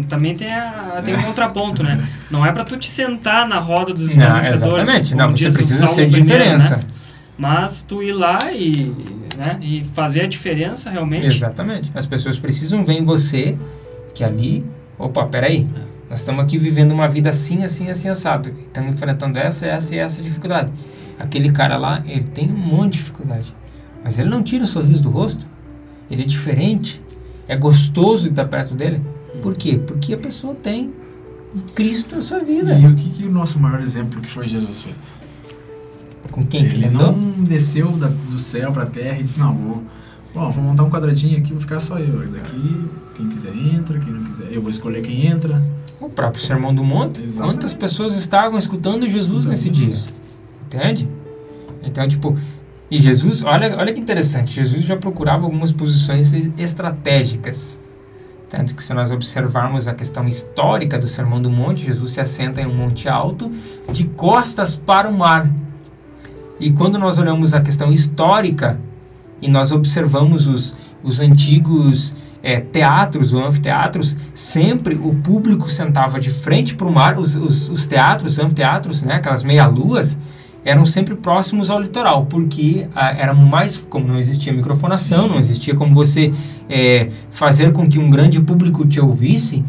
também 0.08 0.34
tem, 0.34 0.50
a, 0.50 1.02
tem 1.04 1.14
um 1.14 1.22
contraponto, 1.22 1.84
né? 1.84 2.08
Não 2.32 2.46
é 2.46 2.52
para 2.54 2.64
tu 2.64 2.78
te 2.78 2.90
sentar 2.90 3.46
na 3.46 3.60
roda 3.60 3.94
dos 3.94 4.12
esclarecedores. 4.12 4.62
Não, 4.62 4.80
exatamente. 4.80 5.16
Não, 5.16 5.30
você 5.32 5.52
precisa 5.52 5.86
ser 5.88 6.08
diferença. 6.08 6.78
Né? 6.78 6.84
Mas 7.38 7.82
tu 7.82 8.02
ir 8.02 8.14
lá 8.14 8.40
e, 8.54 8.96
né, 9.38 9.60
e 9.62 9.84
fazer 9.94 10.22
a 10.22 10.28
diferença 10.28 10.90
realmente. 10.90 11.26
Exatamente. 11.26 11.92
As 11.94 12.06
pessoas 12.06 12.40
precisam 12.40 12.86
ver 12.86 12.94
em 12.94 13.04
você 13.04 13.58
que 14.14 14.24
ali, 14.24 14.66
opa, 14.98 15.26
peraí, 15.26 15.68
é. 15.76 15.91
Nós 16.12 16.20
estamos 16.20 16.44
aqui 16.44 16.58
vivendo 16.58 16.92
uma 16.92 17.08
vida 17.08 17.30
assim, 17.30 17.64
assim, 17.64 17.90
assim, 17.90 18.10
assado. 18.10 18.54
Estamos 18.64 18.94
enfrentando 18.94 19.40
essa, 19.40 19.66
essa 19.66 19.96
e 19.96 19.98
essa 19.98 20.22
dificuldade. 20.22 20.70
Aquele 21.18 21.50
cara 21.54 21.78
lá, 21.78 22.04
ele 22.06 22.26
tem 22.26 22.52
um 22.52 22.58
monte 22.58 22.92
de 22.92 22.98
dificuldade. 22.98 23.56
Mas 24.04 24.20
ele 24.20 24.28
não 24.28 24.44
tira 24.44 24.66
o 24.66 24.68
sorriso 24.68 25.04
do 25.04 25.10
rosto. 25.10 25.48
Ele 26.10 26.24
é 26.24 26.26
diferente. 26.26 27.02
É 27.48 27.56
gostoso 27.56 28.28
estar 28.28 28.44
perto 28.44 28.76
dele. 28.76 29.02
Por 29.42 29.56
quê? 29.56 29.80
Porque 29.88 30.14
a 30.14 30.18
pessoa 30.18 30.54
tem 30.54 30.92
Cristo 31.76 32.16
na 32.16 32.22
sua 32.22 32.40
vida. 32.40 32.78
E 32.78 32.88
o 32.88 32.94
que, 32.94 33.10
que 33.10 33.24
o 33.24 33.32
nosso 33.32 33.58
maior 33.58 33.80
exemplo 33.80 34.20
que 34.20 34.28
foi 34.28 34.50
Jesus 34.50 34.82
fez? 34.82 35.18
Com 36.30 36.46
quem 36.46 36.66
ele, 36.66 36.76
ele 36.76 36.90
não 36.90 37.14
desceu 37.14 37.90
da, 37.94 38.08
do 38.08 38.38
céu 38.38 38.74
para 38.74 38.84
a 38.84 38.88
terra 38.88 39.18
e 39.18 39.24
disse, 39.24 39.40
não, 39.40 39.56
vou 39.56 39.84
Bom, 40.34 40.50
vou 40.50 40.64
montar 40.64 40.84
um 40.84 40.90
quadradinho 40.90 41.38
aqui, 41.38 41.52
vou 41.52 41.60
ficar 41.60 41.82
só 41.82 41.98
eu. 41.98 42.26
Daqui, 42.30 42.90
quem 43.18 43.28
quiser 43.28 43.54
entra, 43.54 44.00
quem 44.00 44.14
não 44.14 44.24
quiser, 44.24 44.52
eu 44.52 44.62
vou 44.62 44.70
escolher 44.70 45.02
quem 45.02 45.28
entra. 45.28 45.62
O 46.02 46.10
próprio 46.10 46.44
Sermão 46.44 46.74
do 46.74 46.84
Monte. 46.84 47.22
Exatamente. 47.22 47.56
Quantas 47.56 47.74
pessoas 47.74 48.16
estavam 48.16 48.58
escutando 48.58 49.08
Jesus 49.08 49.46
nesse 49.46 49.70
dia? 49.70 49.96
Entende? 50.66 51.08
Então, 51.84 52.08
tipo, 52.08 52.36
e 52.90 53.00
Jesus, 53.00 53.42
olha, 53.44 53.78
olha 53.78 53.94
que 53.94 54.02
interessante, 54.02 54.54
Jesus 54.54 54.84
já 54.84 54.98
procurava 54.98 55.46
algumas 55.46 55.72
posições 55.72 56.34
estratégicas. 56.58 57.80
Tanto 58.50 58.76
que 58.76 58.84
se 58.84 58.94
nós 58.94 59.12
observarmos 59.12 59.88
a 59.88 59.94
questão 59.94 60.28
histórica 60.28 61.00
do 61.00 61.08
Sermão 61.08 61.42
do 61.42 61.50
Monte, 61.50 61.86
Jesus 61.86 62.12
se 62.12 62.20
assenta 62.20 62.60
em 62.60 62.66
um 62.66 62.76
monte 62.76 63.08
alto, 63.08 63.50
de 63.90 64.04
costas 64.04 64.76
para 64.76 65.08
o 65.08 65.14
mar. 65.18 65.50
E 66.60 66.70
quando 66.70 67.00
nós 67.00 67.18
olhamos 67.18 67.54
a 67.54 67.62
questão 67.62 67.94
histórica 67.94 68.78
e 69.42 69.48
nós 69.48 69.72
observamos 69.72 70.48
os, 70.48 70.76
os 71.02 71.22
antigos 71.22 72.14
eh, 72.44 72.60
teatros 72.60 73.34
ou 73.34 73.44
anfiteatros, 73.46 74.18
sempre 74.34 74.96
o 74.96 75.14
público 75.16 75.70
sentava 75.70 76.20
de 76.20 76.30
frente 76.30 76.76
para 76.76 76.88
o 76.88 76.92
mar, 76.92 77.20
os, 77.20 77.36
os, 77.36 77.70
os 77.70 77.88
teatros, 77.88 78.40
anfiteatros, 78.40 79.04
né, 79.04 79.16
aquelas 79.16 79.44
meia-luas, 79.44 80.18
eram 80.64 80.86
sempre 80.86 81.16
próximos 81.16 81.70
ao 81.70 81.80
litoral, 81.80 82.26
porque 82.28 82.88
ah, 82.96 83.12
era 83.12 83.34
mais, 83.34 83.78
como 83.78 84.08
não 84.08 84.18
existia 84.18 84.54
microfonação, 84.54 85.28
não 85.28 85.40
existia 85.40 85.76
como 85.76 85.94
você 85.94 86.32
eh, 86.70 87.10
fazer 87.32 87.72
com 87.74 87.88
que 87.90 87.98
um 87.98 88.10
grande 88.10 88.40
público 88.40 88.86
te 88.86 89.00
ouvisse, 89.00 89.64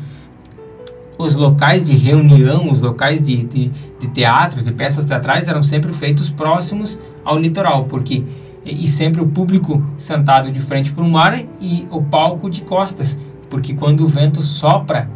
os 1.17 1.35
locais 1.35 1.87
de 1.87 1.97
reunião, 1.97 2.71
os 2.71 2.81
locais 2.81 3.23
de, 3.23 3.45
de, 3.45 3.71
de 3.99 4.09
teatros, 4.09 4.65
de 4.65 4.73
peças 4.73 5.05
teatrais 5.05 5.49
eram 5.49 5.63
sempre 5.63 5.93
feitos 5.93 6.31
próximos 6.31 7.01
ao 7.25 7.39
litoral, 7.39 7.85
porque 7.85 8.25
e, 8.65 8.87
sempre 8.87 9.21
o 9.21 9.27
público 9.27 9.83
sentado 9.97 10.51
de 10.51 10.61
frente 10.61 10.93
para 10.93 11.03
o 11.03 11.09
mar 11.09 11.39
e 11.61 11.87
o 11.91 12.03
palco 12.03 12.49
de 12.49 12.63
costas, 12.63 13.19
porque 13.51 13.75
quando 13.75 14.05
o 14.05 14.07
vento 14.07 14.41
sopra 14.41 15.11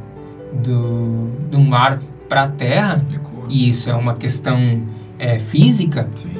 do, 0.53 1.28
do 1.51 1.61
mar 1.61 2.01
para 2.28 2.44
a 2.44 2.49
terra, 2.49 3.05
e 3.49 3.68
isso 3.68 3.88
é 3.88 3.94
uma 3.94 4.14
questão 4.14 4.82
é, 5.18 5.38
física, 5.38 6.09
Sim. 6.12 6.30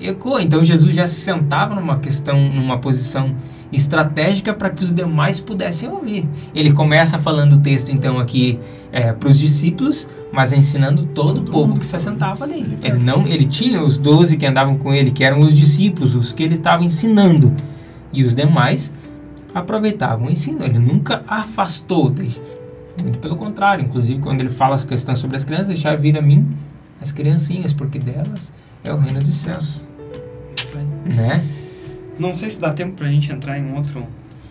ecoa. 0.00 0.42
Então 0.42 0.62
Jesus 0.62 0.94
já 0.94 1.06
se 1.06 1.20
sentava 1.20 1.74
numa 1.74 1.98
questão, 1.98 2.48
numa 2.48 2.78
posição 2.78 3.34
estratégica 3.72 4.54
para 4.54 4.70
que 4.70 4.84
os 4.84 4.92
demais 4.92 5.40
pudessem 5.40 5.88
ouvir. 5.88 6.28
Ele 6.54 6.72
começa 6.72 7.18
falando 7.18 7.54
o 7.54 7.58
texto 7.58 7.90
então 7.90 8.18
aqui 8.18 8.60
para 9.18 9.28
os 9.28 9.38
discípulos, 9.38 10.08
mas 10.34 10.52
ensinando 10.52 11.04
todo, 11.04 11.40
o 11.42 11.44
povo 11.44 11.78
que 11.78 11.86
se 11.86 11.94
assentava 11.94 12.44
ali. 12.44 12.76
Ele 12.82 12.98
não, 12.98 13.26
ele 13.26 13.44
tinha 13.44 13.80
os 13.82 13.96
doze 13.96 14.36
que 14.36 14.44
andavam 14.44 14.76
com 14.76 14.92
ele, 14.92 15.10
que 15.12 15.22
eram 15.22 15.40
os 15.40 15.54
discípulos, 15.54 16.14
os 16.14 16.32
que 16.32 16.42
ele 16.42 16.54
estava 16.56 16.82
ensinando, 16.84 17.54
e 18.12 18.24
os 18.24 18.34
demais 18.34 18.92
aproveitavam 19.54 20.26
o 20.26 20.30
ensino. 20.30 20.64
Ele 20.64 20.78
nunca 20.78 21.22
afastou, 21.28 22.12
muito 23.02 23.18
pelo 23.20 23.36
contrário. 23.36 23.84
Inclusive 23.84 24.20
quando 24.20 24.40
ele 24.40 24.50
fala 24.50 24.74
essa 24.74 24.86
questão 24.86 25.14
sobre 25.14 25.36
as 25.36 25.44
crianças, 25.44 25.68
deixar 25.68 25.96
vir 25.96 26.18
a 26.18 26.22
mim 26.22 26.46
as 27.00 27.12
criancinhas, 27.12 27.72
porque 27.72 27.98
delas 27.98 28.52
é 28.82 28.92
o 28.92 28.96
reino 28.98 29.20
dos 29.22 29.36
céus, 29.36 29.88
Isso 30.56 30.76
aí. 30.76 31.14
né? 31.14 31.44
Não 32.18 32.32
sei 32.34 32.50
se 32.50 32.60
dá 32.60 32.72
tempo 32.72 32.92
pra 32.94 33.08
gente 33.08 33.32
entrar 33.32 33.58
em 33.58 33.64
um 33.64 33.74
outro, 33.76 34.06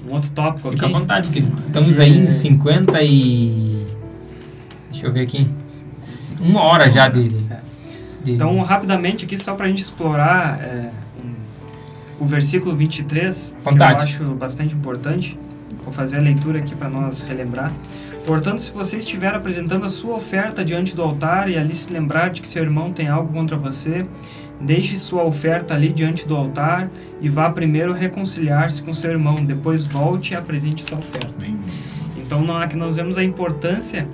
um 0.07 0.13
outro 0.13 0.29
tópico 0.31 0.69
Fica 0.69 0.86
à 0.86 0.89
aqui. 0.89 0.99
vontade, 0.99 1.29
que 1.29 1.39
estamos 1.57 1.99
aí 1.99 2.17
em 2.19 2.27
50 2.27 3.01
e... 3.01 3.86
Deixa 4.91 5.07
eu 5.07 5.13
ver 5.13 5.21
aqui. 5.21 5.47
Uma 6.39 6.62
hora 6.62 6.89
já 6.89 7.08
de... 7.10 7.30
de- 7.30 8.32
Então, 8.34 8.60
rapidamente 8.62 9.26
aqui, 9.26 9.38
só 9.38 9.54
pra 9.56 9.68
gente 9.68 9.82
explorar 9.82 10.60
é, 10.62 10.89
um- 11.24 11.34
o 12.24 12.26
versículo 12.26 12.76
23, 12.76 13.56
que 13.58 13.64
Vontade. 13.70 13.93
eu 13.93 14.04
acho 14.04 14.24
bastante 14.36 14.74
importante. 14.76 15.38
Vou 15.84 15.91
fazer 15.93 16.18
a 16.18 16.22
leitura 16.22 16.60
aqui 16.60 16.76
para 16.76 16.89
nós 16.89 17.22
relembrar. 17.22 17.72
Portanto, 18.26 18.60
se 18.62 18.72
você 18.72 18.95
estiver 18.97 19.36
apresentando 19.36 19.86
a 19.86 19.89
sua 19.89 20.16
oferta 20.16 20.64
diante 20.64 20.95
do 20.95 21.01
altar 21.01 21.49
e 21.49 21.58
ali 21.58 21.76
se 21.76 21.91
lembrar 21.91 22.30
de 22.30 22.41
que 22.41 22.47
seu 22.47 22.64
irmão 22.64 22.93
tem 22.93 23.10
algo 23.10 23.34
contra 23.34 23.58
você, 23.58 24.06
deixe 24.62 24.95
sua 24.95 25.24
oferta 25.26 25.74
ali 25.74 25.91
diante 25.91 26.26
do 26.26 26.34
altar 26.36 26.89
e 27.20 27.28
vá 27.28 27.49
primeiro 27.49 27.91
reconciliar-se 27.91 28.82
com 28.82 28.93
seu 28.93 29.12
irmão, 29.12 29.36
depois 29.36 29.84
volte 29.84 30.32
e 30.34 30.36
apresente 30.38 30.86
sua 30.86 30.99
oferta. 30.99 31.34
Então, 32.16 32.41
não- 32.41 32.56
aqui 32.58 32.78
nós 32.78 32.95
vemos 32.95 33.18
a 33.18 33.24
importância 33.24 34.08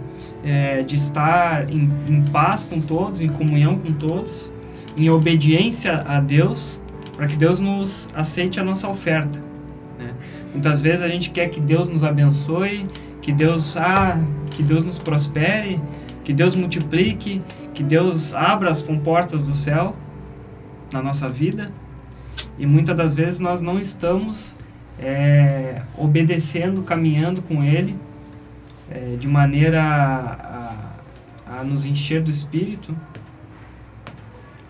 é, 0.44 0.82
de 0.82 0.96
estar 0.96 1.70
em, 1.70 1.92
em 2.08 2.22
paz 2.32 2.66
com 2.66 2.80
todos, 2.80 3.22
em 3.22 3.30
comunhão 3.30 3.78
com 3.78 3.92
todos, 3.94 4.54
em 4.96 5.10
obediência 5.10 6.04
a 6.08 6.20
Deus, 6.20 6.82
para 7.16 7.28
que 7.28 7.36
Deus 7.36 7.60
nos 7.60 8.10
aceite 8.14 8.60
a 8.60 8.64
nossa 8.64 8.88
oferta. 8.88 9.40
né? 9.98 10.14
Muitas 10.54 10.82
vezes 10.82 11.02
a 11.02 11.08
gente 11.08 11.32
quer 11.32 11.50
que 11.50 11.60
Deus 11.60 11.90
nos 11.90 12.04
abençoe, 12.04 12.88
que 13.22 13.32
Deus, 13.32 13.76
ah, 13.78 14.18
que 14.52 14.64
Deus 14.64 14.84
nos 14.84 14.98
prospere, 14.98 15.80
que 16.24 16.34
Deus 16.34 16.56
multiplique, 16.56 17.42
que 17.74 17.84
Deus 17.84 18.34
abra 18.34 18.70
as 18.70 18.84
comportas 18.84 19.48
do 19.48 19.54
céu 19.54 19.96
na 20.92 21.02
nossa 21.02 21.30
vida. 21.30 21.72
E 22.58 22.66
muitas 22.66 22.96
das 22.96 23.16
vezes 23.16 23.40
nós 23.40 23.62
não 23.62 23.80
estamos 23.80 24.58
é, 25.00 25.82
obedecendo, 25.98 26.84
caminhando 26.84 27.42
com 27.42 27.64
Ele, 27.64 27.96
é, 28.92 29.16
de 29.18 29.28
maneira 29.28 29.82
a, 29.82 31.60
a 31.60 31.64
nos 31.64 31.86
encher 31.86 32.22
do 32.22 32.30
Espírito, 32.30 32.96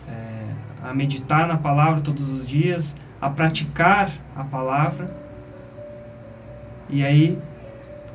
é, 0.07 0.89
a 0.89 0.93
meditar 0.93 1.47
na 1.47 1.57
palavra 1.57 2.01
todos 2.01 2.29
os 2.29 2.47
dias, 2.47 2.95
a 3.21 3.29
praticar 3.29 4.11
a 4.35 4.43
palavra. 4.43 5.15
E 6.89 7.03
aí 7.03 7.37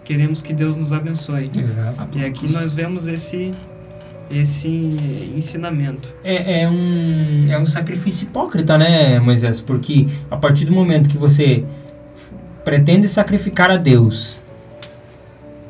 queremos 0.02 0.42
que 0.42 0.52
Deus 0.52 0.76
nos 0.76 0.92
abençoe. 0.92 1.50
Exato. 1.56 2.18
E 2.18 2.24
aqui 2.24 2.50
nós 2.50 2.72
vemos 2.72 3.06
esse 3.06 3.54
esse 4.30 4.68
ensinamento. 5.36 6.14
É, 6.24 6.62
é 6.62 6.68
um, 6.68 7.46
é 7.50 7.58
um 7.58 7.66
sacrifício 7.66 8.24
hipócrita, 8.24 8.78
né, 8.78 9.20
Moisés? 9.20 9.60
Porque 9.60 10.06
a 10.30 10.36
partir 10.36 10.64
do 10.64 10.72
momento 10.72 11.10
que 11.10 11.18
você 11.18 11.62
pretende 12.64 13.06
sacrificar 13.06 13.70
a 13.70 13.76
Deus 13.76 14.42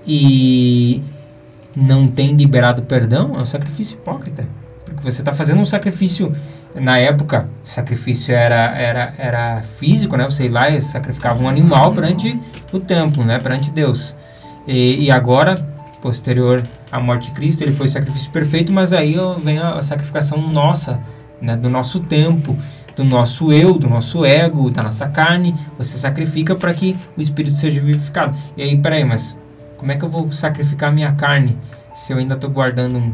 e 0.06 1.02
não 1.76 2.06
tem 2.06 2.34
liberado 2.34 2.82
perdão, 2.82 3.34
é 3.36 3.40
um 3.40 3.44
sacrifício 3.44 3.96
hipócrita. 3.96 4.46
Porque 4.84 5.02
você 5.02 5.22
está 5.22 5.32
fazendo 5.32 5.60
um 5.60 5.64
sacrifício. 5.64 6.34
Na 6.74 6.98
época, 6.98 7.48
sacrifício 7.62 8.34
era, 8.34 8.76
era, 8.76 9.14
era 9.16 9.62
físico, 9.62 10.16
né? 10.16 10.24
Você 10.24 10.48
lá 10.48 10.70
e 10.70 10.80
sacrificava 10.80 11.40
um 11.40 11.48
animal 11.48 11.92
perante 11.92 12.38
o 12.72 12.80
templo, 12.80 13.24
né? 13.24 13.38
Perante 13.38 13.70
Deus. 13.70 14.16
E, 14.66 15.04
e 15.04 15.10
agora, 15.10 15.54
posterior 16.02 16.66
à 16.90 16.98
morte 16.98 17.28
de 17.28 17.32
Cristo, 17.32 17.62
ele 17.62 17.72
foi 17.72 17.86
sacrifício 17.86 18.30
perfeito, 18.32 18.72
mas 18.72 18.92
aí 18.92 19.16
vem 19.42 19.58
a, 19.58 19.74
a 19.74 19.82
sacrificação 19.82 20.38
nossa, 20.50 21.00
né? 21.40 21.56
Do 21.56 21.70
nosso 21.70 22.00
tempo, 22.00 22.56
do 22.96 23.04
nosso 23.04 23.52
eu, 23.52 23.78
do 23.78 23.88
nosso 23.88 24.24
ego, 24.24 24.68
da 24.68 24.82
nossa 24.82 25.08
carne. 25.08 25.54
Você 25.78 25.96
sacrifica 25.96 26.56
para 26.56 26.74
que 26.74 26.96
o 27.16 27.20
Espírito 27.20 27.56
seja 27.56 27.80
vivificado. 27.80 28.36
E 28.56 28.62
aí, 28.62 28.76
peraí, 28.76 29.04
mas 29.04 29.38
como 29.84 29.92
é 29.92 29.96
que 29.96 30.02
eu 30.02 30.08
vou 30.08 30.32
sacrificar 30.32 30.90
minha 30.90 31.12
carne 31.12 31.58
se 31.92 32.10
eu 32.10 32.16
ainda 32.16 32.32
estou 32.34 32.48
guardando 32.48 32.96
um, 32.96 33.12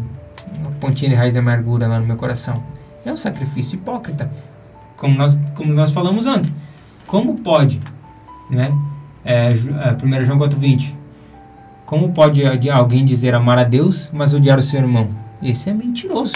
uma 0.60 0.70
pontinha 0.78 1.08
de 1.10 1.16
raiz 1.16 1.32
de 1.32 1.40
amargura 1.40 1.88
lá 1.88 1.98
no 1.98 2.06
meu 2.06 2.14
coração? 2.16 2.62
É 3.04 3.12
um 3.12 3.16
sacrifício 3.16 3.74
hipócrita. 3.74 4.30
Como 4.96 5.16
nós, 5.18 5.36
como 5.56 5.72
nós 5.72 5.90
falamos 5.90 6.28
antes. 6.28 6.52
Como 7.08 7.34
pode, 7.40 7.80
né? 8.48 8.72
É, 9.24 9.48
é, 9.50 9.52
1 9.52 10.22
João 10.22 10.38
4,20. 10.38 10.94
Como 11.84 12.12
pode 12.12 12.44
alguém 12.70 13.04
dizer 13.04 13.34
amar 13.34 13.58
a 13.58 13.64
Deus, 13.64 14.08
mas 14.14 14.32
odiar 14.32 14.56
o 14.56 14.62
seu 14.62 14.78
irmão? 14.78 15.08
Esse 15.42 15.70
é 15.70 15.74
mentiroso. 15.74 16.34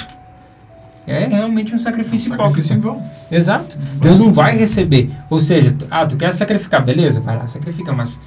É 1.07 1.27
realmente 1.27 1.73
um 1.73 1.79
sacrifício 1.79 2.29
Sacrifício 2.31 2.75
em 2.75 2.79
hipócrita. 2.79 3.05
vão. 3.07 3.29
Exato. 3.39 3.79
Deus 4.01 4.19
não 4.19 4.33
vai 4.33 4.57
receber. 4.57 5.13
Ou 5.31 5.39
seja, 5.39 5.71
tu- 5.71 5.87
ah, 5.89 6.05
tu 6.05 6.17
quer 6.17 6.33
sacrificar, 6.33 6.83
beleza? 6.83 7.21
Vai 7.21 7.37
lá, 7.39 7.47
sacrifica, 7.47 7.93
mas 7.93 8.21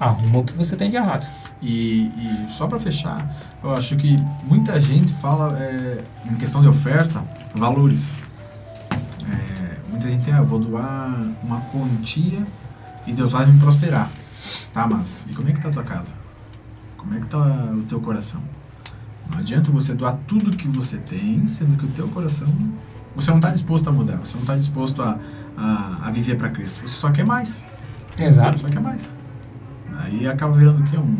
arruma 0.00 0.38
o 0.38 0.44
que 0.44 0.54
você 0.54 0.74
tem 0.74 0.88
de 0.88 0.96
errado. 0.96 1.28
E, 1.60 2.06
e 2.06 2.48
só 2.52 2.66
para 2.66 2.80
fechar, 2.80 3.30
eu 3.62 3.74
acho 3.74 3.94
que 3.96 4.16
muita 4.44 4.80
gente 4.80 5.12
fala 5.14 5.56
é, 5.60 6.02
em 6.24 6.34
questão 6.36 6.62
de 6.62 6.68
oferta, 6.68 7.22
valores. 7.54 8.10
É, 9.30 9.76
muita 9.90 10.08
gente 10.08 10.24
tem, 10.24 10.32
ah, 10.32 10.40
vou 10.40 10.58
doar 10.58 11.14
uma 11.42 11.60
quantia 11.72 12.44
e 13.06 13.12
Deus 13.12 13.32
vai 13.32 13.44
me 13.44 13.58
prosperar. 13.60 14.10
Tá, 14.72 14.86
mas 14.86 15.26
e 15.28 15.34
como 15.34 15.50
é 15.50 15.52
que 15.52 15.60
tá 15.60 15.68
a 15.68 15.72
tua 15.72 15.84
casa? 15.84 16.14
Como 16.96 17.14
é 17.14 17.20
que 17.20 17.26
tá 17.26 17.38
o 17.38 17.82
teu 17.82 18.00
coração? 18.00 18.40
Não 19.30 19.38
adianta 19.38 19.70
você 19.70 19.92
doar 19.92 20.18
tudo 20.26 20.56
que 20.56 20.66
você 20.66 20.96
tem, 20.96 21.46
sendo 21.46 21.76
que 21.76 21.84
o 21.84 21.88
teu 21.88 22.08
coração 22.08 22.48
você 23.14 23.30
não 23.30 23.38
está 23.38 23.50
disposto 23.50 23.88
a 23.88 23.92
mudar, 23.92 24.16
você 24.16 24.34
não 24.34 24.42
está 24.42 24.56
disposto 24.56 25.02
a, 25.02 25.18
a, 25.56 26.06
a 26.06 26.10
viver 26.10 26.36
para 26.36 26.48
Cristo. 26.48 26.80
Você 26.80 26.94
só 26.94 27.10
quer 27.10 27.26
mais. 27.26 27.62
Exato. 28.18 28.60
Só 28.60 28.68
quer 28.68 28.80
mais. 28.80 29.12
Aí 30.02 30.26
acaba 30.26 30.52
virando 30.54 30.80
o 30.80 30.84
quê? 30.84 30.96
Um, 30.98 31.18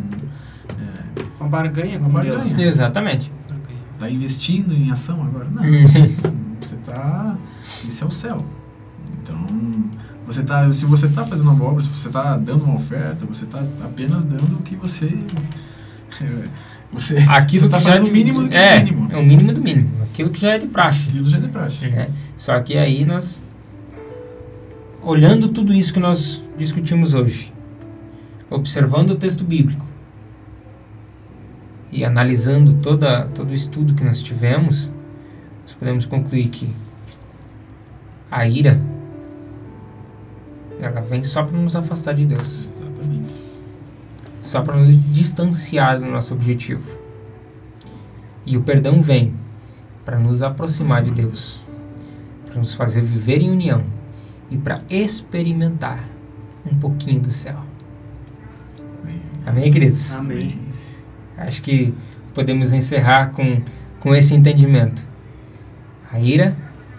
é, 0.70 1.22
Uma 1.38 1.48
barganha 1.48 1.98
Uma 1.98 2.06
com 2.06 2.12
barganha. 2.12 2.44
Deus. 2.54 2.60
Exatamente. 2.60 3.30
Barganha. 3.48 3.78
tá 3.98 4.10
investindo 4.10 4.74
em 4.74 4.90
ação 4.90 5.22
agora? 5.22 5.46
Não. 5.50 5.62
Você 6.60 6.76
tá. 6.76 7.36
Isso 7.86 8.04
é 8.04 8.06
o 8.06 8.10
céu. 8.10 8.44
Então, 9.22 9.38
Você 10.26 10.42
tá, 10.42 10.70
se 10.72 10.84
você 10.86 11.06
está 11.06 11.24
fazendo 11.24 11.50
uma 11.50 11.64
obra, 11.64 11.82
se 11.82 11.88
você 11.88 12.08
está 12.08 12.36
dando 12.36 12.64
uma 12.64 12.74
oferta, 12.76 13.24
você 13.26 13.44
está 13.44 13.60
apenas 13.82 14.24
dando 14.24 14.58
o 14.58 14.62
que 14.62 14.76
você. 14.76 15.10
Você 16.92 17.16
Aquilo 17.28 17.66
está 17.66 17.78
que 17.78 17.84
já 17.84 17.90
é 17.90 17.94
fazendo 17.94 18.04
de- 18.04 18.10
o 18.10 18.12
mínimo 18.12 18.42
do 18.42 18.48
que 18.48 18.56
é, 18.56 18.76
o 18.78 18.84
mínimo. 18.84 19.08
É 19.12 19.16
o 19.16 19.22
mínimo 19.24 19.52
do 19.52 19.60
mínimo. 19.60 19.90
Aquilo 20.02 20.30
que 20.30 20.40
já 20.40 20.50
é 20.54 20.58
de 20.58 20.66
praxe. 20.66 21.08
Aquilo 21.08 21.28
já 21.28 21.38
é 21.38 21.40
de 21.40 21.48
praxe. 21.48 21.86
né? 21.88 22.08
Só 22.36 22.58
que 22.60 22.76
aí 22.76 23.04
nós, 23.04 23.42
olhando 25.02 25.48
tudo 25.48 25.72
isso 25.72 25.92
que 25.92 26.00
nós 26.00 26.42
discutimos 26.58 27.14
hoje, 27.14 27.52
observando 28.50 29.10
o 29.10 29.14
texto 29.14 29.44
bíblico 29.44 29.86
e 31.92 32.04
analisando 32.04 32.74
toda, 32.74 33.26
todo 33.26 33.50
o 33.50 33.54
estudo 33.54 33.94
que 33.94 34.04
nós 34.04 34.22
tivemos, 34.22 34.92
nós 35.62 35.74
podemos 35.74 36.06
concluir 36.06 36.48
que 36.48 36.74
a 38.30 38.46
ira 38.46 38.80
ela 40.80 41.00
vem 41.00 41.22
só 41.22 41.42
para 41.42 41.56
nos 41.56 41.76
afastar 41.76 42.14
de 42.14 42.24
Deus, 42.24 42.68
Exatamente. 42.72 43.36
só 44.42 44.62
para 44.62 44.76
nos 44.76 45.12
distanciar 45.12 45.98
do 45.98 46.06
nosso 46.06 46.32
objetivo. 46.32 46.98
E 48.46 48.56
o 48.56 48.62
perdão 48.62 49.02
vem 49.02 49.34
para 50.04 50.18
nos 50.18 50.42
aproximar 50.42 51.02
de 51.02 51.10
Deus, 51.10 51.64
para 52.46 52.56
nos 52.56 52.74
fazer 52.74 53.02
viver 53.02 53.42
em 53.42 53.50
união 53.50 53.84
e 54.50 54.56
para 54.56 54.82
experimentar 54.88 56.02
um 56.64 56.74
pouquinho 56.76 57.20
do 57.20 57.30
céu. 57.30 57.69
Amém, 59.46 59.70
queridos? 59.70 60.16
Amém. 60.16 60.58
Acho 61.36 61.62
que 61.62 61.94
podemos 62.34 62.72
encerrar 62.72 63.30
com, 63.32 63.62
com 63.98 64.14
esse 64.14 64.34
entendimento. 64.34 65.06
A 66.12 66.20
ira 66.20 66.56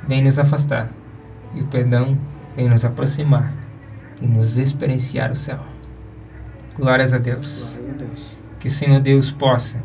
vem 0.07 0.23
nos 0.23 0.39
afastar 0.39 0.89
e 1.53 1.61
o 1.61 1.67
perdão 1.67 2.17
vem 2.55 2.67
nos 2.67 2.83
aproximar 2.83 3.53
e 4.19 4.27
nos 4.27 4.57
experienciar 4.57 5.31
o 5.31 5.35
céu. 5.35 5.59
Glórias 6.75 7.13
a 7.13 7.17
Deus. 7.17 7.77
Glória 7.77 7.93
a 7.93 7.97
Deus. 7.97 8.37
Que 8.59 8.67
o 8.67 8.71
Senhor 8.71 8.99
Deus 8.99 9.31
possa, 9.31 9.81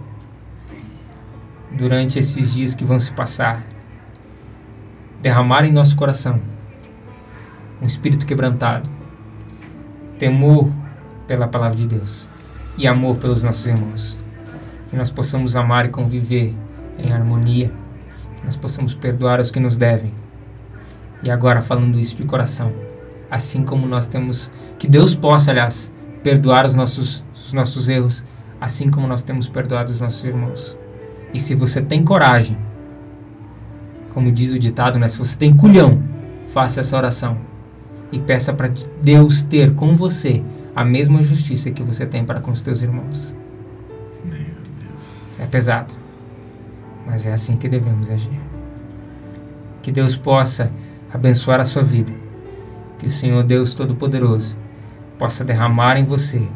durante 1.73 2.19
esses 2.19 2.55
dias 2.55 2.75
que 2.75 2.85
vão 2.85 2.99
se 2.99 3.13
passar, 3.13 3.67
derramar 5.21 5.65
em 5.65 5.73
nosso 5.73 5.97
coração 5.97 6.41
um 7.81 7.87
espírito 7.87 8.25
quebrantado, 8.25 8.89
temor 10.19 10.73
pela 11.27 11.47
palavra 11.47 11.77
de 11.77 11.87
Deus 11.87 12.36
e 12.77 12.87
amor 12.87 13.17
pelos 13.17 13.43
nossos 13.43 13.67
irmãos. 13.67 14.19
Que 14.89 14.97
nós 14.97 15.11
possamos 15.11 15.57
amar 15.57 15.87
e 15.87 15.89
conviver 15.89 16.55
em 16.99 17.13
harmonia, 17.13 17.73
que 18.37 18.45
nós 18.45 18.57
possamos 18.57 18.95
perdoar 18.95 19.41
os 19.41 19.51
que 19.51 19.61
nos 19.61 19.77
devem. 19.77 20.15
E 21.23 21.31
agora, 21.31 21.61
falando 21.61 21.99
isso 21.99 22.15
de 22.15 22.25
coração, 22.25 22.73
assim 23.31 23.65
como 23.65 23.87
nós 23.87 24.07
temos, 24.07 24.51
que 24.79 24.87
Deus 24.87 25.15
possa, 25.15 25.51
aliás, 25.51 25.93
perdoar 26.23 26.67
os 26.67 26.75
nossos, 26.75 27.25
os 27.35 27.53
nossos 27.53 27.89
erros, 27.89 28.25
assim 28.61 28.91
como 28.91 29.07
nós 29.07 29.23
temos 29.23 29.49
perdoado 29.49 29.93
os 29.93 30.01
nossos 30.01 30.25
irmãos. 30.25 30.77
E 31.33 31.39
se 31.39 31.55
você 31.55 31.81
tem 31.81 32.05
coragem, 32.05 32.57
como 34.15 34.33
diz 34.33 34.53
o 34.53 34.59
ditado, 34.59 34.99
né? 34.99 35.09
Se 35.09 35.19
você 35.19 35.37
tem 35.37 35.55
culhão, 35.55 36.03
faça 36.47 36.81
essa 36.81 36.97
oração 36.97 37.39
e 38.11 38.19
peça 38.19 38.53
para 38.53 38.71
Deus 39.03 39.43
ter 39.43 39.75
com 39.75 39.95
você 39.95 40.43
a 40.77 40.85
mesma 40.85 41.23
justiça 41.23 41.71
que 41.71 41.83
você 41.83 42.05
tem 42.05 42.23
para 42.23 42.39
com 42.39 42.51
os 42.51 42.61
teus 42.61 42.83
irmãos. 42.83 43.35
Meu 44.23 44.37
Deus. 44.37 45.23
É 45.41 45.47
pesado, 45.47 45.95
mas 47.07 47.25
é 47.25 47.33
assim 47.33 47.57
que 47.57 47.67
devemos 47.67 48.11
agir. 48.11 48.39
Que 49.81 49.91
Deus 49.91 50.19
possa 50.19 50.71
abençoar 51.11 51.61
a 51.61 51.65
sua 51.65 51.83
vida. 51.83 52.13
Que 52.99 53.07
o 53.07 53.11
Senhor 53.11 53.43
Deus 53.43 53.73
Todo-Poderoso 53.73 54.55
possa 55.19 55.43
derramar 55.43 55.97
em 55.97 56.05
você 56.05 56.47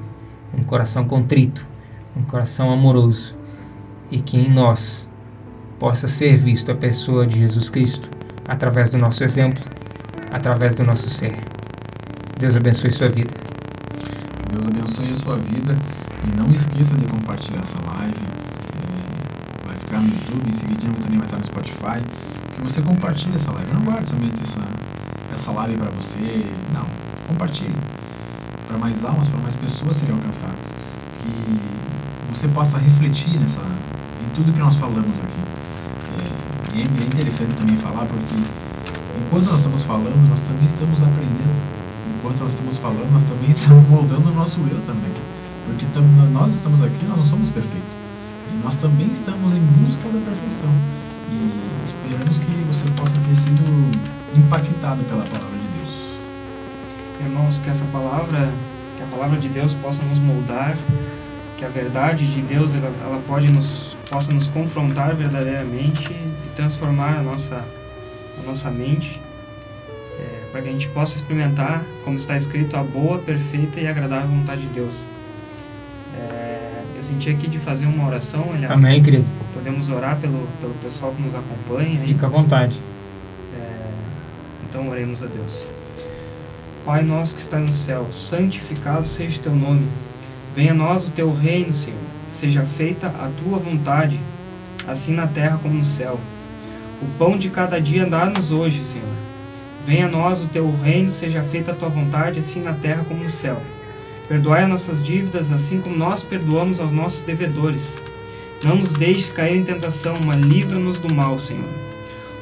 um 0.52 0.62
coração 0.64 1.06
contrito, 1.06 1.66
um 2.14 2.22
coração 2.22 2.70
amoroso 2.70 3.34
e 4.10 4.20
que 4.20 4.38
em 4.38 4.50
nós 4.50 5.08
possa 5.78 6.06
ser 6.06 6.36
visto 6.36 6.70
a 6.70 6.74
pessoa 6.74 7.26
de 7.26 7.38
Jesus 7.38 7.70
Cristo 7.70 8.10
através 8.46 8.90
do 8.90 8.98
nosso 8.98 9.24
exemplo, 9.24 9.62
através 10.30 10.74
do 10.74 10.84
nosso 10.84 11.08
ser. 11.08 11.36
Deus 12.38 12.54
abençoe 12.54 12.90
sua 12.90 13.08
vida. 13.08 13.49
Deus 14.52 14.66
abençoe 14.66 15.10
a 15.10 15.14
sua 15.14 15.36
vida 15.36 15.76
e 16.26 16.36
não 16.36 16.50
esqueça 16.50 16.96
de 16.96 17.04
compartilhar 17.04 17.60
essa 17.60 17.78
live. 17.78 18.26
É, 18.82 19.66
vai 19.66 19.76
ficar 19.76 20.00
no 20.00 20.08
YouTube, 20.08 20.50
em 20.50 20.52
seguidinho 20.52 20.92
também 20.94 21.18
vai 21.18 21.26
estar 21.26 21.38
no 21.38 21.44
Spotify. 21.44 22.02
Que 22.52 22.60
você 22.60 22.82
compartilhe 22.82 23.36
essa 23.36 23.52
live. 23.52 23.72
Não 23.72 23.82
guarde 23.82 24.10
somente 24.10 24.42
essa, 24.42 24.60
essa 25.32 25.52
live 25.52 25.78
para 25.78 25.90
você. 25.90 26.52
Não, 26.74 26.84
compartilhe. 27.28 27.76
Para 28.66 28.76
mais 28.76 29.04
almas, 29.04 29.28
para 29.28 29.40
mais 29.40 29.54
pessoas 29.54 29.96
serem 29.96 30.16
alcançadas. 30.16 30.74
Que 31.20 31.60
você 32.34 32.48
possa 32.48 32.76
refletir 32.76 33.38
nessa, 33.38 33.60
em 33.60 34.34
tudo 34.34 34.52
que 34.52 34.58
nós 34.58 34.74
falamos 34.74 35.20
aqui. 35.20 35.40
É, 36.74 36.76
e 36.76 36.82
é 36.82 36.84
interessante 36.84 37.54
também 37.54 37.76
falar 37.76 38.04
porque 38.06 38.34
enquanto 39.16 39.46
nós 39.46 39.58
estamos 39.58 39.82
falando, 39.84 40.28
nós 40.28 40.40
também 40.40 40.66
estamos 40.66 41.04
aprendendo 41.04 41.69
enquanto 42.30 42.40
nós 42.40 42.52
estamos 42.52 42.76
falando, 42.76 43.12
nós 43.12 43.24
também 43.24 43.50
estamos 43.56 43.88
moldando 43.88 44.30
o 44.30 44.34
nosso 44.34 44.60
eu 44.60 44.80
também. 44.86 45.10
Porque 45.66 45.86
tam, 45.92 46.02
nós 46.32 46.52
estamos 46.52 46.82
aqui, 46.82 47.04
nós 47.06 47.18
não 47.18 47.26
somos 47.26 47.50
perfeitos. 47.50 47.90
E 48.52 48.64
nós 48.64 48.76
também 48.76 49.10
estamos 49.10 49.52
em 49.52 49.60
busca 49.60 50.08
da 50.08 50.18
perfeição. 50.20 50.70
E 51.30 51.84
esperamos 51.84 52.38
que 52.38 52.50
você 52.66 52.88
possa 52.90 53.14
ter 53.14 53.34
sido 53.34 53.62
impactado 54.36 55.02
pela 55.04 55.24
palavra 55.24 55.58
de 55.58 55.78
Deus. 55.78 56.18
Irmãos, 57.20 57.58
que 57.58 57.70
essa 57.70 57.84
palavra, 57.86 58.50
que 58.96 59.02
a 59.02 59.06
palavra 59.06 59.38
de 59.38 59.48
Deus 59.48 59.74
possa 59.74 60.02
nos 60.02 60.18
moldar, 60.18 60.76
que 61.56 61.64
a 61.64 61.68
verdade 61.68 62.26
de 62.26 62.40
Deus 62.42 62.74
ela, 62.74 62.92
ela 63.04 63.22
pode 63.26 63.48
nos, 63.50 63.96
possa 64.08 64.32
nos 64.32 64.46
confrontar 64.46 65.14
verdadeiramente 65.14 66.10
e 66.10 66.50
transformar 66.56 67.18
a 67.18 67.22
nossa, 67.22 67.56
a 67.56 68.46
nossa 68.46 68.70
mente, 68.70 69.20
para 70.50 70.62
que 70.62 70.68
a 70.68 70.72
gente 70.72 70.88
possa 70.88 71.16
experimentar, 71.16 71.82
como 72.04 72.16
está 72.16 72.36
escrito, 72.36 72.76
a 72.76 72.82
boa, 72.82 73.18
perfeita 73.18 73.80
e 73.80 73.86
agradável 73.86 74.28
vontade 74.28 74.62
de 74.62 74.68
Deus. 74.68 74.94
É, 76.18 76.82
eu 76.96 77.04
senti 77.04 77.30
aqui 77.30 77.48
de 77.48 77.58
fazer 77.58 77.86
uma 77.86 78.06
oração, 78.06 78.44
olha, 78.52 78.68
Amém, 78.68 79.02
querido. 79.02 79.28
podemos 79.54 79.88
orar 79.88 80.16
pelo, 80.18 80.48
pelo 80.60 80.74
pessoal 80.82 81.12
que 81.12 81.22
nos 81.22 81.34
acompanha. 81.34 82.00
Fica 82.04 82.26
à 82.26 82.30
vontade. 82.30 82.80
É, 83.56 83.90
então 84.68 84.88
oremos 84.88 85.22
a 85.22 85.26
Deus. 85.26 85.68
Pai 86.84 87.02
nosso 87.02 87.34
que 87.34 87.40
está 87.40 87.58
no 87.58 87.72
céu, 87.72 88.08
santificado 88.10 89.06
seja 89.06 89.38
o 89.38 89.42
teu 89.42 89.54
nome. 89.54 89.86
Venha 90.54 90.72
a 90.72 90.74
nós 90.74 91.06
o 91.06 91.10
teu 91.10 91.32
reino, 91.32 91.72
Senhor. 91.72 92.00
Seja 92.30 92.62
feita 92.62 93.06
a 93.08 93.30
tua 93.42 93.58
vontade, 93.58 94.18
assim 94.86 95.14
na 95.14 95.26
terra 95.26 95.58
como 95.62 95.74
no 95.74 95.84
céu. 95.84 96.18
O 97.02 97.06
pão 97.18 97.38
de 97.38 97.48
cada 97.50 97.80
dia 97.80 98.04
dá-nos 98.06 98.50
hoje, 98.50 98.82
Senhor. 98.82 99.29
Venha 99.84 100.06
a 100.06 100.10
nós 100.10 100.42
o 100.42 100.46
teu 100.46 100.70
reino, 100.82 101.10
seja 101.10 101.42
feita 101.42 101.72
a 101.72 101.74
tua 101.74 101.88
vontade, 101.88 102.38
assim 102.38 102.62
na 102.62 102.72
terra 102.72 103.04
como 103.08 103.22
no 103.22 103.30
céu. 103.30 103.60
Perdoai 104.28 104.62
as 104.62 104.68
nossas 104.68 105.02
dívidas, 105.02 105.50
assim 105.50 105.80
como 105.80 105.96
nós 105.96 106.22
perdoamos 106.22 106.78
aos 106.78 106.92
nossos 106.92 107.22
devedores. 107.22 107.96
Não 108.62 108.76
nos 108.76 108.92
deixes 108.92 109.30
cair 109.30 109.56
em 109.56 109.64
tentação, 109.64 110.16
mas 110.24 110.36
livra-nos 110.36 110.98
do 110.98 111.12
mal, 111.12 111.38
Senhor. 111.38 111.64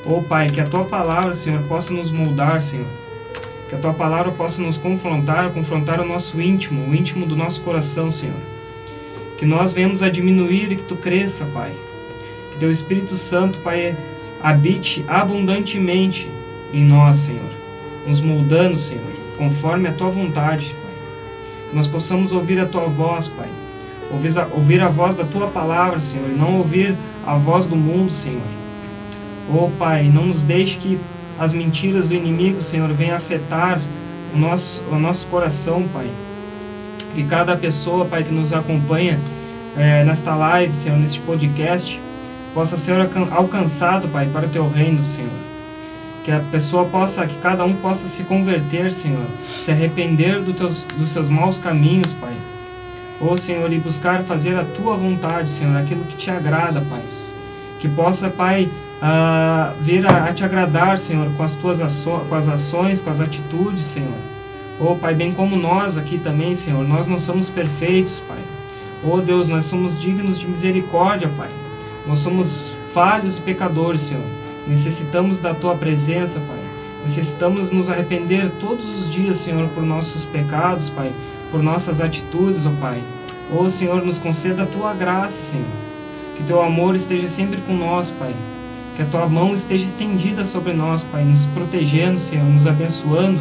Ó 0.05 0.21
Pai, 0.21 0.49
que 0.49 0.61
a 0.61 0.67
tua 0.67 0.85
palavra, 0.85 1.35
Senhor, 1.35 1.63
possa 1.63 1.93
nos 1.93 2.11
moldar, 2.11 2.61
Senhor. 2.61 2.87
Que 3.69 3.77
a 3.77 3.79
tua 3.79 3.95
palavra 3.95 4.33
possa 4.33 4.61
nos 4.61 4.77
confrontar, 4.77 5.51
confrontar 5.51 6.01
o 6.01 6.07
nosso 6.07 6.41
íntimo, 6.41 6.91
o 6.91 6.95
íntimo 6.95 7.25
do 7.25 7.37
nosso 7.37 7.61
coração, 7.61 8.11
Senhor. 8.11 8.35
Que 9.39 9.47
nós 9.47 9.73
venhamos 9.73 10.03
a 10.03 10.09
diminuir 10.09 10.73
e 10.73 10.77
que 10.77 10.83
tu 10.83 10.97
cresça, 10.97 11.47
Pai. 11.55 11.71
Que 12.53 12.59
teu 12.59 12.71
Espírito 12.71 13.17
Santo, 13.17 13.59
Pai, 13.61 13.95
habite 14.43 15.05
abundantemente 15.07 16.27
em 16.73 16.85
nós, 16.85 17.17
Senhor. 17.19 17.51
Nos 18.07 18.21
moldando, 18.21 18.77
Senhor, 18.77 19.03
conforme 19.37 19.89
a 19.89 19.93
tua 19.93 20.11
vontade, 20.11 20.75
Pai. 20.83 20.93
Que 21.71 21.77
nós 21.77 21.87
possamos 21.87 22.33
ouvir 22.33 22.59
a 22.61 22.67
tua 22.67 22.87
voz, 22.87 23.29
Pai. 23.29 23.49
Ouvir 24.11 24.39
a, 24.39 24.47
ouvir 24.53 24.81
a 24.81 24.89
voz 24.89 25.15
da 25.15 25.25
tua 25.25 25.49
palavra, 25.49 26.01
Senhor, 26.01 26.29
e 26.31 26.33
não 26.39 26.57
ouvir 26.57 26.95
a 27.27 27.35
voz 27.35 27.67
do 27.67 27.77
mundo, 27.77 28.11
Senhor. 28.11 28.41
Oh 29.53 29.69
Pai, 29.79 30.05
não 30.05 30.27
nos 30.27 30.43
deixe 30.43 30.77
que 30.79 30.99
as 31.39 31.53
mentiras 31.53 32.09
do 32.09 32.15
inimigo, 32.15 32.63
Senhor, 32.63 32.89
venham 32.93 33.17
afetar 33.17 33.79
o 34.35 34.39
nosso, 34.39 34.83
o 34.91 34.99
nosso 34.99 35.27
coração, 35.27 35.85
Pai. 35.93 36.07
Que 37.15 37.23
cada 37.25 37.57
pessoa, 37.57 38.05
Pai, 38.07 38.23
que 38.25 38.33
nos 38.33 38.53
acompanha 38.53 39.19
eh, 39.77 40.05
nesta 40.05 40.35
live, 40.35 40.75
Senhor, 40.75 40.99
neste 40.99 41.21
podcast, 41.21 42.01
possa 42.55 42.77
ser 42.77 42.99
alcan- 42.99 43.29
alcançado, 43.31 44.09
Pai, 44.09 44.27
para 44.33 44.47
o 44.47 44.49
Teu 44.49 44.69
reino, 44.69 45.05
Senhor. 45.07 45.29
Que 46.29 46.33
a 46.33 46.41
pessoa 46.41 46.85
possa, 46.85 47.27
que 47.27 47.39
cada 47.39 47.65
um 47.65 47.73
possa 47.73 48.07
se 48.07 48.23
converter, 48.23 48.93
Senhor, 48.93 49.25
se 49.49 49.71
arrepender 49.71 50.43
do 50.43 50.53
teus, 50.53 50.85
dos 50.95 51.09
seus 51.09 51.27
maus 51.27 51.59
caminhos, 51.59 52.13
Pai. 52.13 52.35
Ô 53.19 53.35
Senhor, 53.35 53.73
e 53.73 53.79
buscar 53.79 54.23
fazer 54.25 54.55
a 54.55 54.63
Tua 54.63 54.95
vontade, 54.95 55.49
Senhor, 55.49 55.75
aquilo 55.75 56.05
que 56.05 56.19
te 56.19 56.31
agrada, 56.31 56.83
Pai. 56.83 57.01
Que 57.81 57.89
possa, 57.89 58.29
Pai, 58.29 58.69
a 59.01 59.73
vir 59.81 60.07
a, 60.07 60.27
a 60.27 60.35
te 60.35 60.45
agradar, 60.45 60.99
Senhor, 60.99 61.27
com 61.35 61.43
as 61.43 61.53
tuas 61.53 61.81
aço, 61.81 62.21
com 62.29 62.35
as 62.35 62.47
ações, 62.47 63.01
com 63.01 63.09
as 63.09 63.23
atitudes, 63.23 63.87
Senhor. 63.87 64.19
Oh, 64.79 64.97
Pai, 64.97 65.15
bem 65.15 65.33
como 65.33 65.57
nós 65.57 65.97
aqui 65.97 66.19
também, 66.19 66.55
Senhor, 66.55 66.87
nós 66.87 67.07
não 67.07 67.19
somos 67.19 67.49
perfeitos, 67.49 68.21
Pai. 68.29 68.43
Oh, 69.03 69.19
Deus, 69.23 69.49
nós 69.49 69.65
somos 69.65 69.99
dignos 69.99 70.39
de 70.39 70.47
misericórdia, 70.47 71.31
Pai. 71.39 71.49
Nós 72.07 72.19
somos 72.19 72.75
falhos 72.93 73.39
e 73.39 73.41
pecadores, 73.41 74.03
Senhor. 74.03 74.38
Necessitamos 74.69 75.39
da 75.39 75.55
Tua 75.55 75.75
presença, 75.75 76.39
Pai. 76.41 76.59
Necessitamos 77.03 77.71
nos 77.71 77.89
arrepender 77.89 78.51
todos 78.61 78.91
os 78.91 79.11
dias, 79.11 79.39
Senhor, 79.39 79.67
por 79.69 79.83
nossos 79.83 80.27
pecados, 80.27 80.91
Pai, 80.91 81.11
por 81.51 81.63
nossas 81.63 82.01
atitudes, 82.03 82.67
ó 82.67 82.69
oh, 82.69 82.73
Pai. 82.73 83.03
Oh, 83.51 83.71
Senhor, 83.71 84.05
nos 84.05 84.19
conceda 84.19 84.65
a 84.65 84.67
Tua 84.67 84.93
graça, 84.93 85.41
Senhor. 85.41 85.65
Que 86.37 86.43
Teu 86.43 86.63
amor 86.63 86.95
esteja 86.95 87.29
sempre 87.29 87.63
com 87.63 87.73
nós, 87.73 88.11
Pai. 88.11 88.35
Que 88.95 89.03
a 89.03 89.07
Tua 89.07 89.27
mão 89.27 89.55
esteja 89.55 89.87
estendida 89.87 90.45
sobre 90.45 90.75
nós, 90.75 91.03
Pai, 91.03 91.25
nos 91.25 91.47
protegendo, 91.47 92.19
Senhor, 92.19 92.45
nos 92.45 92.67
abençoando, 92.67 93.41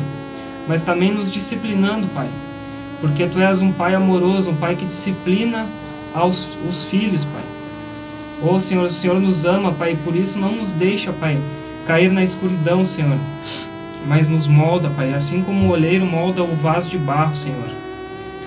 mas 0.65 0.81
também 0.81 1.11
nos 1.11 1.29
disciplinando, 1.29 2.07
Pai. 2.13 2.29
Porque 3.01 3.27
Tu 3.27 3.39
és 3.39 3.59
um 3.59 3.73
Pai 3.73 3.93
amoroso, 3.93 4.51
um 4.51 4.55
Pai 4.55 4.77
que 4.77 4.85
disciplina 4.85 5.65
aos 6.13 6.49
os 6.69 6.85
filhos, 6.85 7.25
Pai. 7.25 7.43
Oh, 8.41 8.59
Senhor, 8.59 8.88
o 8.88 8.93
Senhor 8.93 9.19
nos 9.19 9.45
ama, 9.45 9.72
Pai, 9.72 9.93
e 9.93 9.97
por 9.97 10.15
isso 10.15 10.38
não 10.38 10.51
nos 10.51 10.72
deixa, 10.72 11.11
Pai, 11.11 11.39
cair 11.88 12.11
na 12.11 12.23
escuridão, 12.23 12.85
Senhor. 12.85 13.18
Mas 14.05 14.27
nos 14.27 14.47
molda, 14.47 14.89
Pai, 14.89 15.14
assim 15.14 15.41
como 15.41 15.68
o 15.68 15.72
oleiro 15.72 16.05
molda 16.05 16.43
o 16.43 16.55
vaso 16.55 16.89
de 16.89 16.97
barro, 16.97 17.35
Senhor. 17.35 17.69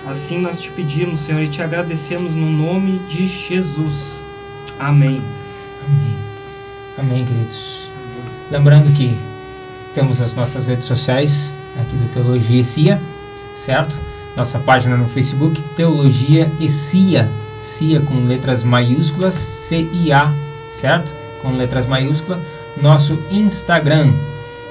Assim 0.07 0.39
nós 0.39 0.59
te 0.59 0.71
pedimos, 0.71 1.19
Senhor, 1.19 1.41
e 1.41 1.47
te 1.47 1.61
agradecemos 1.61 2.33
no 2.33 2.49
nome 2.49 2.99
de 3.09 3.27
Jesus. 3.27 4.15
Amém. 4.79 5.21
Amém. 5.85 6.15
Amém, 6.97 7.25
queridos. 7.25 7.89
Lembrando 8.49 8.91
que 8.95 9.15
temos 9.93 10.21
as 10.21 10.33
nossas 10.33 10.67
redes 10.67 10.85
sociais 10.85 11.53
aqui 11.79 11.95
do 11.97 12.07
Teologia 12.11 12.61
e 12.61 12.63
Cia, 12.63 13.01
certo? 13.53 13.95
Nossa 14.35 14.57
página 14.57 14.95
no 14.95 15.07
Facebook, 15.07 15.61
Teologia 15.75 16.49
e 16.59 16.69
Cia 16.69 17.29
CIA 17.61 18.01
com 18.01 18.25
letras 18.25 18.63
maiúsculas, 18.63 19.35
C-I-A, 19.35 20.33
certo? 20.71 21.11
Com 21.41 21.51
letras 21.51 21.85
maiúsculas. 21.85 22.39
Nosso 22.81 23.17
Instagram, 23.29 24.11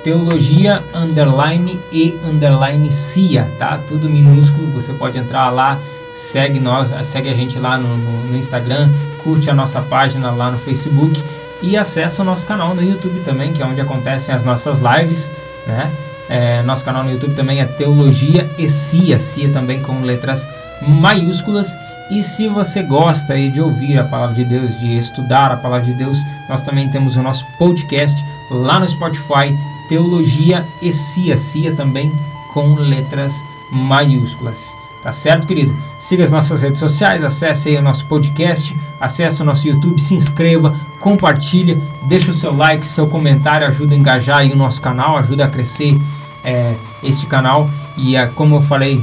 teologia 0.03 0.83
underline 0.95 1.79
e 1.93 2.19
underline 2.25 2.91
CIA, 2.91 3.49
tá? 3.59 3.79
Tudo 3.87 4.09
minúsculo, 4.09 4.67
você 4.69 4.93
pode 4.93 5.19
entrar 5.19 5.51
lá, 5.51 5.79
segue 6.15 6.59
nós, 6.59 6.89
segue 7.07 7.29
a 7.29 7.35
gente 7.35 7.59
lá 7.59 7.79
no, 7.79 7.97
no, 7.97 8.25
no 8.25 8.37
Instagram, 8.37 8.89
curte 9.23 9.51
a 9.51 9.55
nossa 9.55 9.81
página 9.83 10.31
lá 10.31 10.51
no 10.51 10.59
Facebook 10.59 11.23
e 11.63 11.77
acessa 11.77 12.23
o 12.23 12.25
nosso 12.25 12.47
canal 12.47 12.75
no 12.75 12.83
YouTube 12.83 13.21
também, 13.21 13.53
que 13.53 13.63
é 13.63 13.67
onde 13.67 13.81
acontecem 13.81 14.35
as 14.35 14.45
nossas 14.45 14.81
lives, 14.81 15.31
né? 15.67 15.91
É, 16.29 16.63
nosso 16.63 16.85
canal 16.85 17.03
no 17.03 17.11
YouTube 17.11 17.35
também 17.35 17.61
é 17.61 17.65
Teologia 17.65 18.49
e 18.57 18.69
CIA, 18.69 19.19
CIA 19.19 19.51
também 19.51 19.83
com 19.83 20.01
letras 20.03 20.49
maiúsculas 20.81 21.77
e 22.11 22.23
se 22.23 22.49
você 22.49 22.83
gosta 22.83 23.35
aí 23.35 23.51
de 23.51 23.61
ouvir 23.61 23.99
a 23.99 24.05
palavra 24.05 24.35
de 24.35 24.45
Deus, 24.45 24.79
de 24.81 24.97
estudar 24.97 25.53
a 25.53 25.57
palavra 25.57 25.87
de 25.87 25.95
Deus, 25.95 26.19
nós 26.49 26.63
também 26.63 26.89
temos 26.89 27.17
o 27.17 27.23
nosso 27.23 27.47
podcast 27.57 28.25
lá 28.51 28.81
no 28.81 28.89
Spotify, 28.89 29.57
Teologia 29.89 30.67
e 30.83 30.93
Cia, 30.93 31.37
Cia 31.37 31.73
também 31.75 32.11
com 32.53 32.75
letras 32.75 33.33
maiúsculas. 33.71 34.77
Tá 35.03 35.13
certo, 35.13 35.47
querido? 35.47 35.75
Siga 35.99 36.25
as 36.25 36.31
nossas 36.31 36.61
redes 36.61 36.79
sociais, 36.79 37.25
acesse 37.25 37.71
aí 37.71 37.77
o 37.77 37.83
nosso 37.83 38.05
podcast, 38.07 38.77
acesse 39.01 39.41
o 39.41 39.45
nosso 39.45 39.67
YouTube, 39.67 39.99
se 40.01 40.15
inscreva, 40.15 40.77
compartilha, 40.99 41.81
deixa 42.03 42.31
o 42.33 42.35
seu 42.35 42.55
like, 42.55 42.85
seu 42.85 43.07
comentário, 43.07 43.67
ajuda 43.67 43.95
a 43.95 43.99
engajar 43.99 44.39
aí 44.39 44.53
o 44.53 44.57
nosso 44.57 44.81
canal, 44.81 45.17
ajuda 45.17 45.47
a 45.47 45.49
crescer 45.49 45.99
é, 46.45 46.75
este 47.03 47.25
canal. 47.27 47.71
E 47.97 48.15
é, 48.15 48.27
como 48.27 48.57
eu 48.57 48.63
falei 48.63 49.03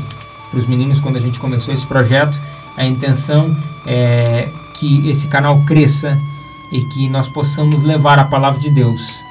para 0.52 0.60
os 0.60 0.68
meninos 0.68 1.00
quando 1.00 1.16
a 1.16 1.22
gente 1.22 1.40
começou 1.40 1.74
esse 1.74 1.86
projeto, 1.86 2.40
a 2.78 2.86
intenção 2.86 3.56
é 3.86 4.48
que 4.76 5.10
esse 5.10 5.28
canal 5.28 5.60
cresça 5.64 6.18
e 6.72 6.84
que 6.84 7.10
nós 7.10 7.28
possamos 7.28 7.82
levar 7.82 8.20
a 8.20 8.26
palavra 8.26 8.60
de 8.60 8.70
Deus 8.70 9.24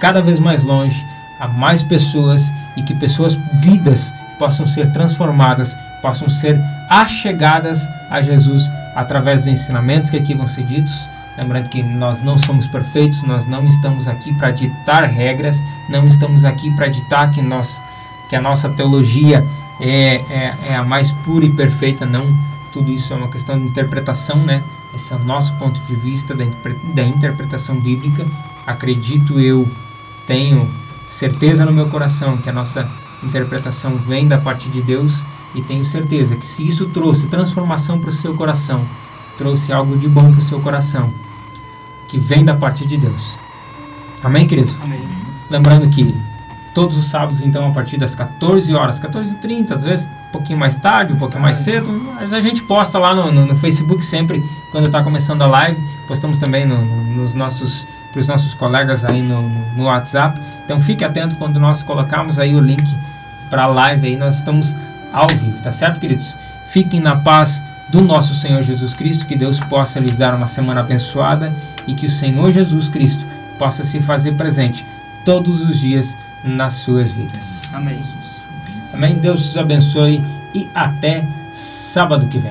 cada 0.00 0.20
vez 0.20 0.38
mais 0.38 0.62
longe 0.62 1.04
a 1.38 1.46
mais 1.46 1.82
pessoas 1.82 2.52
e 2.76 2.82
que 2.82 2.94
pessoas 2.94 3.38
vidas 3.60 4.12
possam 4.38 4.66
ser 4.66 4.90
transformadas, 4.92 5.76
possam 6.00 6.28
ser 6.28 6.58
achegadas 6.88 7.86
a 8.10 8.22
Jesus 8.22 8.70
através 8.94 9.40
dos 9.40 9.48
ensinamentos 9.48 10.08
que 10.08 10.16
aqui 10.16 10.34
vão 10.34 10.46
ser 10.46 10.64
ditos. 10.64 11.08
Lembrando 11.36 11.68
que 11.68 11.82
nós 11.82 12.22
não 12.22 12.38
somos 12.38 12.66
perfeitos, 12.66 13.22
nós 13.22 13.46
não 13.46 13.66
estamos 13.66 14.08
aqui 14.08 14.32
para 14.34 14.50
ditar 14.50 15.04
regras, 15.04 15.62
não 15.90 16.06
estamos 16.06 16.44
aqui 16.44 16.74
para 16.74 16.88
ditar 16.88 17.30
que 17.30 17.42
nós 17.42 17.80
que 18.28 18.34
a 18.34 18.40
nossa 18.40 18.68
teologia 18.70 19.44
é, 19.80 20.16
é, 20.30 20.54
é 20.70 20.76
a 20.76 20.82
mais 20.82 21.12
pura 21.12 21.44
e 21.44 21.50
perfeita, 21.50 22.04
não 22.04 22.26
tudo 22.76 22.92
isso 22.92 23.10
é 23.14 23.16
uma 23.16 23.28
questão 23.28 23.58
de 23.58 23.64
interpretação, 23.64 24.36
né? 24.36 24.62
Esse 24.94 25.10
é 25.10 25.16
o 25.16 25.20
nosso 25.20 25.54
ponto 25.54 25.80
de 25.80 25.96
vista 25.96 26.34
da, 26.34 26.44
da 26.92 27.02
interpretação 27.02 27.80
bíblica. 27.80 28.26
Acredito 28.66 29.40
eu, 29.40 29.66
tenho 30.26 30.68
certeza 31.06 31.64
no 31.64 31.72
meu 31.72 31.88
coração 31.88 32.36
que 32.36 32.50
a 32.50 32.52
nossa 32.52 32.86
interpretação 33.22 33.96
vem 33.96 34.28
da 34.28 34.36
parte 34.36 34.68
de 34.68 34.82
Deus 34.82 35.24
e 35.54 35.62
tenho 35.62 35.86
certeza 35.86 36.36
que 36.36 36.46
se 36.46 36.68
isso 36.68 36.84
trouxe 36.88 37.28
transformação 37.28 37.98
para 37.98 38.10
o 38.10 38.12
seu 38.12 38.34
coração, 38.34 38.84
trouxe 39.38 39.72
algo 39.72 39.96
de 39.96 40.06
bom 40.06 40.30
para 40.30 40.40
o 40.40 40.44
seu 40.44 40.60
coração, 40.60 41.10
que 42.08 42.18
vem 42.18 42.44
da 42.44 42.52
parte 42.52 42.84
de 42.84 42.98
Deus. 42.98 43.38
Amém, 44.22 44.46
querido? 44.46 44.70
Amém. 44.82 45.00
Lembrando 45.48 45.88
que 45.88 46.14
todos 46.76 46.94
os 46.94 47.06
sábados, 47.06 47.40
então, 47.40 47.66
a 47.66 47.70
partir 47.70 47.96
das 47.96 48.14
14 48.14 48.74
horas, 48.74 49.00
14h30, 49.00 49.70
às 49.70 49.84
vezes 49.84 50.06
um 50.28 50.30
pouquinho 50.30 50.58
mais 50.58 50.76
tarde, 50.76 51.14
um 51.14 51.16
pouquinho 51.16 51.40
mais 51.40 51.56
cedo, 51.56 51.90
mas 52.14 52.34
a 52.34 52.40
gente 52.40 52.62
posta 52.64 52.98
lá 52.98 53.14
no, 53.14 53.32
no, 53.32 53.46
no 53.46 53.56
Facebook 53.56 54.04
sempre, 54.04 54.44
quando 54.70 54.84
está 54.84 55.02
começando 55.02 55.40
a 55.40 55.46
live, 55.46 55.80
postamos 56.06 56.38
também 56.38 56.66
no, 56.66 56.76
nos 56.84 57.32
nossos, 57.32 57.86
para 58.12 58.20
os 58.20 58.28
nossos 58.28 58.52
colegas 58.52 59.06
aí 59.06 59.22
no, 59.22 59.48
no 59.74 59.84
WhatsApp, 59.84 60.38
então 60.66 60.78
fique 60.78 61.02
atento 61.02 61.36
quando 61.36 61.58
nós 61.58 61.82
colocarmos 61.82 62.38
aí 62.38 62.54
o 62.54 62.60
link 62.60 62.84
para 63.48 63.62
a 63.62 63.66
live 63.68 64.08
aí, 64.08 64.16
nós 64.18 64.34
estamos 64.34 64.76
ao 65.14 65.28
vivo, 65.28 65.62
tá 65.62 65.72
certo, 65.72 65.98
queridos? 65.98 66.36
Fiquem 66.66 67.00
na 67.00 67.16
paz 67.16 67.62
do 67.88 68.02
nosso 68.02 68.34
Senhor 68.34 68.62
Jesus 68.62 68.92
Cristo, 68.92 69.24
que 69.24 69.34
Deus 69.34 69.58
possa 69.60 69.98
lhes 69.98 70.18
dar 70.18 70.34
uma 70.34 70.46
semana 70.46 70.82
abençoada 70.82 71.50
e 71.86 71.94
que 71.94 72.04
o 72.04 72.10
Senhor 72.10 72.50
Jesus 72.50 72.86
Cristo 72.86 73.24
possa 73.58 73.82
se 73.82 73.98
fazer 73.98 74.32
presente 74.32 74.84
todos 75.24 75.62
os 75.62 75.78
dias 75.80 76.18
nas 76.46 76.74
suas 76.74 77.10
vidas. 77.10 77.70
Amém. 77.72 78.00
Amém. 78.92 79.14
Deus 79.14 79.50
os 79.50 79.56
abençoe 79.56 80.22
e 80.54 80.68
até 80.74 81.24
sábado 81.52 82.26
que 82.26 82.38
vem. 82.38 82.44